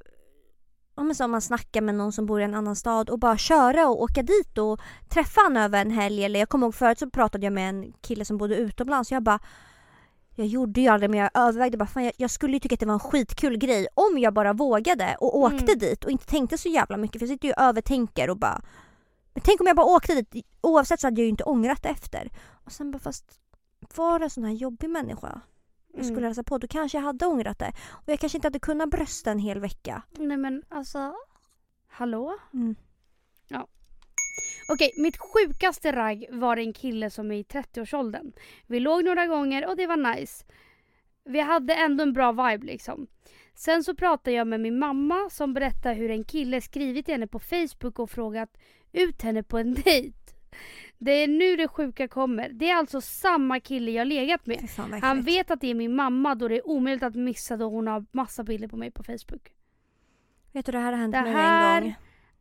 Ja 0.98 1.14
som 1.14 1.32
man 1.32 1.42
snackar 1.42 1.82
med 1.82 1.96
någon 1.96 2.12
som 2.12 2.26
bor 2.26 2.42
i 2.42 2.44
en 2.44 2.56
annan 2.56 2.76
stad 2.76 3.10
och 3.10 3.20
bara 3.20 3.38
köra 3.38 3.88
och 3.88 4.02
åka 4.02 4.22
dit 4.24 4.58
och 4.58 4.80
träffa 5.10 5.42
han 5.42 5.58
över 5.58 5.82
en 5.82 5.92
helg. 5.92 6.24
Eller 6.24 6.40
jag 6.40 6.50
kommer 6.50 6.68
ihåg 6.68 6.76
förut 6.76 7.00
så 7.00 7.10
pratade 7.10 7.46
jag 7.46 7.54
med 7.54 7.70
en 7.70 7.94
kille 8.02 8.26
som 8.26 8.38
bodde 8.38 8.56
utomlands 8.56 9.12
och 9.12 9.16
jag 9.16 9.24
bara 9.24 9.40
jag 10.36 10.48
gjorde 10.48 10.82
ju 10.82 10.88
aldrig 10.88 11.10
men 11.10 11.20
jag 11.20 11.30
övervägde 11.34 11.78
bara 11.78 11.88
fan 11.88 12.04
jag, 12.04 12.14
jag 12.18 12.30
skulle 12.32 12.54
ju 12.54 12.60
tycka 12.60 12.74
att 12.74 12.80
det 12.80 12.86
var 12.86 12.94
en 12.94 13.00
skitkul 13.00 13.58
grej 13.58 13.88
om 13.94 14.18
jag 14.20 14.34
bara 14.34 14.54
vågade 14.54 15.16
och 15.20 15.38
åkte 15.38 15.64
Mm. 15.72 15.80
dit 15.80 16.04
och 16.06 16.12
inte 16.12 16.26
tänkte 16.26 16.58
så 16.58 16.70
jävla 16.70 16.98
mycket 16.98 17.20
för 17.20 17.26
jag 17.28 17.34
sitter 17.34 17.48
ju 17.48 17.54
och 17.54 17.62
övertänker 17.62 18.30
och 18.30 18.38
bara 18.38 18.62
men 19.34 19.42
tänk 19.46 19.62
om 19.62 19.68
jag 19.68 19.76
bara 19.76 19.86
åkte 19.96 20.16
dit 20.22 20.46
oavsett 20.62 21.00
så 21.00 21.08
hade 21.08 21.22
jag 21.22 21.26
ju 21.26 21.30
inte 21.30 21.44
ångrat 21.44 21.84
det 21.84 21.90
efter. 21.90 22.32
Och 22.66 22.72
sen 22.72 22.92
bara 22.92 23.00
fast 23.00 23.26
var 23.96 24.20
en 24.20 24.30
sån 24.30 24.44
här 24.44 24.52
jobbig 24.54 24.90
människa 24.90 25.42
jag 25.94 26.06
skulle 26.06 26.18
Mm. 26.18 26.24
hälsa 26.24 26.44
på 26.44 26.58
då 26.58 26.68
kanske 26.68 26.98
jag 26.98 27.04
hade 27.04 27.26
ångrat 27.26 27.60
det. 27.60 27.72
Och 27.90 28.04
jag 28.10 28.20
kanske 28.20 28.38
inte 28.38 28.46
hade 28.48 28.60
kunnat 28.60 28.90
brösta 28.90 29.32
en 29.32 29.40
hel 29.40 29.60
vecka. 29.60 30.02
Nej 30.18 30.38
men 30.38 30.64
alltså 30.70 31.14
Hallå? 31.88 32.38
Mm. 32.54 32.76
Okej, 34.68 34.92
mitt 34.98 35.18
sjukaste 35.18 35.92
ragg 35.92 36.26
var 36.32 36.58
en 36.58 36.74
kille 36.74 37.10
som 37.10 37.32
är 37.32 37.36
i 37.36 37.44
30-årsåldern. 37.44 38.32
Vi 38.68 38.80
låg 38.80 39.04
några 39.06 39.26
gånger 39.28 39.68
och 39.68 39.78
det 39.78 39.88
var 39.88 40.16
nice. 40.16 40.46
Vi 41.26 41.40
hade 41.40 41.74
ändå 41.76 42.04
en 42.04 42.14
bra 42.14 42.32
vibe 42.32 42.66
liksom. 42.66 43.08
Sen 43.56 43.84
så 43.84 43.96
pratade 43.96 44.32
jag 44.36 44.48
med 44.48 44.60
min 44.60 44.80
mamma 44.80 45.30
som 45.32 45.54
berättade 45.54 45.96
hur 45.96 46.12
en 46.12 46.24
kille 46.24 46.62
skrivit 46.62 47.06
till 47.06 47.14
henne 47.14 47.28
på 47.28 47.40
Facebook 47.40 48.00
och 48.00 48.12
frågat 48.12 48.58
ut 48.92 49.22
henne 49.22 49.44
på 49.44 49.58
en 49.58 49.74
dejt. 49.86 50.18
Det 50.98 51.12
är 51.12 51.28
nu 51.28 51.56
det 51.56 51.68
sjuka 51.68 52.08
kommer. 52.08 52.50
Det 52.50 52.70
är 52.70 52.76
alltså 52.76 53.02
samma 53.02 53.60
kille 53.60 53.92
jag 53.92 54.08
legat 54.08 54.46
med. 54.46 54.70
Han 55.02 55.22
vet 55.22 55.52
att 55.52 55.62
det 55.62 55.68
är 55.68 55.76
min 55.76 55.96
mamma 55.96 56.36
då 56.36 56.48
det 56.48 56.56
är 56.56 56.68
omöjligt 56.68 57.04
att 57.04 57.16
missa 57.16 57.58
då 57.58 57.70
hon 57.70 57.88
har 57.88 58.06
massa 58.12 58.44
bilder 58.44 58.68
på 58.68 58.78
mig 58.78 58.92
på 58.92 59.04
Facebook. 59.04 59.52
Vet 60.52 60.66
du 60.66 60.72
det 60.72 60.80
här 60.80 60.92
har 60.92 61.00
hänt 61.00 61.14
Det 61.14 61.22
mig 61.22 61.34
här- 61.34 61.78
en 61.78 61.84
gång. 61.84 61.96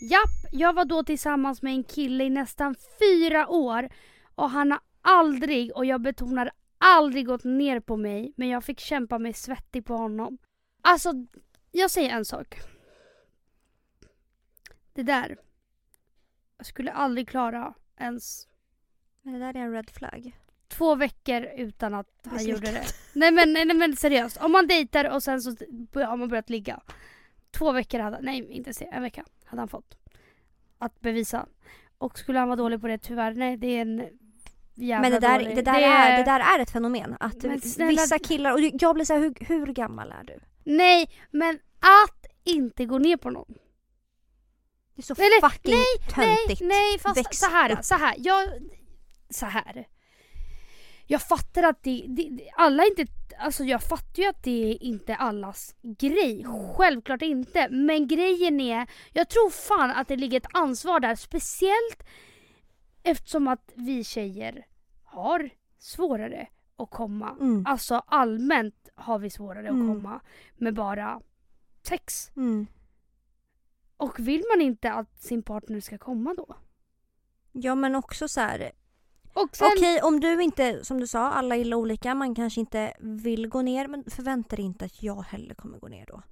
Japp, 0.00 0.52
jag 0.52 0.72
var 0.72 0.84
då 0.84 1.04
tillsammans 1.04 1.62
med 1.62 1.72
en 1.72 1.84
kille 1.84 2.24
i 2.24 2.30
nästan 2.30 2.74
fyra 2.98 3.48
år 3.48 3.88
och 4.34 4.50
han 4.50 4.70
har 4.70 4.80
aldrig, 5.02 5.76
och 5.76 5.84
jag 5.84 6.00
betonar 6.00 6.50
aldrig 6.78 7.26
gått 7.26 7.44
ner 7.44 7.80
på 7.80 7.96
mig 7.96 8.32
men 8.36 8.48
jag 8.48 8.64
fick 8.64 8.80
kämpa 8.80 9.18
mig 9.18 9.32
svettig 9.32 9.84
på 9.84 9.96
honom. 9.96 10.38
Alltså, 10.82 11.12
jag 11.72 11.90
säger 11.90 12.10
en 12.10 12.24
sak. 12.24 12.58
Det 14.92 15.02
där. 15.02 15.36
Jag 16.58 16.66
skulle 16.66 16.92
aldrig 16.92 17.28
klara 17.28 17.74
ens 18.00 18.48
Men 19.22 19.32
det 19.32 19.38
där 19.38 19.56
är 19.56 19.60
en 19.60 19.72
red 19.72 19.90
flag. 19.90 20.38
två 20.68 20.94
veckor 20.94 21.42
utan 21.56 21.94
att 21.94 22.08
han 22.24 22.44
gjorde 22.44 22.72
det. 22.72 22.84
Nej 23.12 23.32
men, 23.32 23.52
nej 23.52 23.74
men 23.74 23.96
seriöst. 23.96 24.36
Om 24.36 24.52
man 24.52 24.66
dejtar 24.66 25.14
och 25.14 25.22
sen 25.22 25.42
så 25.42 25.50
har 25.94 26.16
man 26.16 26.28
börjat 26.28 26.50
ligga. 26.50 26.80
Två 27.50 27.72
veckor 27.72 27.98
hade 27.98 28.20
nej 28.20 28.52
inte 28.52 28.74
se, 28.74 28.88
en 28.92 29.02
vecka 29.02 29.24
hade 29.46 29.60
han 29.60 29.68
fått. 29.68 29.96
Att 30.78 31.00
bevisa. 31.00 31.46
Och 31.98 32.18
skulle 32.18 32.38
han 32.38 32.48
vara 32.48 32.56
dålig 32.56 32.80
på 32.80 32.86
det 32.86 32.98
tyvärr, 32.98 33.34
nej 33.34 33.56
det 33.56 33.66
är 33.66 33.80
en 33.82 34.08
jävla 34.74 35.02
Men 35.02 35.12
det 35.12 35.18
där, 35.28 35.38
dålig. 35.38 35.56
det, 35.56 35.62
där 35.62 35.80
är, 35.82 36.16
det 36.18 36.24
där 36.24 36.40
är 36.40 36.58
ett 36.58 36.70
fenomen. 36.70 37.16
Att 37.20 37.36
snälla- 37.62 37.90
vissa 38.02 38.18
killar, 38.18 38.52
och 38.52 38.60
jag 38.60 38.94
blir 38.94 39.04
så 39.04 39.14
här, 39.14 39.20
hur, 39.20 39.34
hur 39.46 39.66
gammal 39.66 40.12
är 40.12 40.24
du? 40.24 40.38
Nej 40.64 41.10
men 41.30 41.58
att 41.80 42.26
inte 42.44 42.84
gå 42.84 42.98
ner 42.98 43.16
på 43.16 43.30
någon. 43.30 43.54
Det 44.94 45.00
är 45.00 45.02
så 45.02 45.14
Eller, 45.14 45.48
fucking 45.48 45.74
Nej, 45.74 46.14
töntigt. 46.36 46.60
nej 46.60 46.98
fast 46.98 47.16
Väx 47.18 47.38
så 47.38 47.46
här, 47.50 47.72
upp. 47.72 47.84
så 47.84 47.94
här. 47.94 48.14
Jag, 48.18 48.48
så 49.30 49.46
här. 49.46 49.86
Jag 51.06 51.22
fattar 51.22 51.62
att 51.62 51.82
det, 51.82 52.04
det, 52.08 52.50
alla 52.56 52.84
inte, 52.84 53.06
alltså 53.38 53.64
jag 53.64 53.82
fattar 53.82 54.22
ju 54.22 54.28
att 54.28 54.42
det 54.42 54.70
är 54.70 54.82
inte 54.82 55.16
allas 55.16 55.74
grej. 55.82 56.46
Självklart 56.76 57.22
inte. 57.22 57.68
Men 57.70 58.08
grejen 58.08 58.60
är, 58.60 58.86
jag 59.12 59.28
tror 59.28 59.50
fan 59.50 59.90
att 59.90 60.08
det 60.08 60.16
ligger 60.16 60.36
ett 60.36 60.46
ansvar 60.52 61.00
där. 61.00 61.14
Speciellt 61.14 62.02
eftersom 63.02 63.48
att 63.48 63.72
vi 63.74 64.04
tjejer 64.04 64.66
har 65.04 65.50
svårare 65.78 66.48
att 66.76 66.90
komma. 66.90 67.36
Mm. 67.40 67.64
Alltså 67.66 68.02
allmänt 68.06 68.88
har 68.94 69.18
vi 69.18 69.30
svårare 69.30 69.68
Mm. 69.68 69.90
att 69.90 69.96
komma 69.96 70.20
med 70.56 70.74
bara 70.74 71.20
sex. 71.82 72.30
Mm. 72.36 72.66
Och 73.96 74.18
vill 74.18 74.42
man 74.54 74.60
inte 74.62 74.92
att 74.92 75.22
sin 75.22 75.42
partner 75.42 75.80
ska 75.80 75.98
komma 75.98 76.34
då? 76.34 76.56
Ja 77.52 77.74
men 77.74 77.94
också 77.94 78.28
så 78.28 78.40
här. 78.40 78.72
Och 79.42 79.56
sen, 79.56 79.68
Okej 79.76 80.02
om 80.02 80.20
du 80.20 80.42
inte, 80.42 80.84
som 80.84 81.00
du 81.00 81.06
sa, 81.06 81.30
alla 81.30 81.56
gillar 81.56 81.76
olika, 81.76 82.14
man 82.14 82.34
kanske 82.34 82.60
inte 82.60 82.92
vill 83.00 83.48
gå 83.48 83.62
ner 83.62 83.88
men 83.88 84.04
förvänta 84.10 84.56
dig 84.56 84.64
inte 84.64 84.84
att 84.84 85.02
jag 85.02 85.22
heller 85.22 85.54
kommer 85.54 85.78
gå 85.78 85.88
ner 85.88 86.06
då. 86.06 86.22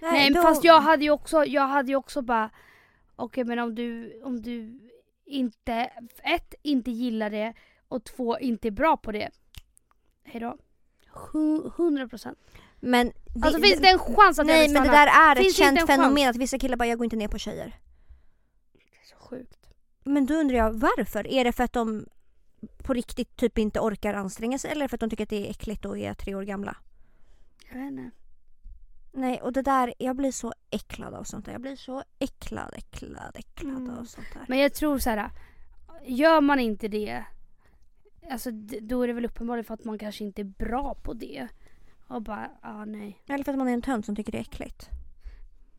Nej 0.00 0.30
då- 0.30 0.42
fast 0.42 0.64
jag 0.64 0.80
hade 0.80 1.04
ju 1.04 1.10
också, 1.10 1.44
jag 1.44 1.66
hade 1.68 1.88
ju 1.88 1.96
också 1.96 2.22
bara 2.22 2.50
Okej 3.16 3.44
men 3.44 3.58
om 3.58 3.74
du, 3.74 4.20
om 4.24 4.42
du 4.42 4.80
inte, 5.24 5.72
ett, 6.22 6.54
inte 6.62 6.90
gillar 6.90 7.30
det 7.30 7.54
och 7.88 8.04
två, 8.04 8.38
inte 8.38 8.68
är 8.68 8.70
bra 8.72 8.96
på 8.96 9.12
det. 9.12 9.30
Hejdå. 10.24 10.56
Hu- 11.12 11.72
100 11.76 12.08
procent. 12.08 12.38
Men 12.80 13.06
det, 13.06 13.46
Alltså 13.46 13.60
finns 13.62 13.80
det 13.80 13.88
en 13.88 13.98
chans 13.98 14.38
att 14.38 14.46
Nej 14.46 14.68
men 14.68 14.82
det 14.82 14.88
där 14.90 15.06
är 15.06 15.36
ett 15.36 15.42
Finns 15.42 15.56
känt 15.56 15.80
en 15.80 15.86
fenomen 15.86 16.28
att 16.30 16.36
vissa 16.36 16.58
killar 16.58 16.76
bara 16.76 16.86
jag 16.88 16.98
går 16.98 17.04
inte 17.04 17.16
ner 17.16 17.28
på 17.28 17.38
tjejer. 17.38 17.78
Det 18.72 18.78
är 18.78 19.06
så 19.06 19.16
sjukt. 19.16 19.65
Men 20.06 20.26
då 20.26 20.34
undrar 20.34 20.56
jag 20.56 20.72
varför? 20.72 21.26
Är 21.26 21.44
det 21.44 21.52
för 21.52 21.64
att 21.64 21.72
de 21.72 22.06
på 22.82 22.94
riktigt 22.94 23.36
typ 23.36 23.58
inte 23.58 23.80
orkar 23.80 24.14
anstränga 24.14 24.58
sig 24.58 24.70
eller 24.70 24.88
för 24.88 24.96
att 24.96 25.00
de 25.00 25.10
tycker 25.10 25.22
att 25.24 25.30
det 25.30 25.46
är 25.46 25.50
äckligt 25.50 25.84
och 25.84 25.98
är 25.98 26.14
tre 26.14 26.34
år 26.34 26.42
gamla. 26.42 26.76
Jag 27.72 27.78
vet 27.78 27.90
inte. 27.92 28.10
Nej, 29.12 29.40
och 29.42 29.52
det 29.52 29.62
där, 29.62 29.94
jag 29.98 30.16
blir 30.16 30.32
så 30.32 30.52
äcklad 30.70 31.14
av 31.14 31.24
sånt 31.24 31.44
där. 31.44 31.52
Jag 31.52 31.60
blir 31.60 31.76
så 31.76 32.02
äcklad, 32.18 32.74
äcklad, 32.76 33.30
äcklad 33.34 33.76
Mm. 33.76 33.98
av 33.98 34.04
sånt 34.04 34.26
där. 34.34 34.44
Men 34.48 34.58
jag 34.58 34.74
tror 34.74 34.98
så 34.98 35.10
här. 35.10 35.30
Gör 36.04 36.40
man 36.40 36.60
inte 36.60 36.88
det. 36.88 37.24
Alltså 38.30 38.50
då 38.80 39.02
är 39.02 39.06
det 39.06 39.12
väl 39.12 39.24
uppenbarligen 39.24 39.64
för 39.64 39.74
att 39.74 39.84
man 39.84 39.98
kanske 39.98 40.24
inte 40.24 40.42
är 40.42 40.44
bra 40.44 40.94
på 40.94 41.12
det. 41.12 41.48
Och 42.08 42.22
bara, 42.22 42.50
ah 42.62 42.84
nej. 42.84 43.22
Eller 43.28 43.44
för 43.44 43.52
att 43.52 43.58
man 43.58 43.68
är 43.68 43.72
en 43.72 43.82
tönt 43.82 44.06
som 44.06 44.16
tycker 44.16 44.32
det 44.32 44.38
är 44.38 44.42
äckligt. 44.42 44.88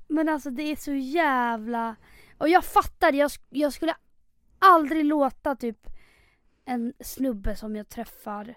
Men 0.07 0.29
alltså 0.29 0.49
det 0.49 0.63
är 0.63 0.75
så 0.75 0.93
jävla... 0.93 1.95
Och 2.37 2.49
jag 2.49 2.65
fattar, 2.65 3.13
jag, 3.13 3.31
jag 3.49 3.73
skulle 3.73 3.95
aldrig 4.59 5.05
låta 5.05 5.55
typ 5.55 5.87
en 6.65 6.93
snubbe 6.99 7.55
som 7.55 7.75
jag 7.75 7.89
träffar 7.89 8.55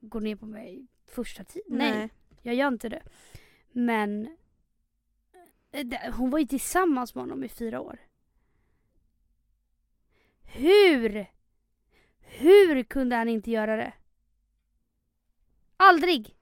gå 0.00 0.20
ner 0.20 0.36
på 0.36 0.46
mig 0.46 0.86
första 1.06 1.44
tiden. 1.44 1.78
Nej. 1.78 2.08
jag 2.42 2.54
gör 2.54 2.68
inte 2.68 2.88
det. 2.88 3.02
Men 3.72 4.36
eh, 5.72 5.86
det- 5.86 6.12
hon 6.16 6.30
var 6.30 6.38
ju 6.38 6.46
tillsammans 6.46 7.14
med 7.14 7.22
honom 7.24 7.44
i 7.44 7.48
fyra 7.48 7.80
år. 7.80 7.98
Hur? 10.42 11.26
Hur 12.20 12.82
kunde 12.82 13.16
han 13.16 13.28
inte 13.28 13.50
göra 13.50 13.76
det? 13.76 13.92
Aldrig! 15.76 16.34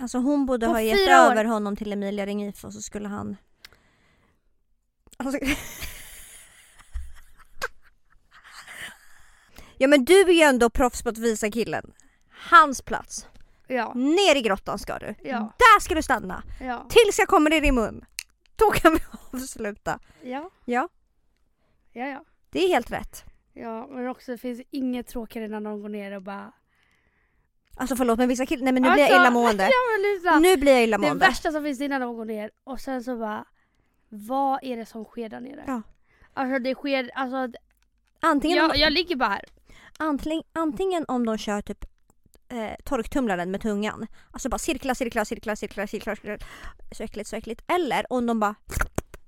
Alltså 0.00 0.18
hon 0.18 0.46
borde 0.46 0.66
På 0.66 0.72
ha 0.72 0.80
gett 0.80 1.08
år. 1.08 1.12
över 1.12 1.44
honom 1.44 1.76
till 1.76 1.92
Emilia 1.92 2.26
Ringif 2.26 2.64
och 2.64 2.72
så 2.72 2.82
skulle 2.82 3.08
han... 3.08 3.36
Alltså... 5.16 5.38
ja 9.78 9.88
men 9.88 10.04
du 10.04 10.20
är 10.20 10.32
ju 10.32 10.40
ändå 10.42 10.70
proffs 10.70 11.02
på 11.02 11.08
att 11.08 11.18
visa 11.18 11.50
killen. 11.50 11.92
Hans 12.50 12.82
plats. 12.82 13.26
Ja, 13.66 13.92
Ner 13.94 14.36
i 14.36 14.40
grottan 14.40 14.78
ska 14.78 14.98
du. 14.98 15.14
Ja. 15.22 15.52
Där 15.58 15.80
ska 15.80 15.94
du 15.94 16.02
stanna. 16.02 16.42
ja, 16.60 16.86
Tills 16.88 17.18
jag 17.18 17.28
kommer 17.28 17.64
i 17.64 17.72
mun. 17.72 18.04
Då 18.56 18.70
kan 18.70 18.92
vi 18.94 19.00
avsluta. 19.38 19.98
ja, 20.22 20.50
Ja, 20.64 20.88
ja, 21.92 22.06
ja. 22.06 22.24
det 22.50 22.64
är 22.64 22.68
helt 22.68 22.90
rätt. 22.90 23.24
Ja, 23.52 23.86
men 23.86 24.08
också 24.08 24.32
det 24.32 24.38
finns 24.38 24.60
inget 24.70 25.06
tråkigare 25.06 25.44
än 25.44 25.50
när 25.50 25.60
någon 25.60 25.82
går 25.82 25.88
ner 25.88 26.12
och 26.16 26.22
bara... 26.22 26.52
Alltså 27.76 27.96
förlåt 27.96 28.18
men 28.18 28.28
vissa 28.28 28.46
killar, 28.46 28.64
nej 28.64 28.72
men 28.72 28.82
nu 28.82 28.90
blir 28.92 29.02
jag 29.02 29.10
Alltså, 29.12 29.22
illamående. 29.22 29.70
Ja, 30.24 30.38
Nu 30.38 30.56
blir 30.56 30.72
jag 30.72 30.80
det 30.80 30.84
illamående. 30.84 31.26
värsta 31.26 31.52
som 31.52 31.62
finns 31.62 31.80
innan 31.80 32.00
någon 32.00 32.16
går 32.16 32.24
ner 32.24 32.50
och 32.64 32.80
sen 32.80 33.04
så 33.04 33.16
bara... 33.16 33.44
Vad 34.08 34.58
är 34.62 34.76
det 34.76 34.86
som 34.86 35.04
sker 35.04 35.28
där 35.28 35.40
nere? 35.40 35.64
Ja. 35.66 35.82
Alltså 36.34 36.58
det 36.58 36.74
sker, 36.74 37.10
alltså 37.14 37.58
Antingen, 38.20 38.56
jag, 38.56 38.76
jag 38.76 38.92
ligger 38.92 39.16
bara 39.16 39.28
här. 39.28 39.44
Antingen, 39.98 40.42
antingen 40.52 41.04
om 41.08 41.26
de 41.26 41.38
kör 41.38 41.60
typ 41.60 41.84
eh, 42.48 42.84
torktumlaren 42.84 43.50
med 43.50 43.60
tungan. 43.60 44.06
Alltså 44.30 44.48
bara 44.48 44.58
cirkla, 44.58 44.94
cirkla, 44.94 45.24
cirkla, 45.24 45.56
cirkla, 45.56 45.86
cirkla. 45.86 46.16
cirkla. 46.16 46.46
Så 46.92 47.02
äckligt, 47.02 47.28
så 47.28 47.36
äckligt. 47.36 47.62
Eller 47.66 48.12
om 48.12 48.26
de 48.26 48.40
bara 48.40 48.54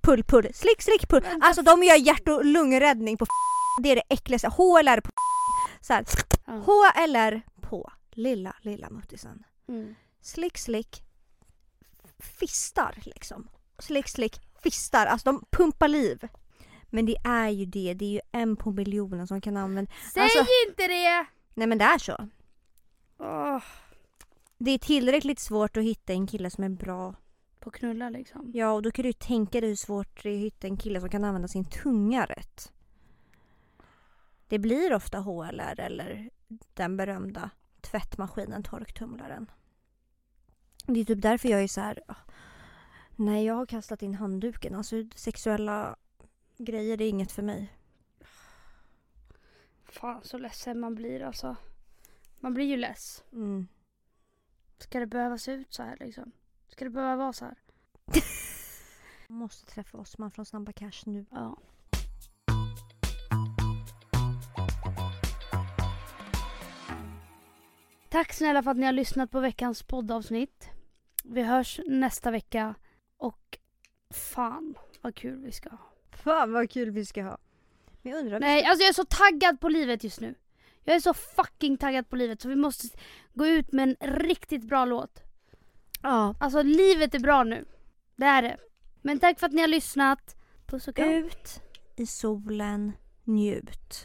pull, 0.01 0.25
pull, 0.25 0.55
slick, 0.55 0.83
slick, 0.83 1.09
pull. 1.09 1.23
Alltså 1.41 1.63
de 1.63 1.83
gör 1.83 1.97
hjärt 1.97 2.29
och 2.29 2.45
lungräddning 2.45 3.17
på 3.17 3.27
Det 3.83 3.89
är 3.91 3.97
det 3.97 4.03
äckligaste. 4.09 4.49
HLR 4.49 5.01
på 5.01 5.11
så 5.81 5.93
här. 5.93 6.05
HLR 6.47 7.43
på 7.61 7.93
lilla, 8.11 8.57
lilla 8.61 8.91
muttisen. 8.91 9.45
Mm. 9.69 9.95
Slick, 10.21 10.59
slick, 10.59 11.03
fistar 12.19 12.99
liksom. 13.05 13.49
Slick, 13.79 14.09
slick, 14.09 14.41
fistar. 14.63 15.07
Alltså 15.07 15.33
de 15.33 15.45
pumpar 15.51 15.89
liv. 15.89 16.29
Men 16.91 17.07
det 17.07 17.17
är 17.25 17.49
ju 17.49 17.65
det, 17.65 17.95
det 17.95 18.05
är 18.05 18.11
ju 18.11 18.21
en 18.33 18.57
på 18.57 18.71
miljonen 18.73 19.27
som 19.27 19.41
kan 19.41 19.57
använda. 19.57 19.93
Säg 20.15 20.23
Alltså- 20.23 20.39
inte 20.69 20.87
det! 20.87 21.27
Nej 21.55 21.67
men 21.67 21.79
det 21.79 21.85
är 21.85 21.99
så. 21.99 22.29
Åh, 23.19 23.63
Det 24.59 24.71
är 24.71 24.79
tillräckligt 24.79 25.39
svårt 25.39 25.77
att 25.77 25.83
hitta 25.85 26.13
en 26.13 26.27
kille 26.27 26.51
som 26.51 26.65
är 26.65 26.69
bra. 26.69 27.15
på 27.61 27.71
knulla 27.71 28.11
liksom. 28.11 28.51
Ja 28.55 28.73
och 28.73 28.83
då 28.83 28.91
kan 28.91 29.03
du 29.03 29.09
ju 29.09 29.13
tänka 29.13 29.61
dig 29.61 29.69
hur 29.69 29.77
svårt 29.77 30.23
det 30.23 30.29
är 30.31 30.35
att 30.35 30.41
hitta 30.41 30.67
en 30.67 30.77
kille 30.77 31.01
som 31.01 31.09
kan 31.11 31.25
använda 31.25 31.49
sin 31.49 31.65
tunga 31.65 32.25
rätt. 32.27 32.73
Det 34.49 34.59
blir 34.59 34.95
ofta 34.95 35.19
HLR 35.19 35.81
eller 35.81 36.31
den 36.75 36.97
berömda 36.97 37.51
tvättmaskinen, 37.81 38.63
torktumlaren. 38.63 39.51
Det 40.87 41.01
är 41.01 41.05
typ 41.05 41.23
därför 41.23 41.49
jag 41.49 41.63
är 41.63 41.69
så 41.69 41.81
här. 41.81 42.01
ah, 42.09 42.15
Nej 43.17 43.45
jag 43.45 43.55
har 43.55 43.67
kastat 43.67 44.03
in 44.03 44.15
handduken. 44.15 44.75
Alltså 44.75 44.97
sexuella 45.15 45.97
grejer 46.65 47.01
är 47.01 47.09
inget 47.09 47.33
för 47.33 47.43
mig. 47.43 47.73
Fan 49.85 50.21
så 50.25 50.39
ledsen 50.39 50.81
man 50.81 50.95
blir 50.95 51.23
alltså. 51.23 51.57
Man 52.41 52.55
blir 52.55 52.65
ju 52.65 52.77
less. 52.77 53.25
Mm. 53.33 53.69
Ska 54.79 55.01
det 55.01 55.07
behöva 55.07 55.39
se 55.39 55.53
ut 55.53 55.75
så 55.75 55.83
här 55.83 55.97
liksom? 56.01 56.33
Ska 56.69 56.85
det 56.85 56.91
behöva 56.91 57.17
vara 57.17 57.33
så 57.33 57.45
här? 57.45 57.57
Måste 59.29 59.67
träffa 59.67 59.99
Osman 59.99 60.31
från 60.31 60.47
Snabba 60.47 60.73
Cash 60.73 61.03
nu. 61.07 61.27
Ja. 61.31 61.59
Tack 68.09 68.33
snälla 68.33 68.63
för 68.63 68.71
att 68.71 68.77
ni 68.77 68.87
har 68.87 68.93
lyssnat 68.93 69.31
på 69.31 69.41
veckans 69.41 69.83
poddavsnitt. 69.83 70.69
Vi 71.25 71.43
hörs 71.43 71.81
nästa 71.87 72.31
vecka 72.31 72.75
och 73.17 73.59
fan 74.11 74.75
vad 75.01 75.15
kul 75.15 75.43
vi 75.43 75.53
ska 75.53 75.71
ha. 75.71 75.90
Fan 76.23 76.53
vad 76.53 76.71
kul 76.71 76.91
vi 76.91 77.05
ska 77.07 77.23
ha. 77.23 77.39
Men 78.03 78.13
jag 78.13 78.21
undrar... 78.21 78.41
Nej, 78.41 78.65
alltså 78.65 78.83
jag 78.83 78.89
är 78.89 78.93
så 78.93 79.05
taggad 79.05 79.61
på 79.61 79.69
livet 79.69 80.05
just 80.05 80.21
nu. 80.21 80.35
Jag 80.85 80.97
är 80.97 81.01
så 81.01 81.15
fucking 81.15 81.77
taggad 81.77 82.09
på 82.09 82.17
livet 82.17 82.41
så 82.41 82.49
vi 82.49 82.57
måste 82.57 82.89
gå 83.35 83.47
ut 83.47 83.73
med 83.73 83.83
en 83.83 83.97
riktigt 84.19 84.65
bra 84.65 84.85
låt. 84.85 85.23
Ja. 86.03 86.35
Alltså 86.41 86.63
livet 86.63 87.15
är 87.15 87.19
bra 87.19 87.45
nu. 87.45 87.65
Det 88.17 88.25
är 88.27 88.43
det. 88.43 88.57
Men 89.03 89.19
tack 89.19 89.39
för 89.41 89.47
att 89.47 89.53
ni 89.53 89.61
har 89.61 89.69
lyssnat. 89.69 90.37
Puss 90.67 90.89
och 90.89 90.97
kram. 90.97 91.09
Ut 91.11 91.63
i 91.97 92.07
solen, 92.07 92.93
njut. 93.25 94.05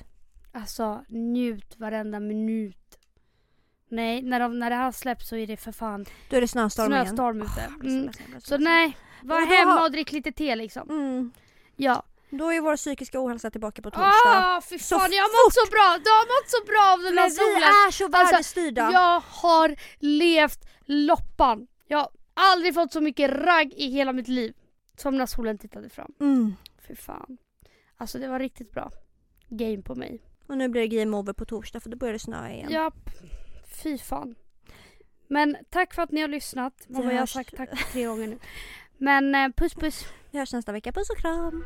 Alltså 0.52 1.06
njut 1.10 1.76
varenda 1.80 2.20
minut. 2.20 3.00
Nej, 3.90 4.22
när, 4.22 4.40
de, 4.40 4.60
när 4.60 4.70
det 4.70 4.76
här 4.76 4.92
släpps 4.92 5.28
så 5.30 5.36
är 5.36 5.48
det 5.48 5.58
för 5.58 5.72
fan 5.72 6.06
Då 6.30 6.38
är 6.38 6.42
det 6.42 6.48
snöstorm 6.48 6.92
igen. 6.94 7.06
snöstorm 7.06 7.42
ute. 7.42 7.62
Jag 7.70 7.80
blir 7.80 7.92
Mm. 8.00 8.12
Så 8.42 8.58
nej, 8.58 8.98
var 9.24 9.42
hemma 9.60 9.72
har- 9.72 9.86
och 9.86 9.92
drick 9.92 10.12
lite 10.12 10.32
te 10.32 10.56
liksom. 10.56 10.90
Mm. 10.90 11.32
Ja. 11.76 12.04
Då 12.30 12.54
är 12.54 12.62
vår 12.62 12.76
psykiska 12.78 13.20
ohälsa 13.26 13.52
tillbaka 13.52 13.82
på 13.82 13.92
torsdag. 13.92 14.12
Ah, 14.26 14.62
fy 14.70 14.80
Så 14.80 15.00
fan 15.00 15.12
jag 15.12 15.24
har 15.24 15.46
mått 15.46 15.54
så 15.54 15.72
bra! 15.72 15.98
Du 16.04 16.10
har 16.10 16.42
mått 16.42 16.50
så 16.50 16.66
bra 16.66 16.94
av 16.94 17.00
den 17.00 17.18
här 17.18 17.26
Men 17.26 17.30
vi 17.30 17.36
solen. 17.36 17.64
är 17.64 17.92
så 17.92 18.06
Alltså, 18.06 18.08
värdestyrda. 18.36 18.90
Jag 18.94 19.20
har 19.20 19.76
levt 20.00 20.66
loppan. 20.86 21.68
Jag 21.88 21.98
har 21.98 22.10
aldrig 22.34 22.74
fått 22.74 22.94
så 22.94 23.02
mycket 23.02 23.32
ragg 23.32 23.74
i 23.74 23.88
hela 23.90 24.14
mitt 24.14 24.28
liv. 24.28 24.54
Som 24.98 25.18
när 25.18 25.26
solen 25.26 25.58
tittade 25.58 25.90
fram. 25.90 26.14
Mm. 26.20 26.56
Fy 26.88 26.96
fan. 26.96 27.38
Alltså 27.98 28.20
det 28.20 28.28
var 28.28 28.40
riktigt 28.40 28.72
bra. 28.72 28.92
Game 29.50 29.82
på 29.82 29.96
mig. 29.96 30.22
Och 30.48 30.58
nu 30.58 30.70
blir 30.70 30.82
det 30.82 30.88
game 31.00 31.18
over 31.18 31.34
på 31.34 31.46
torsdag 31.46 31.80
för 31.80 31.90
då 31.90 31.98
börjar 31.98 32.14
det 32.14 32.20
snöa 32.20 32.52
igen. 32.52 32.72
Japp. 32.72 33.10
Fy 33.84 33.98
fan. 33.98 34.36
Men 35.28 35.58
tack 35.70 35.94
för 35.94 36.02
att 36.02 36.12
ni 36.12 36.22
har 36.22 36.28
lyssnat. 36.28 36.74
Vad 36.88 37.06
har 37.06 37.12
jag 37.12 37.20
hörs. 37.20 37.30
sagt 37.34 37.58
tack 37.58 37.92
tre 37.92 38.06
gånger 38.06 38.28
nu. 38.28 38.40
Men 38.98 39.36
eh, 39.36 39.50
puss 39.58 39.74
puss. 39.74 40.06
Vi 40.36 40.40
hörs 40.40 40.54
nästa 40.54 40.72
vecka. 40.72 40.92
Puss 40.92 41.10
och 41.10 41.18
kram. 41.18 41.66